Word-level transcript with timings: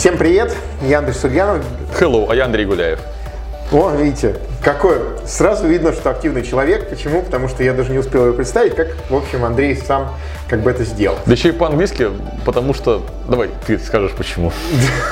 Всем 0.00 0.16
привет, 0.16 0.56
я 0.80 1.00
Андрей 1.00 1.12
Сульянов. 1.12 1.62
Hello, 2.00 2.26
а 2.30 2.34
я 2.34 2.46
Андрей 2.46 2.64
Гуляев. 2.64 3.00
О, 3.70 3.90
видите, 3.90 4.36
какой. 4.64 4.96
Сразу 5.26 5.66
видно, 5.66 5.92
что 5.92 6.08
активный 6.08 6.42
человек. 6.42 6.88
Почему? 6.88 7.20
Потому 7.20 7.48
что 7.48 7.62
я 7.62 7.74
даже 7.74 7.92
не 7.92 7.98
успел 7.98 8.24
его 8.24 8.34
представить, 8.34 8.74
как, 8.74 8.96
в 9.10 9.14
общем, 9.14 9.44
Андрей 9.44 9.76
сам 9.76 10.14
как 10.48 10.62
бы 10.62 10.70
это 10.70 10.84
сделал. 10.84 11.18
Да 11.26 11.32
еще 11.32 11.50
и 11.50 11.52
по-английски, 11.52 12.08
потому 12.46 12.72
что... 12.72 13.04
Давай, 13.28 13.50
ты 13.66 13.78
скажешь 13.78 14.12
почему. 14.12 14.52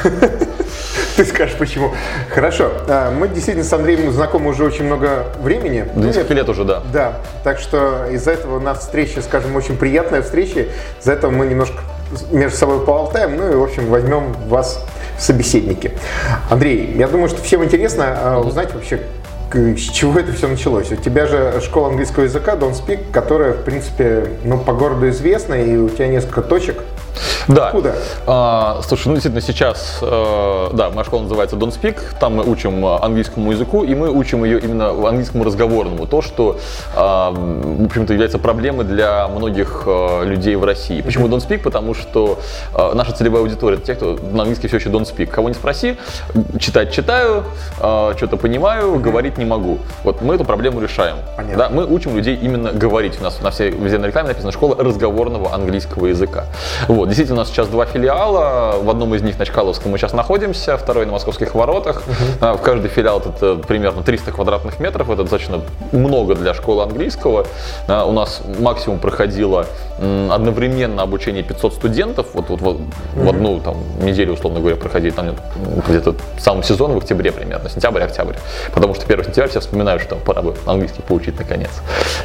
Ты 1.16 1.24
скажешь 1.24 1.56
почему. 1.58 1.92
Хорошо. 2.30 2.70
А, 2.86 3.10
мы 3.10 3.26
действительно 3.28 3.64
с 3.64 3.72
Андреем 3.72 4.10
знакомы 4.12 4.50
уже 4.50 4.64
очень 4.64 4.84
много 4.84 5.26
времени. 5.40 5.84
Несколько 5.96 6.32
лет 6.32 6.48
уже, 6.48 6.64
да. 6.64 6.82
Да. 6.92 7.16
Так 7.42 7.58
что 7.58 8.06
из-за 8.10 8.30
этого 8.30 8.56
у 8.56 8.60
нас 8.60 8.78
встреча, 8.78 9.20
скажем, 9.20 9.54
очень 9.56 9.76
приятная 9.76 10.22
встреча. 10.22 10.66
Из-за 11.00 11.12
этого 11.12 11.32
мы 11.32 11.46
немножко 11.46 11.82
между 12.30 12.56
собой 12.56 12.80
поболтаем, 12.80 13.36
ну 13.36 13.52
и, 13.52 13.54
в 13.54 13.62
общем, 13.62 13.86
возьмем 13.88 14.32
вас 14.48 14.84
в 15.16 15.22
собеседники. 15.22 15.92
Андрей, 16.50 16.94
я 16.96 17.08
думаю, 17.08 17.28
что 17.28 17.42
всем 17.42 17.64
интересно 17.64 18.18
а, 18.20 18.40
узнать 18.40 18.72
вообще, 18.74 19.00
с 19.52 19.90
чего 19.90 20.18
это 20.18 20.32
все 20.32 20.48
началось? 20.48 20.92
У 20.92 20.96
тебя 20.96 21.26
же 21.26 21.60
школа 21.62 21.88
английского 21.88 22.24
языка 22.24 22.54
Don't 22.54 22.74
Speak, 22.74 23.10
которая, 23.12 23.52
в 23.52 23.64
принципе, 23.64 24.26
ну, 24.44 24.58
по 24.58 24.72
городу 24.72 25.08
известна, 25.08 25.54
и 25.54 25.76
у 25.76 25.88
тебя 25.88 26.08
несколько 26.08 26.42
точек. 26.42 26.82
Да. 27.48 27.66
Откуда? 27.66 27.94
А, 28.26 28.80
слушай, 28.86 29.08
ну 29.08 29.14
действительно 29.14 29.40
сейчас, 29.40 29.98
э, 30.02 30.68
да, 30.72 30.90
моя 30.90 31.04
школа 31.04 31.22
называется 31.22 31.56
Don't 31.56 31.78
Speak, 31.78 32.00
там 32.20 32.36
мы 32.36 32.44
учим 32.44 32.84
английскому 32.84 33.52
языку, 33.52 33.84
и 33.84 33.94
мы 33.94 34.10
учим 34.10 34.44
ее 34.44 34.60
именно 34.60 34.90
английскому 34.90 35.44
разговорному, 35.44 36.06
то, 36.06 36.22
что, 36.22 36.58
э, 36.94 36.98
в 36.98 37.84
общем-то, 37.84 38.12
является 38.12 38.38
проблемой 38.38 38.84
для 38.84 39.28
многих 39.28 39.84
э, 39.86 40.24
людей 40.24 40.56
в 40.56 40.64
России. 40.64 41.00
Почему 41.00 41.28
Don't 41.28 41.46
Speak? 41.46 41.60
Потому 41.60 41.94
что 41.94 42.38
э, 42.74 42.92
наша 42.94 43.12
целевая 43.12 43.42
аудитория 43.42 43.76
это 43.76 43.86
те, 43.86 43.94
кто 43.94 44.18
на 44.32 44.42
английский 44.42 44.68
все 44.68 44.76
еще 44.76 44.90
Don't 44.90 45.04
Speak. 45.04 45.26
Кого 45.26 45.48
не 45.48 45.54
спроси, 45.54 45.96
читать 46.58 46.92
читаю, 46.92 47.44
э, 47.80 48.12
что-то 48.16 48.36
понимаю, 48.36 48.98
говорить 48.98 49.38
не 49.38 49.44
могу. 49.44 49.78
Вот 50.04 50.22
мы 50.22 50.34
эту 50.34 50.44
проблему 50.44 50.80
решаем. 50.80 51.16
Понятно. 51.36 51.58
Да, 51.58 51.68
мы 51.70 51.86
учим 51.86 52.16
людей 52.16 52.36
именно 52.36 52.72
говорить. 52.72 53.20
У 53.20 53.22
нас 53.22 53.40
на 53.42 53.50
всей 53.50 53.70
везде 53.70 53.98
на 53.98 54.06
рекламе 54.06 54.28
написано 54.28 54.52
школа 54.52 54.76
разговорного 54.78 55.54
английского 55.54 56.06
языка. 56.06 56.44
Вот, 56.86 57.07
действительно, 57.08 57.36
у 57.36 57.38
нас 57.38 57.48
сейчас 57.48 57.68
два 57.68 57.86
филиала. 57.86 58.78
В 58.80 58.88
одном 58.88 59.14
из 59.14 59.22
них 59.22 59.38
на 59.38 59.46
Чкаловском 59.46 59.90
мы 59.90 59.98
сейчас 59.98 60.12
находимся, 60.12 60.76
второй 60.76 61.06
на 61.06 61.12
Московских 61.12 61.54
воротах. 61.54 62.02
Uh-huh. 62.40 62.56
В 62.56 62.62
каждый 62.62 62.88
филиал 62.88 63.20
это 63.20 63.56
примерно 63.56 64.02
300 64.02 64.32
квадратных 64.32 64.78
метров. 64.78 65.10
Это 65.10 65.22
достаточно 65.22 65.60
много 65.92 66.34
для 66.34 66.54
школы 66.54 66.82
английского. 66.82 67.46
А, 67.88 68.04
у 68.04 68.12
нас 68.12 68.42
максимум 68.58 68.98
проходило 68.98 69.66
одновременно 69.98 71.02
обучение 71.02 71.42
500 71.42 71.74
студентов. 71.74 72.28
Вот, 72.34 72.50
вот, 72.50 72.60
вот 72.60 72.76
uh-huh. 72.76 73.24
в 73.24 73.28
одну 73.28 73.60
там, 73.60 73.76
неделю, 74.00 74.34
условно 74.34 74.60
говоря, 74.60 74.76
проходили 74.76 75.10
там 75.10 75.34
где-то 75.88 76.14
самым 76.38 76.62
сезон 76.62 76.92
в 76.92 76.98
октябре 76.98 77.32
примерно, 77.32 77.68
сентябрь-октябрь. 77.68 78.36
Потому 78.72 78.94
что 78.94 79.04
1 79.04 79.24
сентября 79.24 79.48
все 79.48 79.60
вспоминают, 79.60 80.02
что 80.02 80.16
пора 80.16 80.42
бы 80.42 80.54
английский 80.66 81.02
поучить 81.02 81.38
наконец. 81.38 81.70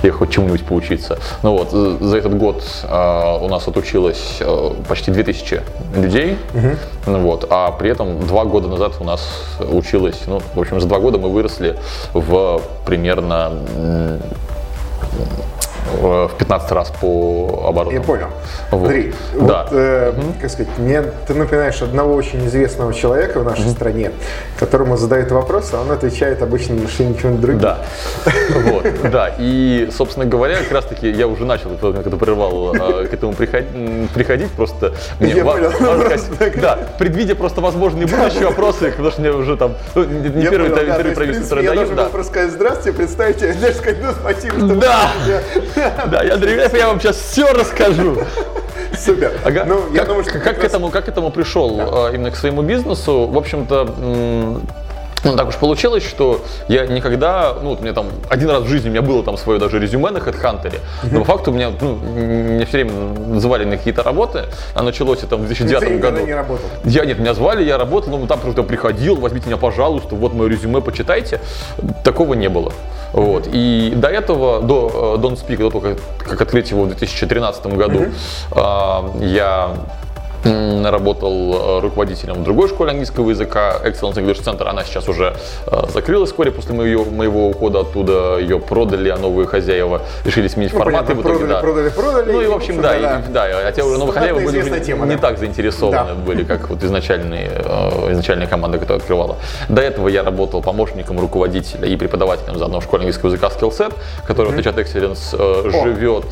И 0.04 0.10
хоть 0.10 0.32
чему-нибудь 0.32 0.66
поучиться. 0.66 1.18
Ну 1.42 1.58
вот, 1.58 1.72
за 1.72 2.18
этот 2.18 2.38
год 2.38 2.64
э, 2.84 3.38
у 3.42 3.48
нас 3.48 3.68
отучилось 3.68 4.38
э, 4.40 4.73
почти 4.88 5.12
2000 5.12 5.62
людей, 5.96 6.38
угу. 6.54 7.18
вот, 7.18 7.48
а 7.50 7.72
при 7.72 7.90
этом 7.90 8.20
два 8.28 8.46
года 8.46 8.68
назад 8.68 8.94
у 9.00 9.04
нас 9.04 9.22
училось, 9.60 10.22
ну, 10.28 10.42
в 10.56 10.60
общем, 10.60 10.80
за 10.80 10.88
два 10.88 11.00
года 11.00 11.18
мы 11.18 11.30
выросли 11.30 11.78
в 12.14 12.62
примерно 12.86 13.52
в 16.02 16.32
15 16.38 16.72
раз 16.72 16.92
по 17.00 17.66
обороту. 17.68 17.96
Я 17.96 18.02
понял. 18.02 18.28
Вот. 18.72 18.80
Смотри, 18.80 19.14
да. 19.34 19.64
вот, 19.64 19.68
э, 19.72 20.10
угу. 20.18 20.34
как 20.42 20.52
сказать, 20.52 20.78
мне 20.78 21.02
ты 21.28 21.34
напоминаешь 21.34 21.82
одного 21.82 22.14
очень 22.14 22.46
известного 22.48 22.94
человека 22.94 23.40
в 23.40 23.44
нашей 23.44 23.66
угу. 23.66 23.72
стране, 23.72 24.12
которому 24.60 24.98
задают 24.98 25.32
вопрос, 25.32 25.72
а 25.74 25.82
он 25.82 25.92
отвечает 25.92 26.42
обычно 26.42 26.76
на 26.76 26.88
что-нибудь 26.88 27.42
другое. 27.42 27.60
Да. 27.60 27.78
Вот, 28.54 28.86
да. 29.12 29.36
И, 29.38 29.90
собственно 29.96 30.26
говоря, 30.26 30.58
как 30.58 30.72
раз 30.72 30.86
таки 30.86 31.10
я 31.10 31.28
уже 31.28 31.46
начал, 31.46 31.70
когда 31.80 32.18
прервал 32.18 32.74
э, 32.76 33.08
к 33.08 33.14
этому 33.14 33.34
приходить, 33.34 34.52
просто 34.52 34.94
мне 35.20 35.34
я 35.34 35.44
понял. 35.44 35.72
сказать, 36.18 36.60
да, 36.60 36.80
предвидя 36.98 37.36
просто 37.36 37.62
возможные 37.62 38.08
будущие 38.08 38.46
вопросы, 38.48 38.92
потому 38.92 39.12
что 39.12 39.22
мне 39.22 39.32
уже 39.32 39.58
там, 39.58 39.76
ну, 39.96 40.04
не 40.04 40.46
первый, 40.46 40.70
понял, 40.70 40.88
да, 40.88 40.98
первый 40.98 41.16
правительство 41.16 41.60
Я 41.60 41.74
должен 41.74 41.96
был 41.96 42.06
просто 42.06 42.32
сказать 42.32 42.52
здравствуйте, 42.52 42.98
представьте, 42.98 43.54
даже 43.54 43.76
сказать, 43.76 43.98
ну 44.02 44.12
спасибо, 44.12 44.56
что 44.58 44.76
Да! 44.76 45.12
Да, 46.12 46.24
я 46.24 46.36
Андрей 46.36 46.56
Греф, 46.56 46.74
я 46.74 46.88
вам 46.88 47.00
сейчас 47.00 47.18
все 47.18 47.52
расскажу. 47.52 48.18
Супер. 48.98 49.34
Ага. 49.44 49.66
Ну, 49.66 49.92
я 49.92 50.00
как, 50.00 50.08
думаю, 50.08 50.24
что 50.24 50.34
как, 50.34 50.44
как, 50.44 50.54
раз... 50.58 50.62
к 50.62 50.66
этому, 50.66 50.90
как 50.90 51.06
к 51.06 51.08
этому 51.08 51.32
пришел 51.32 51.76
да. 51.78 52.12
именно 52.14 52.32
к 52.32 52.36
своему 52.36 52.62
бизнесу? 52.62 53.26
В 53.28 53.38
общем-то, 53.38 54.62
ну, 55.24 55.36
так 55.36 55.48
уж 55.48 55.56
получилось, 55.56 56.04
что 56.04 56.42
я 56.68 56.86
никогда, 56.86 57.56
ну, 57.62 57.70
вот 57.70 57.82
мне 57.82 57.94
там 57.94 58.08
один 58.30 58.50
раз 58.50 58.64
в 58.64 58.68
жизни 58.68 58.90
у 58.90 58.92
меня 58.92 59.02
было 59.02 59.24
там 59.24 59.38
свое 59.38 59.60
даже 59.60 59.80
резюме 59.80 60.12
на 60.12 60.18
HeadHunter, 60.18 60.80
но 61.12 61.20
по 61.20 61.26
факту 61.26 61.52
меня, 61.52 61.72
ну, 61.80 61.96
меня 61.96 62.66
все 62.66 62.84
время 62.84 63.40
звали 63.40 63.66
на 63.66 63.78
какие-то 63.78 64.04
работы, 64.04 64.46
а 64.74 64.84
началось 64.84 65.24
это 65.24 65.38
в 65.38 65.46
2009 65.46 65.88
Ты 65.88 65.98
году. 65.98 66.26
не 66.26 66.34
работал? 66.34 66.66
Я, 66.84 67.06
нет, 67.06 67.20
меня 67.20 67.34
звали, 67.34 67.64
я 67.64 67.78
работал, 67.78 68.18
но 68.18 68.28
там 68.28 68.40
кто-то 68.40 68.64
приходил, 68.64 69.16
возьмите 69.16 69.48
меня, 69.48 69.58
пожалуйста, 69.58 70.16
вот 70.16 70.34
мое 70.34 70.50
резюме, 70.50 70.82
почитайте. 70.82 71.40
Такого 72.04 72.34
не 72.34 72.50
было. 72.50 72.74
Вот. 73.14 73.48
И 73.52 73.94
до 73.96 74.08
этого, 74.08 74.62
до 74.62 75.18
Don't 75.22 75.36
Speak, 75.36 75.58
до 75.58 75.70
того, 75.70 75.82
как, 75.82 75.98
как 76.20 76.42
открыть 76.42 76.72
его 76.72 76.84
в 76.84 76.88
2013 76.88 77.66
году, 77.68 78.08
mm-hmm. 78.52 79.26
я 79.28 79.70
работал 80.44 81.78
э, 81.78 81.82
руководителем 81.82 82.36
в 82.36 82.44
другой 82.44 82.68
школе 82.68 82.92
английского 82.92 83.30
языка, 83.30 83.80
Excellence 83.84 84.16
English 84.16 84.44
Center. 84.44 84.68
Она 84.68 84.84
сейчас 84.84 85.08
уже 85.08 85.36
э, 85.68 85.82
закрылась 85.94 86.30
вскоре 86.30 86.52
после 86.52 86.76
моего, 86.76 87.06
моего 87.06 87.48
ухода 87.50 87.82
оттуда. 87.82 88.38
Ее 88.40 88.60
продали, 88.60 89.10
а 89.10 89.18
новые 89.18 89.48
хозяева 89.48 90.02
решили 90.26 90.48
сменить 90.48 90.74
ну, 90.74 90.80
форматы. 90.80 91.14
Понятно, 91.14 91.16
в 91.16 91.26
итоге, 91.26 91.46
продали, 91.46 91.54
да. 91.54 91.62
продали, 91.62 91.90
продали. 91.90 92.32
Ну 92.32 92.42
и, 92.42 92.48
в 92.48 92.54
общем, 92.54 92.82
да, 92.82 92.90
да, 93.00 93.20
и, 93.20 93.32
да, 93.32 93.68
а 93.68 93.72
те 93.72 93.84
уже 93.84 93.98
новые 93.98 94.14
хозяева 94.14 94.40
были 94.40 94.62
уже 94.62 94.80
тема, 94.82 95.06
не 95.06 95.16
да. 95.16 95.22
так 95.22 95.40
заинтересованы 95.40 96.16
да. 96.16 96.16
были, 96.16 96.44
как 96.44 96.70
вот 96.70 96.84
изначальные, 96.84 97.50
э, 97.54 98.03
изначальная 98.12 98.48
команда, 98.48 98.78
которая 98.78 99.00
открывала. 99.00 99.38
До 99.70 99.82
этого 99.82 100.08
я 100.08 100.24
работал 100.24 100.62
помощником 100.62 101.20
руководителя 101.20 101.88
и 101.88 101.96
преподавателем 101.96 102.58
заодно 102.58 102.80
в 102.80 102.84
школе 102.84 103.02
английского 103.02 103.30
языка 103.30 103.48
Skillset, 103.48 103.94
который 104.26 104.48
mm-hmm. 104.48 104.50
в 104.50 104.52
отличие 104.52 104.72
от 104.72 104.80
Excellence 104.80 105.72
живет, 105.72 106.26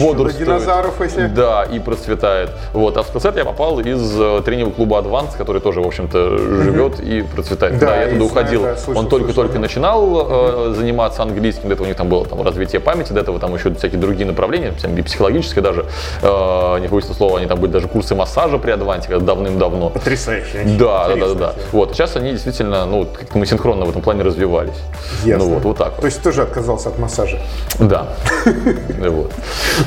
бодрствует. 0.00 0.36
динозавров 0.38 1.00
если... 1.00 1.26
Да, 1.26 1.64
и 1.64 1.78
процветает. 1.78 2.50
Вот. 2.72 2.96
А 2.96 3.02
в 3.02 3.14
Skillset 3.14 3.36
я 3.36 3.44
попал 3.44 3.80
из 3.80 4.20
э, 4.20 4.42
тренингового 4.44 4.74
клуба 4.74 4.98
Advance, 4.98 5.36
который 5.36 5.60
тоже, 5.60 5.80
в 5.80 5.86
общем-то, 5.86 6.38
живет 6.38 7.00
и 7.00 7.22
процветает. 7.22 7.78
Да, 7.78 7.86
да 7.86 8.02
я 8.02 8.08
туда 8.10 8.24
уходил. 8.24 8.62
Да, 8.62 8.76
слышал, 8.76 9.00
Он 9.00 9.08
только-только 9.08 9.58
начинал 9.58 10.70
э, 10.70 10.74
заниматься 10.74 11.22
английским, 11.22 11.68
до 11.68 11.74
этого 11.74 11.84
у 11.84 11.88
них 11.88 11.96
там 11.96 12.08
было 12.08 12.24
там, 12.26 12.42
развитие 12.42 12.80
памяти, 12.80 13.12
до 13.12 13.20
этого 13.20 13.38
там 13.38 13.54
еще 13.54 13.72
всякие 13.74 14.00
другие 14.00 14.26
направления, 14.26 14.72
и 14.96 15.02
психологические 15.02 15.62
даже. 15.62 15.86
Э, 16.22 16.78
не 16.80 16.88
побоюсь 16.88 17.06
слова, 17.06 17.38
они 17.38 17.46
там 17.46 17.60
были 17.60 17.70
даже 17.70 17.88
курсы 17.88 18.14
массажа 18.14 18.58
при 18.58 18.70
Адванте 18.70 19.18
давным-давно. 19.18 19.90
Потрясающе. 19.90 20.64
Да, 20.78 21.03
да, 21.08 21.16
да, 21.16 21.34
да. 21.34 21.54
Вот. 21.72 21.92
Сейчас 21.92 22.16
они 22.16 22.32
действительно, 22.32 22.86
ну, 22.86 23.06
как-то 23.06 23.38
мы 23.38 23.46
синхронно 23.46 23.84
в 23.84 23.90
этом 23.90 24.02
плане 24.02 24.22
развивались. 24.22 24.76
Ясно. 25.24 25.44
Ну 25.44 25.54
вот, 25.54 25.64
вот 25.64 25.76
так. 25.76 25.92
Вот. 25.92 26.00
То 26.00 26.06
есть 26.06 26.22
тоже 26.22 26.42
отказался 26.42 26.88
от 26.88 26.98
массажа? 26.98 27.38
Да. 27.78 28.08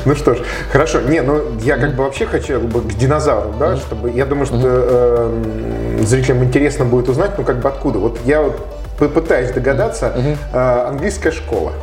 Ну 0.06 0.16
что 0.16 0.36
ж, 0.36 0.40
хорошо. 0.72 1.02
Не, 1.02 1.22
ну 1.22 1.42
я 1.62 1.78
как 1.78 1.96
бы 1.96 2.04
вообще 2.04 2.26
хочу 2.26 2.60
к 2.60 2.94
динозавру 2.94 3.48
бэкграунд, 3.48 3.58
да, 3.58 3.78
чтобы, 3.78 4.12
я 4.12 4.26
думаю, 4.26 4.46
что 4.46 4.56
mm-hmm. 4.56 6.00
э, 6.00 6.06
зрителям 6.06 6.44
интересно 6.44 6.86
будет 6.86 7.10
узнать, 7.10 7.32
ну 7.38 7.44
как 7.44 7.60
бы 7.60 7.70
откуда. 7.70 8.00
Вот 8.00 8.20
я 8.26 8.42
вот 8.42 8.56
попытаюсь 8.98 9.52
догадаться, 9.52 10.14
э, 10.54 10.88
английская 10.88 11.32
школа. 11.32 11.74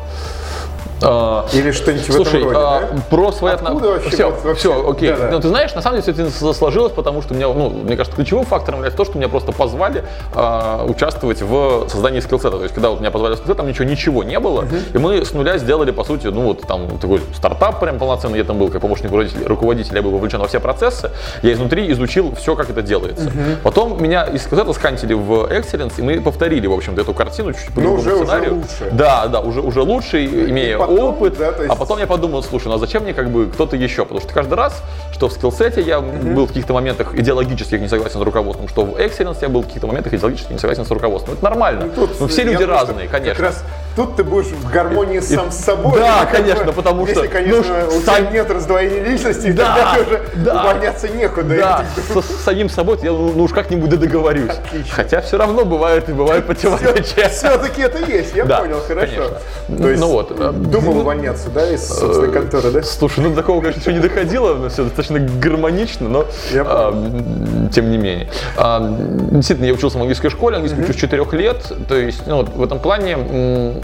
А, 1.05 1.47
Или 1.53 1.71
что-нибудь 1.71 2.07
Слушай, 2.07 2.43
в 2.43 2.49
этом 2.49 2.53
роде, 2.53 2.59
а, 2.59 2.81
да? 2.93 3.03
про 3.11 3.33
свои 3.33 3.53
отношения. 3.53 3.89
вообще? 3.93 4.11
Все, 4.11 4.31
вот, 4.31 4.45
вообще? 4.45 4.61
все, 4.61 4.91
окей. 4.91 5.09
Да, 5.11 5.17
да. 5.17 5.31
Ну, 5.31 5.41
ты 5.41 5.49
знаешь, 5.49 5.75
на 5.75 5.83
самом 5.83 6.01
деле 6.01 6.13
все 6.15 6.23
это 6.23 6.55
сложилось, 6.55 6.93
потому 6.93 7.23
что 7.23 7.35
меня, 7.35 7.49
ну, 7.49 7.69
мне 7.69 7.97
кажется, 7.97 8.17
ключевым 8.17 8.47
фактором 8.47 8.79
является 8.79 8.97
то, 8.97 9.05
что 9.05 9.19
меня 9.19 9.29
просто 9.29 9.53
позвали 9.53 10.05
а, 10.35 10.85
участвовать 10.85 11.43
в 11.43 11.89
создании 11.89 12.21
Skillset'а. 12.21 12.57
То 12.57 12.63
есть, 12.63 12.75
когда 12.75 12.91
вот 12.91 13.01
меня 13.01 13.11
позвали 13.11 13.35
в 13.35 13.37
Skillset, 13.37 13.57
там 13.57 13.69
ничего, 13.69 13.85
ничего 13.85 14.25
не 14.25 14.39
было, 14.39 14.63
uh-huh. 14.63 14.95
и 14.95 14.99
мы 14.99 15.25
с 15.25 15.33
нуля 15.33 15.59
сделали, 15.59 15.91
по 15.91 16.05
сути, 16.05 16.29
ну, 16.29 16.43
вот 16.43 16.63
там 16.63 16.99
такой 16.99 17.21
стартап 17.35 17.81
прям 17.81 17.99
полноценный, 17.99 18.39
я 18.39 18.45
там 18.45 18.59
был 18.59 18.69
как 18.69 18.81
помощник 18.81 19.11
руководителя, 19.47 19.97
я 19.97 20.03
был 20.03 20.11
вовлечен 20.11 20.41
во 20.41 20.49
все 20.49 20.61
процессы, 20.61 21.11
я 21.43 21.53
изнутри 21.53 21.91
изучил 21.93 22.35
все, 22.35 22.57
как 22.57 22.71
это 22.71 22.83
делается. 22.83 23.27
Uh-huh. 23.27 23.57
Потом 23.63 24.03
меня 24.03 24.25
из 24.25 24.43
Skillset'а 24.43 24.73
схантили 24.73 25.13
в 25.13 25.51
Excellence, 25.51 25.95
и 25.99 26.03
мы 26.03 26.21
повторили, 26.21 26.67
в 26.67 26.73
общем-то, 26.73 27.01
эту 27.01 27.13
картину 27.15 27.53
чуть-чуть 27.53 27.75
по 27.75 27.81
ну, 27.81 27.97
другому 27.97 28.01
уже, 28.01 28.25
сценарию. 28.25 28.51
Уже 28.53 28.61
лучше. 28.61 28.91
Да, 28.93 29.27
да, 29.27 29.41
уже, 29.41 29.61
уже 29.61 29.83
лучше, 29.83 30.25
имея 30.25 30.79
опыт. 31.01 31.37
Да, 31.39 31.49
есть... 31.49 31.69
А 31.69 31.77
потом 31.77 31.99
я 31.99 32.07
подумал, 32.07 32.43
слушай, 32.43 32.69
ну 32.69 32.75
а 32.75 32.79
зачем 32.79 33.03
мне 33.03 33.15
как 33.15 33.31
бы 33.31 33.47
кто-то 33.47 33.77
еще? 33.77 34.05
Потому 34.05 34.21
что 34.21 34.33
каждый 34.33 34.55
раз, 34.55 34.83
что 35.13 35.29
в 35.29 35.33
Skillset'е 35.33 35.81
я 35.81 35.99
mm-hmm. 35.99 36.35
был 36.35 36.45
в 36.45 36.49
каких-то 36.49 36.73
моментах 36.73 37.15
идеологически 37.15 37.75
не 37.77 37.89
согласен 37.89 38.21
с 38.21 38.23
руководством, 38.23 38.69
что 38.69 38.85
в 38.85 38.97
Excellence 38.97 39.39
я 39.43 39.49
был 39.49 39.63
в 39.63 39.67
каких-то 39.67 39.87
моментах 39.87 40.13
идеологически 40.13 40.53
не 40.53 40.59
согласен 40.59 40.85
с 40.85 40.91
руководством. 40.91 41.35
Это 41.35 41.45
нормально. 41.45 41.87
Ну, 41.87 42.07
тут, 42.07 42.21
ну 42.21 42.27
все 42.29 42.45
люди 42.45 42.63
разные, 42.63 43.09
конечно. 43.09 43.35
Как 43.35 43.43
раз 43.45 43.65
тут 43.97 44.17
ты 44.17 44.25
будешь 44.25 44.47
в 44.49 44.71
гармонии 44.71 45.21
сам 45.21 45.51
с 45.51 45.57
собой. 45.57 45.99
Да, 45.99 46.23
Ну, 46.31 46.37
конечно, 46.39 46.65
бы, 46.65 46.73
потому 46.73 47.07
что, 47.07 47.15
Если, 47.23 47.29
конечно, 47.33 47.77
ну, 47.91 47.99
у 47.99 48.01
сам- 48.01 48.17
тебя 48.17 48.31
нет 48.31 48.51
раздвоения 48.51 49.05
личности, 49.05 49.53
Да, 49.53 49.75
тогда 49.95 50.03
уже 50.03 50.23
да. 50.37 50.63
увольняться 50.63 51.09
некуда. 51.09 51.57
Да, 51.57 51.85
со- 52.13 52.23
с 52.23 52.41
самим 52.45 52.69
собой 52.69 52.99
я 53.03 53.11
ну 53.13 53.43
уж 53.43 53.53
как-нибудь 53.53 53.91
договорюсь. 53.91 54.51
Отлично. 54.51 54.93
Хотя 54.95 55.21
все 55.21 55.37
равно 55.39 55.65
бывает 55.65 56.09
и 56.09 56.13
бывает 56.13 56.47
противоречия. 56.47 57.29
Все-таки 57.33 57.83
это 57.83 57.99
есть, 58.11 58.35
я 58.35 58.45
Да, 58.45 58.61
понял, 58.61 58.81
хорошо. 58.87 59.13
конечно. 59.69 59.83
То 59.83 59.89
есть, 59.89 60.01
Ну 60.01 60.09
вот, 60.09 60.33
э, 60.39 60.53
думал 60.53 60.99
увольняться, 60.99 61.49
да, 61.51 61.71
из 61.71 61.87
собственной 61.89 62.33
конторы, 62.33 62.71
да? 62.71 62.83
Слушай, 62.83 63.21
ну 63.21 63.31
до 63.31 63.37
такого, 63.37 63.61
конечно, 63.61 63.81
еще 63.81 63.93
не 63.93 64.01
доходило, 64.01 64.55
но 64.55 64.69
все 64.69 64.85
достаточно 64.85 65.19
гармонично, 65.21 66.09
но 66.09 66.27
а, 66.57 67.69
тем 67.73 67.91
не 67.91 67.99
менее. 67.99 68.29
А, 68.57 68.81
действительно, 69.31 69.67
я 69.67 69.73
учился 69.73 69.99
в 69.99 70.01
английской 70.01 70.29
школе, 70.29 70.57
английский 70.57 70.83
учу 70.83 70.93
с 70.93 70.97
4 70.97 71.25
лет, 71.33 71.73
то 71.89 71.97
есть 71.97 72.27
ну, 72.27 72.37
вот 72.37 72.49
в 72.55 72.63
этом 72.63 72.79
плане 72.79 73.17
э, 73.19 73.81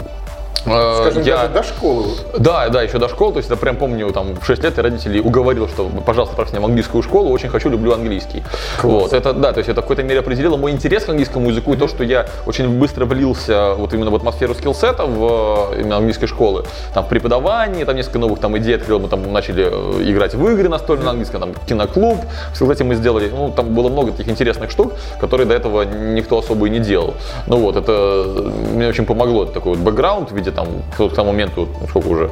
Скажем, 0.63 1.23
я... 1.23 1.37
даже 1.37 1.53
до 1.53 1.63
школы. 1.63 2.05
Да, 2.37 2.69
да, 2.69 2.83
еще 2.83 2.99
до 2.99 3.09
школы, 3.09 3.33
то 3.33 3.37
есть 3.37 3.49
я 3.49 3.55
прям 3.55 3.77
помню, 3.77 4.11
там, 4.11 4.35
в 4.35 4.45
6 4.45 4.63
лет 4.63 4.77
я 4.77 4.83
родителей 4.83 5.19
уговорил, 5.19 5.67
что, 5.67 5.89
пожалуйста, 6.05 6.33
отправьте 6.33 6.53
меня 6.55 6.61
в 6.61 6.69
английскую 6.69 7.01
школу, 7.01 7.31
очень 7.31 7.49
хочу, 7.49 7.69
люблю 7.69 7.93
английский. 7.93 8.43
Вот, 8.83 9.13
это, 9.13 9.33
да, 9.33 9.53
то 9.53 9.59
есть 9.59 9.69
это 9.69 9.81
в 9.81 9.85
какой-то 9.85 10.03
мере 10.03 10.19
определило 10.19 10.57
мой 10.57 10.71
интерес 10.71 11.05
к 11.05 11.09
английскому 11.09 11.49
языку 11.49 11.73
и 11.73 11.77
то, 11.77 11.87
что 11.87 12.03
я 12.03 12.27
очень 12.45 12.79
быстро 12.79 13.05
влился 13.05 13.73
вот 13.73 13.93
именно 13.93 14.11
в 14.11 14.15
атмосферу 14.15 14.53
скиллсета 14.53 15.05
в 15.05 15.73
именно 15.77 15.97
английской 15.97 16.27
школы, 16.27 16.63
там, 16.93 17.05
в 17.05 17.09
преподавании, 17.09 17.83
там, 17.83 17.95
несколько 17.95 18.19
новых 18.19 18.39
там 18.39 18.55
идей 18.57 18.75
открыл, 18.75 18.99
мы 18.99 19.07
там 19.07 19.31
начали 19.33 19.67
э, 19.71 20.03
играть 20.11 20.35
в 20.35 20.47
игры 20.47 20.69
настольные 20.69 21.05
на 21.05 21.11
английском, 21.11 21.39
там, 21.41 21.53
киноклуб, 21.65 22.17
в 22.51 22.55
скиллсете 22.55 22.83
мы 22.83 22.95
сделали, 22.95 23.29
ну, 23.29 23.51
там 23.51 23.73
было 23.73 23.89
много 23.89 24.11
таких 24.11 24.29
интересных 24.29 24.69
штук, 24.69 24.93
которые 25.19 25.47
до 25.47 25.55
этого 25.55 25.83
никто 25.83 26.37
особо 26.37 26.67
и 26.67 26.69
не 26.69 26.79
делал. 26.79 27.15
Ну 27.47 27.57
вот, 27.57 27.75
это 27.75 28.51
мне 28.73 28.87
очень 28.87 29.05
помогло, 29.05 29.43
это 29.43 29.53
такой 29.53 29.75
вот 29.75 29.79
бэкграунд 29.79 30.31
виде 30.41 30.51
там, 30.51 30.67
к 30.97 31.15
тому 31.15 31.31
моменту, 31.31 31.67
сколько 31.89 32.07
уже, 32.07 32.29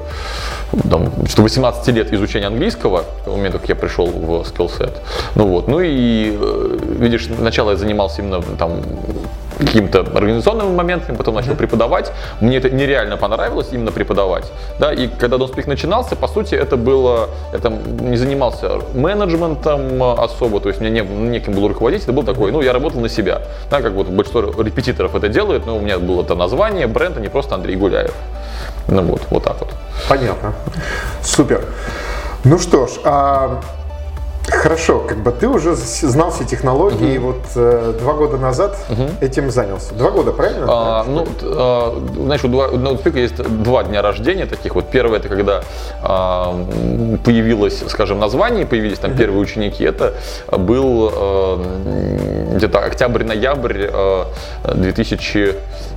там, 0.90 1.12
что 1.28 1.42
18 1.42 1.88
лет 1.96 2.14
изучения 2.14 2.48
английского, 2.48 3.04
к 3.22 3.26
тому 3.26 3.38
моменту, 3.38 3.60
как 3.60 3.70
я 3.70 3.76
пришел 3.76 4.08
в 4.08 4.46
скиллсет. 4.46 5.02
Ну 5.36 5.48
вот, 5.48 5.68
ну 5.68 5.80
и, 5.82 6.38
э, 6.40 6.78
видишь, 7.00 7.28
сначала 7.28 7.72
я 7.72 7.78
занимался 7.78 8.22
именно 8.22 8.42
там 8.58 8.82
какими-то 9.60 10.00
организационными 10.00 10.74
моментами, 10.74 11.16
потом 11.16 11.36
начал 11.36 11.56
преподавать. 11.56 12.12
Мне 12.42 12.58
это 12.58 12.70
нереально 12.70 13.18
понравилось 13.18 13.70
именно 13.72 13.92
преподавать. 13.92 14.52
Да, 14.80 14.94
и 14.94 15.08
когда 15.08 15.38
Донспик 15.38 15.68
начинался, 15.68 16.16
по 16.16 16.28
сути, 16.28 16.56
это 16.56 16.78
было, 16.78 17.30
я 17.54 17.60
там 17.60 17.80
не 18.10 18.18
занимался 18.18 18.80
менеджментом 18.94 20.02
особо, 20.02 20.60
то 20.60 20.70
есть 20.70 20.80
мне 20.80 20.90
не, 20.90 21.02
неким 21.02 21.54
был 21.54 21.68
руководить, 21.68 22.04
это 22.04 22.14
был 22.14 22.24
такой, 22.24 22.52
ну, 22.52 22.62
я 22.62 22.74
работал 22.74 23.02
на 23.02 23.10
себя. 23.10 23.42
Да, 23.70 23.82
как 23.82 23.94
вот 23.94 24.08
большинство 24.08 24.42
репетиторов 24.62 25.16
это 25.16 25.28
делают, 25.28 25.66
но 25.66 25.78
у 25.78 25.82
меня 25.82 26.00
было 26.00 26.22
это 26.22 26.36
название, 26.36 26.88
бренд, 26.88 27.18
а 27.18 27.20
не 27.20 27.30
просто 27.30 27.56
Андрей 27.56 27.76
Гуляев. 27.76 28.14
Ну 28.88 29.04
вот, 29.04 29.22
вот 29.30 29.44
так 29.44 29.60
вот. 29.60 29.70
Понятно. 30.08 30.54
Супер. 31.22 31.66
Ну 32.44 32.58
что 32.58 32.88
ж, 32.88 32.92
а, 33.04 33.62
хорошо, 34.54 35.00
как 35.00 35.18
бы 35.19 35.31
ты 35.31 35.48
уже 35.48 35.75
знал 35.75 36.31
все 36.31 36.44
технологии, 36.46 37.16
и 37.16 37.18
вот 37.18 37.38
э, 37.56 37.94
два 38.00 38.13
года 38.13 38.38
назад 38.38 38.78
этим 39.22 39.50
занялся. 39.51 39.94
Два 39.94 40.12
года, 40.12 40.31
правильно? 40.31 40.66
А, 40.68 41.04
ну, 41.04 41.25
т- 41.25 41.31
а, 41.44 41.94
знаешь, 42.16 42.44
у 42.44 42.48
Ноутпика 42.48 43.18
есть 43.19 43.36
два 43.38 43.84
дня 43.84 44.01
рождения 44.01 44.46
таких. 44.46 44.75
Вот 44.75 44.90
первое, 44.92 45.19
это 45.19 45.30
когда 45.30 45.62
а, 46.01 46.54
появилось, 47.24 47.84
скажем, 47.88 48.19
название, 48.19 48.66
появились 48.66 49.00
там 49.00 49.16
первые 49.16 49.40
ученики. 49.42 49.84
Это 49.84 50.13
был 50.52 51.12
а, 51.13 51.60
где-то 52.56 52.80
октябрь-ноябрь 52.80 53.88
а, 53.92 54.25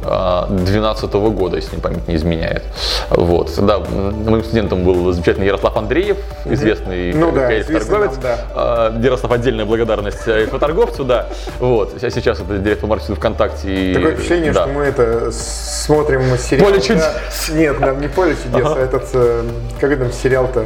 2012 0.02 1.12
года, 1.14 1.56
если 1.56 1.72
мне 1.74 1.82
память 1.82 2.08
не 2.08 2.16
изменяет. 2.16 2.62
Вот. 3.10 3.52
Да, 3.58 3.78
моим 3.80 4.42
студентом 4.44 4.84
был 4.84 5.12
замечательный 5.12 5.46
Ярослав 5.46 5.76
Андреев, 5.76 6.16
известный 6.44 7.12
Ну 7.12 7.32
да, 7.32 7.58
известный 7.60 7.88
торговец. 7.88 8.12
нам, 8.12 8.20
да. 8.22 8.38
А, 8.54 8.98
Ярослав, 9.00 9.32
отдельная 9.32 9.64
благодарность 9.64 10.26
э, 10.26 10.46
торговцу, 10.46 11.04
да. 11.04 11.26
Вот. 11.58 11.94
А 12.02 12.10
Сейчас 12.10 12.40
это 12.40 12.58
директор 12.58 12.88
маркетинга 12.88 13.18
ВКонтакте. 13.18 13.92
Такое 13.94 14.14
впечатление, 14.14 14.52
да. 14.52 14.62
что 14.64 14.72
мы 14.72 14.82
это 14.82 15.32
смотрим 15.32 16.22
сериал. 16.38 16.66
«Поле 16.66 16.78
да. 16.78 16.82
чудес». 16.82 17.50
Нет, 17.52 17.80
нам 17.80 18.00
не 18.00 18.08
поле 18.08 18.36
чудес, 18.42 18.66
а 18.66 18.78
этот, 18.78 19.08
э, 19.14 19.42
как 19.80 19.98
там 19.98 20.12
сериал-то? 20.12 20.64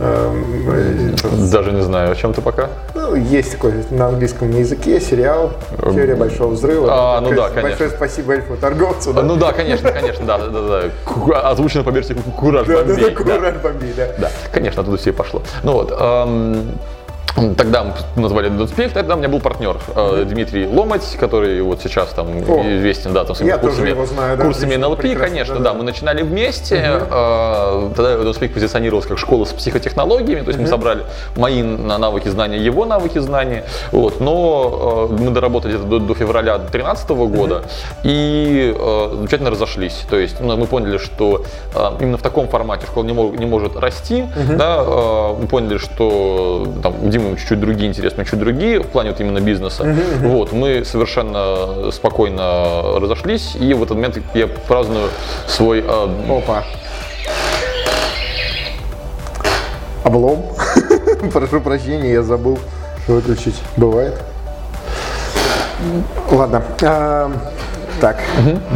Э, 0.00 1.12
этот, 1.14 1.50
Даже 1.50 1.72
не 1.72 1.82
знаю, 1.82 2.12
о 2.12 2.14
чем 2.14 2.32
ты 2.32 2.40
пока. 2.40 2.68
ну, 2.94 3.14
есть 3.14 3.52
такой 3.52 3.72
на 3.90 4.06
английском 4.06 4.50
языке 4.50 5.00
сериал 5.00 5.52
«Теория 5.80 6.14
большого 6.14 6.52
взрыва». 6.52 6.88
А, 6.90 7.20
ну 7.20 7.30
да, 7.30 7.48
конечно. 7.48 7.62
Большое 7.62 7.90
спасибо 7.90 8.34
эльфу 8.34 8.56
торговцу. 8.56 9.12
Ну 9.12 9.36
да, 9.36 9.52
конечно, 9.52 9.90
конечно, 9.92 10.24
да, 10.26 10.38
да, 10.38 10.46
да, 10.48 10.82
да. 11.26 11.50
Озвучено 11.50 11.84
по 11.84 11.90
версии 11.90 12.14
Ку- 12.14 12.30
Кураж 12.30 12.66
Да, 12.66 12.82
да, 12.82 12.84
Бомбей. 12.84 13.04
да, 13.04 13.24
да. 13.24 13.34
Кураж 13.38 13.54
Бомбей, 13.56 13.92
да. 13.96 14.08
Да, 14.18 14.30
конечно, 14.52 14.82
оттуда 14.82 14.96
все 14.98 15.10
и 15.10 15.12
пошло. 15.12 15.42
Ну 15.62 15.72
вот, 15.72 15.92
эм, 15.98 16.72
Тогда 17.56 17.84
мы 18.16 18.22
назвали 18.22 18.48
Донспех, 18.48 18.92
тогда 18.92 19.14
у 19.14 19.18
меня 19.18 19.28
был 19.28 19.38
партнер 19.40 19.76
э, 19.94 20.24
Дмитрий 20.26 20.66
Ломать, 20.66 21.16
который 21.20 21.60
вот 21.62 21.80
сейчас 21.82 22.08
там 22.08 22.26
О, 22.48 22.62
известен, 22.76 23.12
да, 23.12 23.24
там 23.24 23.36
своими 23.36 23.52
курсами, 23.58 24.06
знаю, 24.06 24.36
да, 24.36 24.44
курсами 24.44 24.76
НЛП, 24.76 25.02
конечно, 25.20 25.54
да, 25.54 25.60
да, 25.60 25.70
да. 25.72 25.74
мы 25.74 25.84
начинали 25.84 26.22
вместе, 26.22 26.76
э, 27.08 27.90
тогда 27.94 28.18
Донспех 28.24 28.52
позиционировался 28.54 29.08
как 29.10 29.18
школа 29.18 29.44
с 29.44 29.52
психотехнологиями, 29.52 30.40
то 30.40 30.48
есть 30.48 30.58
мы 30.58 30.66
собрали 30.66 31.04
мои 31.36 31.62
на- 31.62 31.98
навыки 31.98 32.28
знания, 32.28 32.58
его 32.58 32.84
навыки 32.86 33.18
знания, 33.18 33.64
вот, 33.92 34.20
но 34.20 35.08
э, 35.10 35.22
мы 35.22 35.30
доработали 35.30 35.74
где-то 35.74 35.86
до, 35.88 35.98
до 36.00 36.14
февраля 36.14 36.58
2013 36.58 37.10
года 37.10 37.62
и 38.02 38.74
э, 38.76 39.08
замечательно 39.16 39.50
разошлись, 39.50 40.04
то 40.10 40.16
есть 40.18 40.40
ну, 40.40 40.56
мы 40.56 40.66
поняли, 40.66 40.98
что 40.98 41.44
именно 42.00 42.16
в 42.16 42.22
таком 42.22 42.48
формате 42.48 42.86
школа 42.86 43.04
не, 43.04 43.12
мог- 43.12 43.38
не 43.38 43.46
может 43.46 43.76
расти, 43.76 44.24
да, 44.56 44.82
э, 44.84 45.34
мы 45.40 45.46
поняли, 45.46 45.78
что 45.78 46.66
там 46.82 46.94
Димы 47.18 47.36
чуть-чуть 47.36 47.60
другие 47.60 47.88
меня 47.88 48.24
чуть 48.24 48.38
другие 48.38 48.80
в 48.80 48.86
плане 48.86 49.10
вот 49.10 49.20
именно 49.20 49.40
бизнеса, 49.40 49.84
вот, 50.20 50.52
мы 50.52 50.84
совершенно 50.84 51.90
спокойно 51.90 53.00
разошлись, 53.00 53.56
и 53.56 53.74
в 53.74 53.82
этот 53.82 53.96
момент 53.96 54.18
я 54.34 54.46
праздную 54.46 55.10
свой 55.46 55.80
э, 55.80 56.08
Опа. 56.28 56.64
Облом. 60.04 60.44
Прошу 61.32 61.60
прощения, 61.60 62.12
я 62.12 62.22
забыл 62.22 62.58
выключить. 63.08 63.60
Бывает. 63.76 64.14
Ладно. 66.30 66.62
А, 67.98 68.00
Так, 68.00 68.16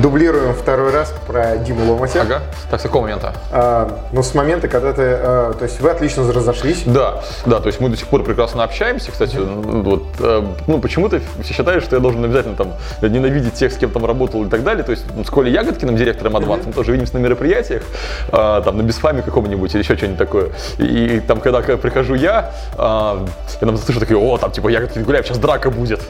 дублируем 0.02 0.54
второй 0.54 0.92
раз 0.92 1.12
про 1.26 1.56
Диму 1.56 1.92
Ломатя. 1.92 2.22
Ага. 2.22 2.40
Так, 2.70 2.80
с 2.80 2.82
какого 2.82 3.02
момента? 3.02 3.32
А, 3.50 3.98
ну, 4.12 4.22
с 4.22 4.34
момента, 4.34 4.69
когда 4.69 4.92
ты... 4.92 5.02
а, 5.02 5.54
то 5.54 5.64
есть 5.64 5.80
вы 5.80 5.90
отлично 5.90 6.30
разошлись. 6.32 6.82
Да, 6.86 7.22
да, 7.46 7.60
то 7.60 7.69
есть 7.69 7.80
мы 7.80 7.88
до 7.88 7.96
сих 7.96 8.08
пор 8.08 8.22
прекрасно 8.22 8.64
общаемся, 8.64 9.10
кстати, 9.12 9.36
ну, 9.36 9.82
вот, 9.82 10.05
э, 10.20 10.43
ну, 10.67 10.79
почему-то 10.81 11.20
все 11.43 11.55
считают, 11.55 11.84
что 11.84 11.96
я 11.96 12.02
должен 12.02 12.24
обязательно 12.24 12.56
там 12.56 12.72
ненавидеть 13.00 13.55
тех, 13.55 13.72
с 13.72 13.76
кем 13.76 13.91
там 13.91 14.05
работал 14.06 14.44
и 14.44 14.48
так 14.48 14.62
далее, 14.62 14.84
то 14.84 14.93
есть 14.93 15.05
ну, 15.14 15.24
с 15.24 15.31
Колей 15.31 15.52
Ягодкиным, 15.52 15.96
директором 15.96 16.36
Адванс, 16.36 16.67
мы 16.67 16.72
тоже 16.72 16.93
видимся 16.93 17.14
на 17.14 17.19
мероприятиях, 17.19 17.82
а, 18.31 18.60
там, 18.62 18.76
на 18.76 18.82
Бесфаме 18.82 19.22
каком-нибудь 19.22 19.74
или 19.74 19.82
еще 19.82 19.96
что-нибудь 19.96 20.19
такое, 20.19 20.50
и, 20.79 21.17
и 21.17 21.20
там, 21.20 21.41
когда, 21.41 21.62
когда 21.62 21.76
прихожу 21.76 22.14
я, 22.14 22.52
а, 22.76 23.24
я 23.60 23.67
там 23.67 23.76
слышу 23.76 24.00
такие, 24.00 24.19
о, 24.19 24.38
там, 24.38 24.50
типа, 24.50 24.69
Ягодкин 24.69 25.05
Гуляев, 25.05 25.26
сейчас 25.26 25.38
драка 25.38 25.70
будет, 25.70 26.00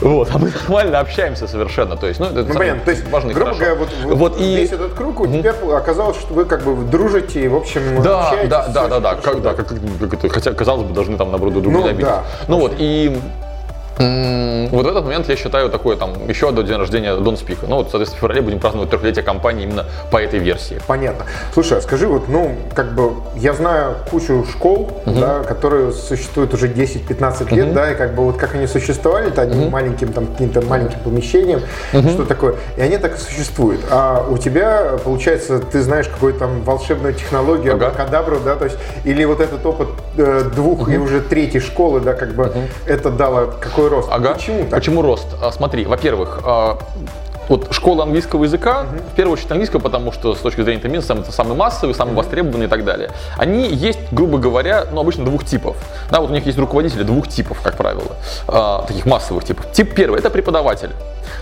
вот, 0.00 0.28
а 0.32 0.38
мы 0.38 0.50
нормально 0.50 1.00
общаемся 1.00 1.46
совершенно, 1.46 1.96
то 1.96 2.06
есть, 2.06 2.20
ну, 2.20 2.26
это 2.26 2.52
Ну, 2.54 2.58
понятно. 2.58 2.82
То 2.84 2.90
есть, 2.90 3.08
важно 3.10 3.30
и 3.30 3.34
грубо 3.34 3.52
хорошо. 3.54 3.74
говоря, 3.74 3.88
вот, 4.06 4.16
вот 4.16 4.40
и... 4.40 4.56
весь 4.56 4.72
этот 4.72 4.94
круг 4.94 5.20
у 5.20 5.26
тебя 5.26 5.54
оказалось, 5.76 6.16
что 6.18 6.32
вы 6.34 6.44
как 6.44 6.62
бы 6.62 6.74
дружите 6.84 7.44
и, 7.44 7.48
в 7.48 7.56
общем, 7.56 8.02
Да, 8.02 8.28
общаетесь. 8.28 8.48
да, 8.50 8.68
да, 8.68 8.88
да, 8.88 9.00
да, 9.00 9.14
как, 9.16 9.42
да, 9.42 9.54
как, 9.54 9.68
как 9.68 10.14
это, 10.14 10.28
хотя 10.28 10.52
казалось 10.52 10.84
бы 10.86 10.94
должны 10.94 11.16
там 11.16 11.30
наоборот 11.30 11.54
друг 11.54 11.64
друга 11.64 11.78
Ну, 11.78 11.82
ненавидеть. 11.84 12.06
да. 12.06 12.24
Ну 12.48 12.58
вот 12.60 12.72
и 12.78 13.18
вот 13.98 14.84
в 14.84 14.88
этот 14.88 15.04
момент 15.04 15.28
я 15.28 15.36
считаю 15.36 15.70
такое 15.70 15.96
там 15.96 16.12
еще 16.28 16.48
одно 16.48 16.62
день 16.62 16.76
рождения 16.76 17.14
Дон 17.16 17.36
Спика. 17.36 17.66
Ну 17.68 17.76
вот, 17.76 17.90
соответственно, 17.90 18.18
в 18.18 18.20
феврале 18.20 18.42
будем 18.42 18.58
праздновать 18.58 18.90
трехлетие 18.90 19.24
компании 19.24 19.64
именно 19.64 19.84
по 20.10 20.18
этой 20.20 20.38
версии. 20.38 20.80
Понятно. 20.86 21.26
Слушай, 21.52 21.78
а 21.78 21.80
скажи, 21.80 22.06
вот, 22.06 22.28
ну, 22.28 22.56
как 22.74 22.94
бы, 22.94 23.12
я 23.36 23.52
знаю 23.54 23.96
кучу 24.10 24.44
школ, 24.50 24.90
да, 25.06 25.42
которые 25.44 25.92
существуют 25.92 26.54
уже 26.54 26.68
10-15 26.68 27.54
лет, 27.54 27.72
да, 27.72 27.92
и 27.92 27.94
как 27.94 28.14
бы 28.14 28.24
вот 28.24 28.36
как 28.36 28.54
они 28.54 28.66
существовали, 28.66 29.30
то 29.30 29.42
одним 29.42 29.70
маленьким, 29.70 30.12
там, 30.12 30.26
каким-то 30.26 30.62
маленьким 30.62 30.98
помещением, 31.00 31.60
что 31.90 32.24
такое, 32.24 32.56
и 32.76 32.80
они 32.80 32.98
так 32.98 33.16
и 33.16 33.18
существуют. 33.20 33.80
А 33.90 34.26
у 34.28 34.38
тебя, 34.38 34.92
получается, 35.04 35.58
ты 35.60 35.82
знаешь 35.82 36.08
какую-то 36.08 36.40
там 36.40 36.62
волшебную 36.62 37.14
технологию, 37.14 37.74
Ага. 37.74 37.86
абракадабру, 37.86 38.40
да, 38.44 38.56
то 38.56 38.64
есть, 38.64 38.76
или 39.04 39.24
вот 39.24 39.40
этот 39.40 39.64
опыт 39.64 39.88
э, 40.16 40.50
двух 40.54 40.88
и 40.90 40.98
уже 40.98 41.20
третьей 41.20 41.60
школы, 41.60 42.00
да, 42.00 42.14
как 42.14 42.34
бы, 42.34 42.52
это 42.86 43.10
дало 43.10 43.52
какой 43.84 43.98
рост? 43.98 44.08
Ага. 44.10 44.34
Почему 44.34 44.58
так? 44.60 44.70
Почему 44.70 45.02
рост? 45.02 45.26
А, 45.42 45.52
смотри, 45.52 45.84
во-первых, 45.84 46.40
а, 46.44 46.78
вот 47.48 47.72
школа 47.72 48.04
английского 48.04 48.44
языка, 48.44 48.86
в 49.12 49.16
первую 49.16 49.34
очередь 49.34 49.50
английского, 49.50 49.80
потому 49.80 50.12
что 50.12 50.34
с 50.34 50.38
точки 50.38 50.62
зрения 50.62 50.80
там, 50.80 50.92
бизнеса 50.92 51.14
это 51.14 51.32
самый 51.32 51.56
массовый, 51.56 51.94
самый 51.94 52.14
востребованный 52.14 52.66
и 52.66 52.68
так 52.68 52.84
далее. 52.84 53.10
Они 53.36 53.68
есть, 53.68 54.00
грубо 54.12 54.38
говоря, 54.38 54.86
ну, 54.92 55.00
обычно 55.00 55.24
двух 55.24 55.44
типов. 55.44 55.76
Да, 56.10 56.20
вот 56.20 56.30
у 56.30 56.32
них 56.32 56.46
есть 56.46 56.58
руководители 56.58 57.02
двух 57.02 57.28
типов, 57.28 57.60
как 57.62 57.76
правило, 57.76 58.16
а, 58.48 58.84
таких 58.86 59.06
массовых 59.06 59.44
типов. 59.44 59.70
Тип 59.72 59.94
первый– 59.94 60.18
это 60.20 60.30
преподаватель. 60.30 60.90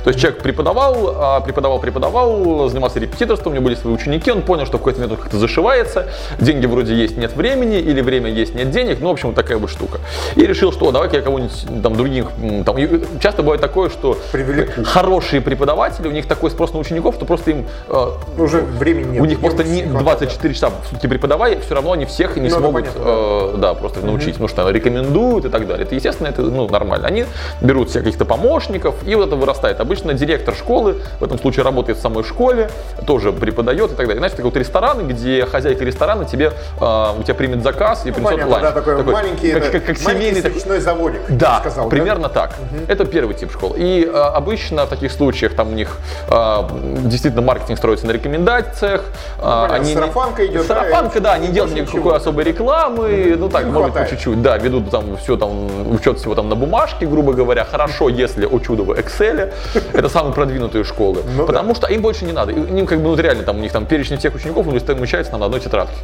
То 0.05 0.09
есть 0.09 0.21
человек 0.21 0.43
преподавал, 0.43 1.15
а, 1.17 1.41
преподавал, 1.41 1.79
преподавал, 1.79 2.69
занимался 2.69 2.99
репетиторством, 2.99 3.53
у 3.53 3.55
него 3.55 3.65
были 3.65 3.75
свои 3.75 3.93
ученики, 3.93 4.31
он 4.31 4.43
понял, 4.43 4.67
что 4.67 4.79
в 4.79 4.81
какой-то 4.81 5.01
момент 5.01 5.19
он 5.19 5.23
как-то 5.23 5.39
зашивается, 5.39 6.09
деньги 6.41 6.67
вроде 6.67 6.95
есть, 6.95 7.17
нет 7.17 7.35
времени, 7.37 7.79
или 7.79 8.01
время 8.01 8.31
есть, 8.31 8.55
нет 8.55 8.71
денег, 8.71 8.99
ну, 9.01 9.09
в 9.09 9.13
общем, 9.13 9.29
вот 9.29 9.37
такая 9.37 9.59
вот 9.59 9.71
штука. 9.71 9.99
И 10.35 10.45
решил, 10.45 10.73
что 10.73 10.91
давай-ка 10.91 11.17
я 11.17 11.23
кого-нибудь 11.23 11.83
там 11.83 11.97
других, 11.97 12.27
там, 12.65 12.77
часто 13.21 13.43
бывает 13.43 13.61
такое, 13.61 13.91
что 13.91 14.19
Привлеку. 14.33 14.85
хорошие 14.85 15.41
преподаватели, 15.41 15.92
у 16.01 16.11
них 16.11 16.27
такой 16.27 16.51
спрос 16.51 16.73
на 16.73 16.79
учеников, 16.79 17.15
что 17.17 17.25
просто 17.25 17.51
им 17.51 17.67
э, 17.89 18.07
Уже 18.39 18.61
времени 18.61 19.13
нет. 19.13 19.23
у 19.23 19.25
них 19.25 19.41
просто 19.41 19.65
не 19.65 19.83
хватает, 19.83 20.03
24 20.03 20.55
часа 20.55 20.71
в 20.71 20.87
сутки 20.91 21.07
преподавая, 21.07 21.61
все 21.61 21.75
равно 21.75 21.93
они 21.93 22.05
всех 22.07 22.37
не 22.37 22.49
Ну, 22.49 22.57
смогут 22.57 22.85
понятно, 22.85 23.01
э, 23.05 23.55
да, 23.59 23.75
просто 23.75 24.01
научить, 24.01 24.33
потому 24.35 24.49
что 24.49 24.69
рекомендуют 24.71 25.45
и 25.45 25.49
так 25.49 25.67
далее. 25.67 25.85
Это, 25.87 25.95
естественно, 25.95 26.29
это 26.29 26.43
ну, 26.43 26.69
нормально. 26.69 27.07
Они 27.07 27.25
берут 27.61 27.91
себе 27.91 28.01
каких-то 28.01 28.25
помощников, 28.25 28.95
и 29.07 29.15
вот 29.15 29.27
это 29.29 29.37
вырастает. 29.37 29.81
Обычно 29.81 30.15
директор 30.15 30.55
школы, 30.55 31.01
в 31.21 31.25
этом 31.25 31.39
случае 31.39 31.65
работает 31.65 31.99
в 31.99 32.01
самой 32.01 32.25
школе, 32.25 32.71
тоже 33.07 33.33
преподает 33.33 33.93
и 33.93 33.95
так 33.95 34.07
далее. 34.07 34.21
Иначе 34.21 34.35
это 34.35 34.45
вот 34.45 34.57
рестораны, 34.57 35.03
где 35.03 35.47
хозяйка 35.47 35.85
ресторана 35.85 36.25
тебе, 36.25 36.53
э, 36.81 37.07
у 37.19 37.23
тебя 37.23 37.35
примет 37.35 37.63
заказ 37.63 38.05
и 38.05 38.09
Ну, 38.09 38.15
принесет 38.15 38.33
понятно, 38.41 38.53
ланч. 38.53 38.63
да, 38.63 38.73
такой, 38.73 39.03
маленький, 39.05 39.53
как, 39.53 39.63
как- 39.73 39.73
как 39.73 40.01
маленький 40.03 40.05
семейный 40.05 40.43
такой- 40.43 40.61
свечной 40.61 40.81
заводик, 40.81 41.21
да, 41.29 41.61
сказал, 41.61 41.85
да? 41.85 41.91
примерно 41.91 42.29
так. 42.29 42.55
Это 42.89 43.05
первый 43.05 43.35
тип 43.35 43.53
школ. 43.53 43.75
И 43.77 44.05
э, 44.05 44.11
обычно 44.19 44.87
в 44.87 44.89
таких 44.89 45.13
случаях 45.13 45.55
там 45.55 45.69
у 45.69 45.73
них 45.75 45.82
э, 46.29 46.57
действительно 47.05 47.43
маркетинг 47.43 47.79
строится 47.79 48.07
на 48.07 48.12
рекомендациях. 48.12 49.03
э, 49.39 49.43
понятно, 49.43 49.75
они 49.75 49.89
не- 49.89 49.95
сарафанка 49.95 50.47
идет, 50.47 50.67
да, 50.67 50.75
Сарафанка, 50.75 51.21
да, 51.21 51.39
не 51.39 51.47
больше 51.49 51.55
делают 51.55 51.75
ничего. 51.75 51.99
никакой 51.99 52.17
особой 52.17 52.45
рекламы. 52.45 53.37
Ну 53.39 53.49
так, 53.49 53.65
Не 53.67 53.73
может 53.73 53.93
быть, 53.93 54.03
по 54.05 54.09
чуть-чуть. 54.11 54.43
Да, 54.43 54.57
ведут 54.59 54.91
там 54.91 55.17
все 55.17 55.37
там, 55.37 55.93
учет 55.95 56.19
всего 56.19 56.35
там 56.35 56.49
на 56.49 56.55
бумажке, 56.57 57.07
грубо 57.07 57.33
говоря. 57.33 57.65
Хорошо, 57.65 58.09
если 58.09 58.47
о 58.47 58.59
чудо 58.61 58.83
в 58.85 58.91
Excel. 58.93 59.53
Это 59.93 60.09
самые 60.09 60.33
продвинутые 60.35 60.85
школы. 60.85 61.21
Ну 61.33 61.43
да. 61.43 61.47
Потому 61.47 61.75
что 61.75 61.87
им 61.87 62.03
больше 62.03 62.25
не 62.25 62.33
надо. 62.33 62.53
Им 62.53 62.87
как 62.87 62.99
бы 63.01 63.09
ну, 63.09 63.17
реально 63.17 63.43
там 63.43 63.57
у 63.57 63.61
них 63.61 63.73
там 63.73 63.87
перечень 63.87 64.19
всех 64.19 64.35
учеников 64.35 64.67
ну, 64.67 64.73
умещается 64.73 65.31
там 65.31 65.41
на 65.41 65.47
одной 65.47 65.61
тетрадке. 65.61 65.95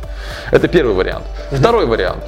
Это 0.50 0.68
первый 0.68 0.94
вариант. 0.94 1.25
Второй 1.52 1.87
вариант. 1.87 2.25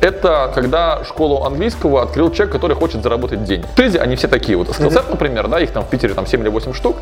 Это 0.00 0.50
когда 0.54 1.04
школу 1.04 1.44
английского 1.44 2.02
открыл 2.02 2.30
человек, 2.30 2.52
который 2.54 2.76
хочет 2.76 3.02
заработать 3.02 3.44
денег. 3.44 3.66
В 3.66 3.74
Тызе 3.74 3.98
они 3.98 4.16
все 4.16 4.28
такие. 4.28 4.56
Вот 4.56 4.68
Skillset, 4.68 5.04
например, 5.10 5.48
да, 5.48 5.60
их 5.60 5.70
там 5.72 5.84
в 5.84 5.88
Питере 5.88 6.14
там 6.14 6.26
7 6.26 6.42
или 6.46 6.52
8 6.52 6.72
штук. 6.72 6.96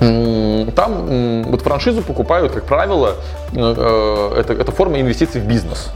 Там 0.00 1.42
вот 1.44 1.62
франшизу 1.62 2.02
покупают, 2.02 2.52
как 2.52 2.64
правило, 2.64 3.16
э, 3.54 4.34
это, 4.38 4.54
это 4.54 4.72
форма 4.72 5.00
инвестиций 5.00 5.40
в 5.40 5.44
бизнес. 5.44 5.90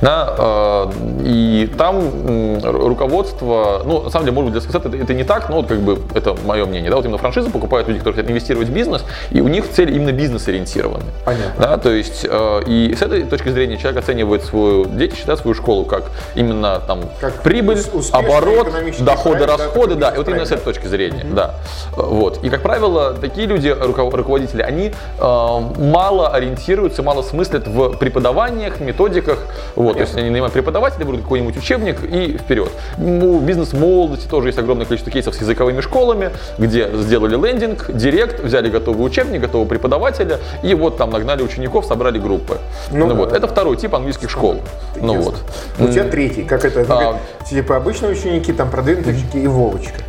Да, 0.00 0.34
э, 0.38 0.92
и 1.24 1.72
там 1.78 2.58
руководство, 2.62 3.82
ну, 3.84 4.02
на 4.02 4.10
самом 4.10 4.26
деле, 4.26 4.34
может 4.34 4.52
быть, 4.52 4.62
для 4.62 4.70
Skillset 4.70 4.88
это, 4.88 4.96
это 5.02 5.14
не 5.14 5.24
так, 5.24 5.48
но 5.48 5.56
вот 5.56 5.66
как 5.66 5.80
бы 5.80 5.98
это 6.14 6.36
мое 6.44 6.66
мнение. 6.66 6.90
Да, 6.90 6.96
вот 6.96 7.04
именно 7.04 7.18
франшизу 7.18 7.50
покупают 7.50 7.88
люди, 7.88 8.00
которые 8.00 8.16
хотят 8.16 8.30
инвестировать 8.30 8.68
в 8.68 8.72
бизнес, 8.72 9.04
и 9.30 9.40
у 9.40 9.48
них 9.48 9.70
цель 9.70 9.94
именно 9.94 10.12
бизнес-ориентированный. 10.12 11.06
Понятно. 11.24 11.54
Да, 11.58 11.76
то 11.78 11.90
есть, 11.90 12.26
э, 12.28 12.62
и 12.66 12.94
с 12.94 13.02
этой 13.02 13.22
точки 13.24 13.48
зрения 13.48 13.78
человек 13.78 14.02
оценивает 14.02 14.44
свою, 14.44 14.84
дети 14.84 15.16
считают 15.16 15.40
свою 15.40 15.54
школу 15.54 15.84
как 15.84 16.04
именно 16.34 16.80
там 16.86 17.00
Как 17.20 17.42
прибыль, 17.42 17.78
оборот, 18.12 18.68
доходы, 19.00 19.38
проект, 19.38 19.46
да, 19.46 19.46
расходы, 19.46 19.94
такой 19.94 19.96
да, 19.96 20.10
и 20.10 20.18
вот 20.18 20.28
именно 20.28 20.44
с 20.44 20.52
этой 20.52 20.64
точки 20.64 20.86
зрения, 20.86 21.24
да. 21.24 21.54
Вот. 21.96 22.44
И, 22.44 22.50
как 22.50 22.62
правило, 22.62 23.14
такие 23.14 23.37
люди, 23.46 23.68
руко- 23.68 24.10
руководители, 24.14 24.62
они 24.62 24.92
э, 25.18 25.22
мало 25.22 26.28
ориентируются, 26.28 27.02
мало 27.02 27.22
смыслят 27.22 27.66
в 27.68 27.96
преподаваниях, 27.98 28.80
методиках. 28.80 29.38
Вот. 29.76 29.94
То 29.94 30.00
есть 30.00 30.16
они 30.16 30.30
нанимают 30.30 30.52
преподавателя, 30.52 31.04
берут 31.04 31.22
какой-нибудь 31.22 31.56
учебник 31.56 32.02
и 32.04 32.36
вперед. 32.38 32.70
У 32.98 33.38
бизнес-молодости 33.40 34.28
тоже 34.28 34.48
есть 34.48 34.58
огромное 34.58 34.86
количество 34.86 35.12
кейсов 35.12 35.34
с 35.34 35.40
языковыми 35.40 35.80
школами, 35.80 36.30
где 36.58 36.88
сделали 36.94 37.36
лендинг, 37.36 37.90
директ, 37.92 38.40
взяли 38.40 38.68
готовый 38.70 39.06
учебник, 39.06 39.40
готового 39.40 39.68
преподавателя, 39.68 40.38
и 40.62 40.74
вот 40.74 40.96
там 40.96 41.10
нагнали 41.10 41.42
учеников, 41.42 41.84
собрали 41.86 42.18
группы. 42.18 42.58
Ну 42.90 42.98
Ну, 43.06 43.08
да. 43.08 43.14
вот. 43.14 43.32
Это 43.32 43.46
второй 43.46 43.76
тип 43.76 43.94
английских 43.94 44.30
школ. 44.30 44.56
Ну 45.00 45.14
Ясно. 45.14 45.32
вот. 45.78 45.88
У 45.88 45.92
тебя 45.92 46.04
третий, 46.04 46.42
как 46.42 46.64
это? 46.64 46.84
ну, 46.88 46.94
А. 46.94 47.44
типа 47.48 47.76
обычные 47.76 48.12
ученики, 48.12 48.52
там 48.52 48.70
продвинутые 48.70 49.16
ученики 49.16 49.40
и 49.42 49.46
Вовочка. 49.46 50.00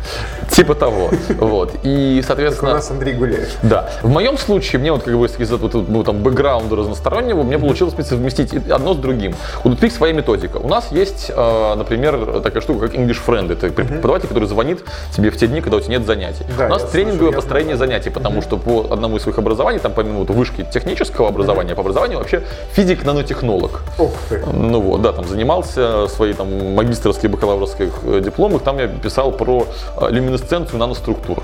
Типа 0.50 0.74
того. 0.74 1.10
Вот. 1.38 1.72
И, 1.84 2.16
Как 2.20 2.24
у 2.24 2.26
соответственно, 2.28 2.72
нас 2.74 2.90
Андрей 2.90 3.14
Гуляев. 3.20 3.56
Да. 3.62 3.90
В 4.02 4.08
моем 4.08 4.38
случае, 4.38 4.80
мне 4.80 4.92
вот 4.92 5.02
как 5.02 5.16
бы 5.16 5.26
из 5.26 5.38
из 5.38 5.52
этого 5.52 5.84
ну, 5.88 6.04
там, 6.04 6.22
бэкграунда 6.22 6.76
разностороннего, 6.76 7.42
мне 7.42 7.58
получилось 7.58 7.92
в 7.92 7.96
принципе, 7.96 8.16
совместить 8.16 8.70
одно 8.70 8.94
с 8.94 8.96
другим. 8.96 9.34
У 9.64 9.68
Netflix 9.68 9.90
своя 9.90 10.12
методика. 10.12 10.56
У 10.58 10.68
нас 10.68 10.92
есть, 10.92 11.30
э, 11.34 11.74
например, 11.74 12.40
такая 12.42 12.62
штука, 12.62 12.88
как 12.88 12.96
English 12.96 13.18
Friend. 13.26 13.52
Это 13.52 13.70
преподаватель, 13.70 14.28
который 14.28 14.46
звонит 14.46 14.84
тебе 15.14 15.30
в 15.30 15.36
те 15.36 15.46
дни, 15.46 15.60
когда 15.60 15.76
у 15.76 15.80
тебя 15.80 15.98
нет 15.98 16.06
занятий. 16.06 16.44
Да, 16.56 16.66
у 16.66 16.68
нас 16.68 16.82
тренинговое 16.84 17.18
слышал, 17.18 17.30
я 17.30 17.36
построение 17.36 17.76
занятий, 17.76 18.10
потому 18.10 18.42
что 18.42 18.56
по 18.56 18.86
одному 18.90 19.16
из 19.16 19.22
своих 19.22 19.38
образований, 19.38 19.78
там 19.78 19.92
помимо 19.92 20.20
вот 20.20 20.30
вышки 20.30 20.66
технического 20.72 21.28
образования, 21.28 21.74
по 21.74 21.82
образованию 21.82 22.18
вообще 22.18 22.42
физик-нанотехнолог. 22.72 23.82
Ух 23.98 24.12
ты. 24.28 24.42
Ну 24.52 24.80
вот, 24.80 25.02
да, 25.02 25.12
там 25.12 25.26
занимался 25.26 26.08
свои 26.08 26.32
там 26.32 26.74
магистрские, 26.74 27.30
бакалаврских 27.30 27.88
э, 28.04 28.20
дипломах, 28.24 28.62
там 28.62 28.78
я 28.78 28.88
писал 28.88 29.32
про 29.32 29.66
э, 30.00 30.10
люминесценцию 30.10 30.78
наноструктур. 30.78 31.42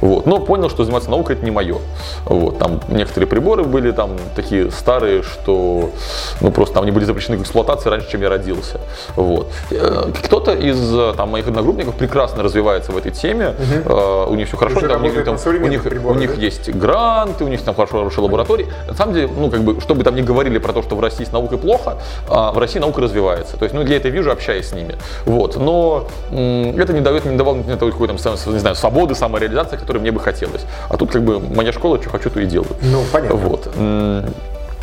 Вот. 0.00 0.26
Но 0.26 0.40
понял, 0.40 0.70
что 0.70 0.84
заниматься 0.84 1.01
наукой 1.10 1.36
это 1.36 1.44
не 1.44 1.50
мое. 1.50 1.76
Вот. 2.24 2.58
Там 2.58 2.80
некоторые 2.88 3.28
приборы 3.28 3.64
были 3.64 3.90
там 3.92 4.10
такие 4.36 4.70
старые, 4.70 5.22
что 5.22 5.90
ну 6.40 6.50
просто 6.50 6.74
там 6.74 6.82
они 6.84 6.92
были 6.92 7.04
запрещены 7.04 7.38
к 7.38 7.42
эксплуатации 7.42 7.88
раньше, 7.90 8.10
чем 8.10 8.22
я 8.22 8.28
родился. 8.28 8.80
Вот. 9.16 9.50
Э, 9.70 10.10
Кто-то 10.24 10.52
из 10.52 10.78
э, 10.94 11.14
там, 11.16 11.30
моих 11.30 11.48
одногруппников 11.48 11.94
прекрасно 11.94 12.42
развивается 12.42 12.92
в 12.92 12.96
этой 12.96 13.12
теме, 13.12 13.54
Э, 13.84 14.26
у 14.28 14.34
них 14.34 14.48
все 14.48 14.56
хорошо, 14.56 14.80
да, 14.80 14.96
у 14.96 15.00
них, 15.00 15.12
там- 15.24 15.34
у 15.64 15.68
них, 15.70 15.80
у 15.86 15.88
приборах, 15.88 16.18
них 16.20 16.34
да? 16.36 16.40
есть 16.42 16.68
гранты, 16.70 17.44
у 17.44 17.48
них 17.48 17.62
там 17.62 17.74
хорошо- 17.74 17.98
хорошие 17.98 18.24
лаборатории. 18.24 18.66
На 18.88 18.94
самом 18.94 19.14
деле, 19.14 19.28
ну, 19.36 19.50
как 19.50 19.62
бы, 19.62 19.80
что 19.80 19.94
бы 19.94 20.04
там 20.04 20.14
ни 20.16 20.22
говорили 20.22 20.58
про 20.58 20.72
то, 20.72 20.82
что 20.82 20.96
в 20.96 21.00
России 21.00 21.24
с 21.24 21.32
наукой 21.32 21.58
плохо, 21.58 21.96
а 22.28 22.52
в 22.52 22.58
России 22.58 22.78
наука 22.80 23.00
развивается. 23.00 23.56
То 23.56 23.64
есть, 23.64 23.74
ну, 23.74 23.82
я 23.82 23.96
это 23.96 24.08
вижу, 24.08 24.30
общаясь 24.30 24.68
с 24.68 24.72
ними. 24.72 24.96
Вот. 25.26 25.56
Но 25.56 26.06
это 26.30 26.92
не 26.92 27.00
дает, 27.00 27.24
не 27.24 27.36
давало 27.36 27.56
мне 27.56 27.76
такой, 27.76 28.08
там, 28.08 28.18
сам- 28.18 28.36
не 28.46 28.58
знаю, 28.58 28.76
свободы, 28.76 29.14
самореализации, 29.14 29.76
которой 29.76 29.98
мне 29.98 30.10
бы 30.12 30.20
хотелось. 30.20 30.62
А 30.92 30.96
тут, 30.98 31.10
как 31.10 31.24
бы, 31.24 31.40
моя 31.40 31.72
школа, 31.72 31.98
что 32.00 32.10
хочу, 32.10 32.28
то 32.28 32.38
и 32.38 32.46
делаю. 32.46 32.68
Ну, 32.82 33.02
понятно. 33.10 33.36
Вот. 33.36 33.68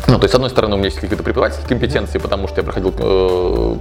Ну, 0.06 0.18
то 0.18 0.24
есть, 0.24 0.32
с 0.32 0.34
одной 0.34 0.50
стороны, 0.50 0.74
у 0.74 0.78
меня 0.78 0.86
есть 0.86 0.98
какие-то 0.98 1.22
преподавательские 1.22 1.68
компетенции, 1.68 2.18
потому 2.18 2.48
что 2.48 2.60
я 2.60 2.64
проходил 2.64 2.92
э, 2.98 3.76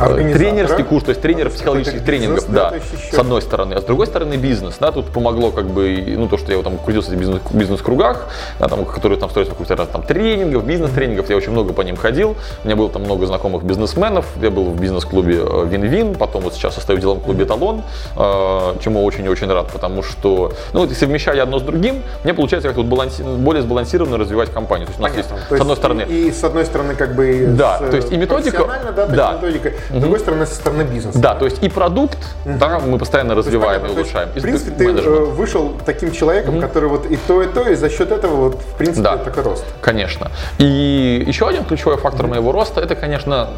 э, 0.00 0.32
тренерский 0.32 0.84
курс, 0.84 1.04
то 1.04 1.10
есть 1.10 1.20
тренер 1.20 1.44
Какой-то 1.44 1.56
психологических 1.56 2.04
тренингов, 2.04 2.50
да, 2.50 2.74
с 3.12 3.18
одной 3.18 3.42
стороны. 3.42 3.74
А 3.74 3.80
с 3.80 3.84
другой 3.84 4.06
стороны, 4.06 4.34
бизнес, 4.34 4.76
да, 4.78 4.92
тут 4.92 5.06
помогло 5.06 5.50
как 5.50 5.66
бы, 5.66 6.04
ну, 6.16 6.28
то, 6.28 6.38
что 6.38 6.50
я 6.52 6.58
вот 6.58 6.64
там 6.64 6.78
крутился 6.78 7.10
в 7.10 7.16
бизнес, 7.16 7.40
бизнес-кругах, 7.50 8.28
да, 8.58 8.68
там, 8.68 8.84
которые 8.84 9.18
там 9.18 9.30
строятся 9.30 9.54
вокруг 9.54 9.68
раз 9.78 9.88
там 9.88 10.02
тренингов, 10.02 10.64
бизнес-тренингов, 10.64 11.28
я 11.30 11.36
очень 11.36 11.52
много 11.52 11.72
по 11.72 11.82
ним 11.82 11.96
ходил, 11.96 12.36
у 12.62 12.66
меня 12.66 12.76
было 12.76 12.88
там 12.88 13.02
много 13.02 13.26
знакомых 13.26 13.64
бизнесменов, 13.64 14.26
я 14.40 14.50
был 14.50 14.64
в 14.64 14.80
бизнес-клубе 14.80 15.40
э, 15.42 15.66
Вин-Вин, 15.68 16.14
потом 16.14 16.42
вот 16.42 16.54
сейчас 16.54 16.74
состою 16.74 16.98
в 16.98 17.00
деловом 17.00 17.22
клубе 17.22 17.44
Талон, 17.44 17.82
э, 18.16 18.74
чему 18.80 19.04
очень 19.04 19.24
и 19.24 19.28
очень 19.28 19.50
рад, 19.50 19.68
потому 19.72 20.02
что, 20.02 20.52
ну, 20.72 20.80
вот 20.86 20.92
совмещая 20.92 21.42
одно 21.42 21.58
с 21.58 21.62
другим, 21.62 22.02
мне 22.24 22.34
получается 22.34 22.68
как-то 22.68 22.82
вот 22.82 22.90
баланси- 22.90 23.22
более 23.22 23.62
сбалансированно 23.62 24.18
развивать 24.18 24.50
компанию. 24.50 24.86
То 24.86 24.90
есть 24.90 25.00
у 25.00 25.02
нас 25.02 25.12
Понятно. 25.12 25.34
есть, 25.36 25.47
То 25.48 25.56
с 25.56 25.60
одной 25.60 25.70
есть 25.72 25.80
стороны, 25.80 26.02
И, 26.08 26.28
и 26.28 26.32
с 26.32 26.44
одной 26.44 26.64
стороны, 26.66 26.94
как 26.94 27.14
бы 27.14 27.46
Да, 27.48 27.76
с, 27.78 27.90
то 27.90 27.96
есть 27.96 28.12
и 28.12 28.16
методика- 28.16 28.50
профессионально, 28.58 28.92
да, 28.92 29.02
есть 29.04 29.14
да. 29.16 29.32
методика. 29.32 29.72
С 29.90 30.00
другой 30.00 30.18
стороны, 30.20 30.46
со 30.46 30.54
стороны 30.54 30.82
бизнеса. 30.82 31.18
да, 31.18 31.34
то 31.34 31.44
есть 31.44 31.62
и 31.62 31.68
продукт, 31.68 32.18
да, 32.44 32.78
мы 32.80 32.98
постоянно 32.98 33.30
То 33.34 33.38
есть, 33.38 33.48
развиваем 33.48 33.80
понятно, 33.82 33.98
и 34.00 34.02
есть, 34.02 34.14
улучшаем. 34.14 34.28
И 34.36 34.38
В 34.38 34.42
принципе, 34.42 34.70
ты 34.72 34.84
менеджмент. 34.86 35.16
э, 35.18 35.24
вышел 35.24 35.72
таким 35.86 36.12
человеком, 36.12 36.60
который 36.60 36.88
вот 36.88 37.06
и 37.06 37.16
то, 37.16 37.42
и 37.42 37.46
то, 37.46 37.68
и 37.68 37.74
за 37.74 37.88
счет 37.90 38.12
этого 38.12 38.34
вот, 38.36 38.54
в 38.62 38.74
принципе, 38.76 39.02
Да. 39.02 39.16
такой 39.18 39.42
рост. 39.42 39.64
Конечно. 39.80 40.30
И 40.58 41.24
еще 41.26 41.48
один 41.48 41.64
ключевой 41.64 41.96
фактор 41.96 42.26
моего 42.26 42.52
роста 42.52 42.80
это, 42.80 42.94
конечно, 42.94 43.48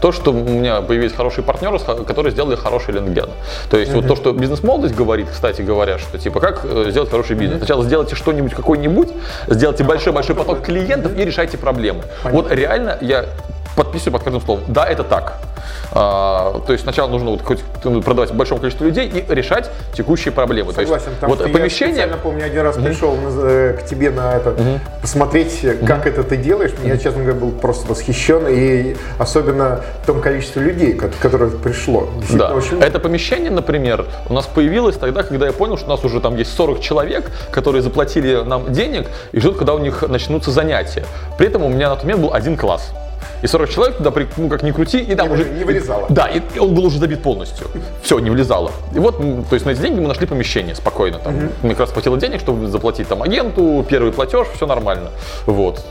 то, 0.00 0.12
что 0.12 0.32
у 0.32 0.34
меня 0.34 0.80
появились 0.82 1.12
хорошие 1.12 1.44
партнеры, 1.44 1.78
которые 2.06 2.30
сделали 2.32 2.56
хороший 2.56 2.94
лентген. 2.94 3.28
То 3.70 3.76
есть 3.78 3.92
вот 3.92 4.06
то, 4.06 4.16
что 4.16 4.32
бизнес-молодость 4.32 4.94
говорит, 4.94 5.28
кстати 5.32 5.62
говоря, 5.62 5.98
что 5.98 6.18
типа 6.18 6.40
как 6.40 6.60
э, 6.64 6.86
сделать 6.90 7.10
хороший 7.10 7.36
бизнес. 7.36 7.58
Сначала 7.58 7.84
сделайте 7.84 8.14
что-нибудь 8.16 8.54
какой-нибудь, 8.54 9.08
сделайте 9.48 9.84
большой-большой 9.84 10.34
поток 10.36 10.62
клиентов 10.62 11.05
и 11.08 11.24
решайте 11.24 11.58
проблемы. 11.58 12.02
Вот 12.24 12.50
реально 12.50 12.98
я 13.00 13.26
подписываю 13.76 14.12
под 14.14 14.22
каждым 14.24 14.40
словом. 14.42 14.64
Да, 14.68 14.86
это 14.86 15.04
так. 15.04 15.38
А, 15.92 16.60
то 16.66 16.72
есть 16.72 16.84
сначала 16.84 17.08
нужно 17.08 17.30
вот 17.30 17.42
хоть 17.42 17.62
продавать 17.82 18.32
большому 18.32 18.60
количеству 18.60 18.84
людей 18.86 19.08
и 19.08 19.34
решать 19.34 19.70
текущие 19.94 20.32
проблемы. 20.32 20.72
Согласен, 20.72 21.12
то 21.20 21.26
есть, 21.26 21.40
вот 21.40 21.52
помещение... 21.52 22.06
я 22.08 22.16
помню, 22.16 22.44
один 22.46 22.62
раз 22.62 22.76
пришел 22.76 23.14
на- 23.14 23.30
э, 23.48 23.72
к 23.74 23.86
тебе 23.86 24.10
на 24.10 24.34
это, 24.34 24.54
посмотреть, 25.00 25.64
как 25.86 26.06
это 26.06 26.22
ты 26.22 26.36
делаешь. 26.36 26.72
Я, 26.82 26.96
честно 26.98 27.22
говоря, 27.22 27.38
был 27.38 27.52
просто 27.52 27.88
восхищен. 27.88 28.46
И 28.48 28.96
особенно 29.18 29.82
в 30.02 30.06
том 30.06 30.20
количестве 30.20 30.62
людей, 30.62 30.94
ко- 30.94 31.10
которое 31.20 31.50
пришло. 31.50 32.08
Да. 32.30 32.52
очень 32.54 32.80
Это 32.80 32.98
помещение, 32.98 33.50
например, 33.50 34.06
у 34.28 34.32
нас 34.32 34.46
появилось 34.46 34.96
тогда, 34.96 35.22
когда 35.22 35.46
я 35.46 35.52
понял, 35.52 35.76
что 35.76 35.86
у 35.86 35.90
нас 35.90 36.04
уже 36.04 36.20
там 36.20 36.36
есть 36.36 36.54
40 36.54 36.80
человек, 36.80 37.30
которые 37.50 37.82
заплатили 37.82 38.42
нам 38.42 38.72
денег 38.72 39.08
и 39.32 39.40
ждут, 39.40 39.58
когда 39.58 39.74
у 39.74 39.78
них 39.78 40.02
начнутся 40.08 40.50
занятия. 40.50 41.04
При 41.38 41.46
этом 41.46 41.62
у 41.62 41.68
меня 41.68 41.88
на 41.90 41.96
тот 41.96 42.04
момент 42.04 42.22
был 42.22 42.34
один 42.34 42.56
класс. 42.56 42.90
И 43.42 43.46
40 43.46 43.70
человек 43.70 43.96
туда, 43.98 44.10
при- 44.10 44.26
ну 44.36 44.48
как 44.48 44.62
ни 44.62 44.70
крути, 44.72 44.98
и 44.98 45.14
там 45.14 45.28
Не 45.28 45.34
уже... 45.34 45.44
не 45.44 45.64
вылезало. 45.64 46.06
Да, 46.08 46.26
и 46.26 46.40
и 46.54 46.58
он 46.58 46.74
был 46.74 46.86
уже 46.86 46.98
забит 46.98 47.22
полностью. 47.22 47.66
Все, 48.02 48.18
не 48.18 48.30
влезало. 48.30 48.70
И 48.94 48.98
вот, 48.98 49.18
то 49.18 49.54
есть 49.54 49.66
на 49.66 49.70
эти 49.70 49.80
деньги 49.80 50.00
мы 50.00 50.08
нашли 50.08 50.26
помещение 50.26 50.74
спокойно. 50.74 51.18
Там, 51.18 51.34
Мне 51.62 51.72
как 51.72 51.80
раз 51.80 51.92
хватило 51.92 52.16
денег, 52.16 52.40
чтобы 52.40 52.66
заплатить 52.68 53.08
там 53.08 53.22
агенту, 53.22 53.84
первый 53.88 54.12
платеж, 54.12 54.46
все 54.54 54.66
нормально. 54.66 55.10
Вот. 55.46 55.84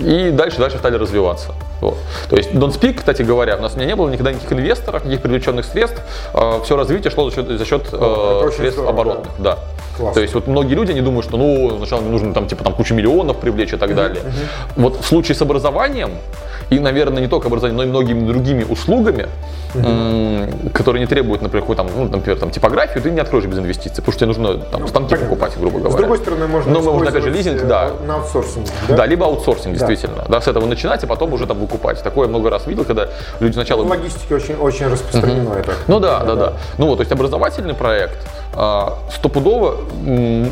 И 0.00 0.30
дальше, 0.30 0.58
дальше 0.58 0.78
стали 0.78 0.96
развиваться. 0.96 1.52
Вот. 1.80 1.96
То 2.28 2.36
есть 2.36 2.50
Don't 2.50 2.78
Speak, 2.78 2.94
кстати 2.94 3.22
говоря, 3.22 3.56
у 3.56 3.60
нас 3.62 3.74
у 3.74 3.76
меня 3.76 3.86
не 3.86 3.96
было 3.96 4.08
никогда 4.08 4.32
никаких 4.32 4.52
инвесторов, 4.52 5.04
никаких 5.04 5.22
привлеченных 5.22 5.64
средств. 5.64 6.00
все 6.64 6.76
развитие 6.76 7.10
шло 7.10 7.30
за 7.30 7.36
счет, 7.36 7.48
за 7.48 7.64
счет 7.64 7.88
э, 7.92 8.50
средств 8.56 8.80
здорово, 8.80 8.90
оборотных. 8.90 9.32
Да. 9.38 9.58
Классно. 9.96 10.14
То 10.14 10.20
есть 10.20 10.34
вот 10.34 10.46
многие 10.46 10.74
люди, 10.74 10.92
они 10.92 11.00
думают, 11.00 11.26
что 11.26 11.36
ну 11.36 11.76
сначала 11.78 12.00
мне 12.00 12.10
нужно 12.10 12.32
там 12.32 12.46
типа 12.46 12.64
там 12.64 12.74
кучу 12.74 12.94
миллионов 12.94 13.36
привлечь 13.38 13.72
и 13.72 13.76
так 13.76 13.94
далее. 13.94 14.22
Вот 14.76 15.00
в 15.00 15.04
случае 15.06 15.34
с 15.34 15.42
образованием 15.42 16.12
и, 16.70 16.78
наверное, 16.80 17.20
не 17.22 17.28
только 17.28 17.46
образованием, 17.48 17.76
но 17.76 17.82
и 17.84 17.86
многими 17.86 18.26
другими 18.26 18.64
услугами, 18.64 19.28
м, 19.74 20.70
которые 20.72 21.00
не 21.00 21.06
требуют, 21.06 21.42
например, 21.42 21.62
какой 21.62 21.76
там, 21.76 21.88
ну, 21.94 22.04
например, 22.04 22.38
там 22.38 22.50
типографию, 22.50 23.02
ты 23.02 23.10
не 23.10 23.20
откроешь 23.20 23.44
без 23.46 23.58
инвестиций, 23.58 23.96
потому 24.02 24.12
что 24.12 24.18
тебе 24.18 24.26
нужно 24.26 24.58
там 24.64 24.88
станки 24.88 25.10
понятно. 25.10 25.28
покупать, 25.28 25.58
грубо 25.58 25.78
говоря. 25.78 25.92
С 25.92 25.96
другой 25.96 26.18
стороны, 26.18 26.46
можно 26.46 26.72
Но 26.72 26.80
можно, 26.80 27.08
опять 27.10 27.22
же, 27.22 27.30
лизинг, 27.30 27.66
да. 27.66 27.92
на 28.06 28.16
аутсорсинг. 28.16 28.66
Да? 28.88 29.06
либо 29.06 29.26
аутсорсинг, 29.26 29.74
действительно. 29.76 30.24
Да. 30.28 30.40
с 30.40 30.48
этого 30.48 30.66
начинать, 30.66 31.04
а 31.04 31.06
потом 31.06 31.32
уже 31.32 31.46
там 31.46 31.58
выкупать. 31.58 32.02
Такое 32.02 32.28
много 32.28 32.50
раз 32.50 32.66
видел, 32.66 32.84
когда 32.84 33.08
люди 33.40 33.54
сначала... 33.54 33.82
В 33.82 33.88
логистике 33.88 34.34
очень, 34.34 34.56
очень 34.56 34.86
распространено 34.86 35.54
это. 35.54 35.72
Ну 35.86 36.00
да, 36.00 36.20
да, 36.20 36.34
да. 36.34 36.52
Ну 36.78 36.86
вот, 36.86 36.96
то 36.96 37.02
есть 37.02 37.12
образовательный 37.12 37.74
проект 37.74 38.18
а, 38.54 38.98
стопудово 39.14 39.76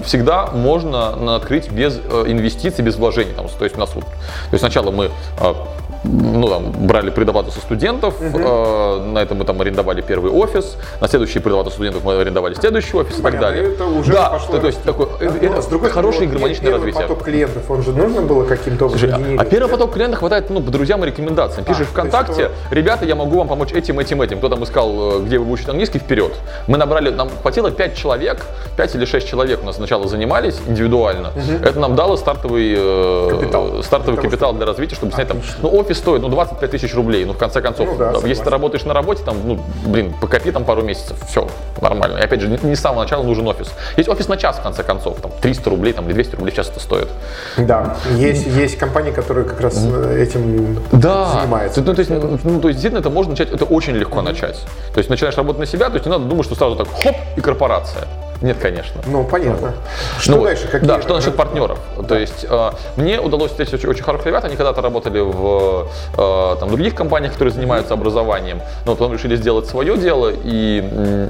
всегда 0.04 0.46
можно 0.46 1.36
открыть 1.36 1.70
без 1.70 1.98
э, 1.98 2.24
инвестиций, 2.28 2.84
без 2.84 2.96
вложений. 2.96 3.32
Там, 3.36 3.46
то 3.48 3.64
есть 3.64 3.76
у 3.76 3.80
нас 3.80 3.90
вот, 3.94 4.04
то 4.04 4.10
есть 4.52 4.60
сначала 4.60 4.90
мы 4.90 5.10
а, 5.40 5.56
ну, 6.04 6.48
там, 6.48 6.72
брали 6.86 7.12
со 7.50 7.60
студентов, 7.60 8.14
э, 8.20 9.02
на 9.04 9.18
этом 9.18 9.38
мы 9.38 9.44
там 9.44 9.60
арендовали 9.60 10.00
первый 10.00 10.30
офис, 10.30 10.76
на 11.00 11.08
следующий 11.08 11.40
предоплату 11.40 11.70
студентов 11.70 12.04
мы 12.04 12.20
арендовали 12.20 12.54
следующий 12.54 12.96
офис 12.96 13.18
и 13.18 13.22
так 13.22 13.40
далее. 13.40 13.72
это 13.72 13.86
уже 13.86 14.12
да, 14.12 14.30
пошло 14.30 14.54
то, 14.54 14.60
то 14.60 14.66
есть 14.68 14.80
э, 14.84 14.92
Но, 14.92 15.46
это 15.46 15.62
с 15.62 15.66
другой 15.66 15.90
хорошее 15.90 16.28
гармоничное 16.28 16.72
развитие. 16.72 17.02
поток 17.02 17.24
клиентов, 17.24 17.70
он 17.70 17.82
же 17.82 17.92
нужно 17.92 18.22
было 18.22 18.44
каким-то 18.44 18.86
образом 18.86 19.08
Слушай, 19.08 19.14
а 19.14 19.18
генерировать, 19.18 19.50
первый 19.50 19.70
да? 19.70 19.76
поток 19.76 19.94
клиентов 19.94 20.18
хватает 20.20 20.50
ну, 20.50 20.60
по 20.60 20.70
друзьям 20.70 21.02
и 21.04 21.06
рекомендациям. 21.06 21.64
Пишешь 21.64 21.88
есть 21.88 21.90
ВКонтакте, 21.90 22.42
это 22.42 22.52
ребята, 22.70 23.04
я 23.04 23.14
могу 23.14 23.38
вам 23.38 23.48
помочь 23.48 23.72
этим, 23.72 23.98
этим, 23.98 24.22
этим. 24.22 24.38
Кто 24.38 24.48
там 24.48 24.64
искал, 24.64 25.20
э, 25.20 25.24
где 25.24 25.38
вы 25.38 25.50
учите 25.50 25.70
английский, 25.70 25.98
вперед. 25.98 26.32
Мы 26.66 26.78
набрали, 26.78 27.10
нам 27.10 27.30
хватило 27.42 27.70
5 27.70 27.96
человек, 27.96 28.44
5 28.76 28.94
или 28.94 29.04
6 29.04 29.28
человек 29.28 29.62
у 29.62 29.66
нас 29.66 29.76
сначала 29.76 30.06
занимались 30.08 30.58
индивидуально. 30.66 31.32
Это 31.62 31.78
нам 31.78 31.96
дало 31.96 32.16
стартовый 32.16 32.74
э, 32.76 33.28
Капитал. 33.30 33.82
стартовый 33.82 34.14
Для 34.14 34.22
того, 34.22 34.30
капитал 34.30 34.52
для 34.54 34.66
развития, 34.66 34.94
чтобы 34.94 35.12
снять 35.12 35.28
там. 35.28 35.40
Ну, 35.62 35.68
офис 35.88 35.98
стоит 35.98 36.22
ну, 36.22 36.28
25 36.28 36.70
тысяч 36.70 36.94
рублей. 36.94 37.24
Ну, 37.24 37.32
в 37.32 37.38
конце 37.38 37.60
концов, 37.60 37.88
Ну 37.88 37.96
да, 37.96 38.06
если 38.06 38.18
согласен. 38.20 38.44
ты 38.44 38.50
работаешь 38.50 38.84
на 38.84 38.94
работе, 38.94 39.22
там, 39.24 39.36
ну, 39.44 39.58
блин, 39.86 40.14
покопи 40.20 40.50
там 40.50 40.64
пару 40.64 40.82
месяцев, 40.82 41.16
все, 41.28 41.48
нормально. 41.80 42.18
И 42.18 42.20
опять 42.20 42.40
же, 42.40 42.48
не, 42.48 42.58
не 42.62 42.76
с 42.76 42.80
самого 42.80 43.02
начала 43.02 43.22
нужен 43.22 43.46
офис. 43.48 43.72
Есть 43.96 44.08
офис 44.08 44.28
на 44.28 44.36
час, 44.36 44.58
в 44.58 44.62
конце 44.62 44.82
концов, 44.82 45.20
там, 45.20 45.30
300 45.40 45.70
рублей 45.70 45.92
там, 45.92 46.06
или 46.06 46.12
200 46.12 46.36
рублей 46.36 46.52
в 46.52 46.54
час 46.54 46.68
это 46.68 46.80
стоит. 46.80 47.08
Да, 47.56 47.96
есть, 48.14 48.46
есть 48.46 48.76
компании, 48.78 49.12
которые 49.12 49.46
как 49.46 49.60
раз 49.60 49.78
э, 49.82 50.22
этим 50.22 50.78
да. 50.92 51.26
занимаются. 51.26 51.80
Ну, 51.80 51.94
то 51.94 52.00
есть, 52.00 52.10
ну, 52.10 52.60
то 52.60 52.68
есть, 52.68 52.80
действительно, 52.80 52.98
это 52.98 53.10
можно 53.10 53.30
начать, 53.30 53.50
это 53.50 53.64
очень 53.64 53.94
легко 53.94 54.22
начать. 54.22 54.60
То 54.92 54.98
есть, 54.98 55.10
начинаешь 55.10 55.36
работать 55.36 55.60
на 55.60 55.66
себя, 55.66 55.88
то 55.88 55.94
есть, 55.94 56.06
не 56.06 56.12
надо 56.12 56.24
думать, 56.24 56.44
что 56.44 56.54
сразу 56.54 56.76
так, 56.76 56.88
хоп, 57.02 57.16
и 57.36 57.40
корпорация. 57.40 58.06
Нет, 58.40 58.58
конечно. 58.58 59.00
Ну, 59.06 59.24
понятно. 59.24 59.74
Что 60.20 60.36
Ну 60.36 60.44
дальше? 60.44 60.68
Какие 60.68 60.88
Да, 60.88 61.02
что 61.02 61.14
насчет 61.14 61.36
партнеров? 61.36 61.78
То 62.06 62.16
есть 62.16 62.46
э, 62.48 62.70
мне 62.96 63.20
удалось 63.20 63.50
встретить 63.50 63.74
очень, 63.74 63.88
очень 63.88 64.04
хороших 64.04 64.26
ребят, 64.26 64.44
они 64.44 64.56
когда-то 64.56 64.80
работали 64.80 65.20
в 65.20 65.88
э, 66.16 66.56
там, 66.60 66.68
других 66.68 66.94
компаниях, 66.94 67.32
которые 67.32 67.52
занимаются 67.52 67.94
образованием, 67.94 68.60
но 68.86 68.92
потом 68.92 69.12
решили 69.12 69.34
сделать 69.36 69.66
свое 69.66 69.96
дело 69.96 70.30
и 70.32 71.28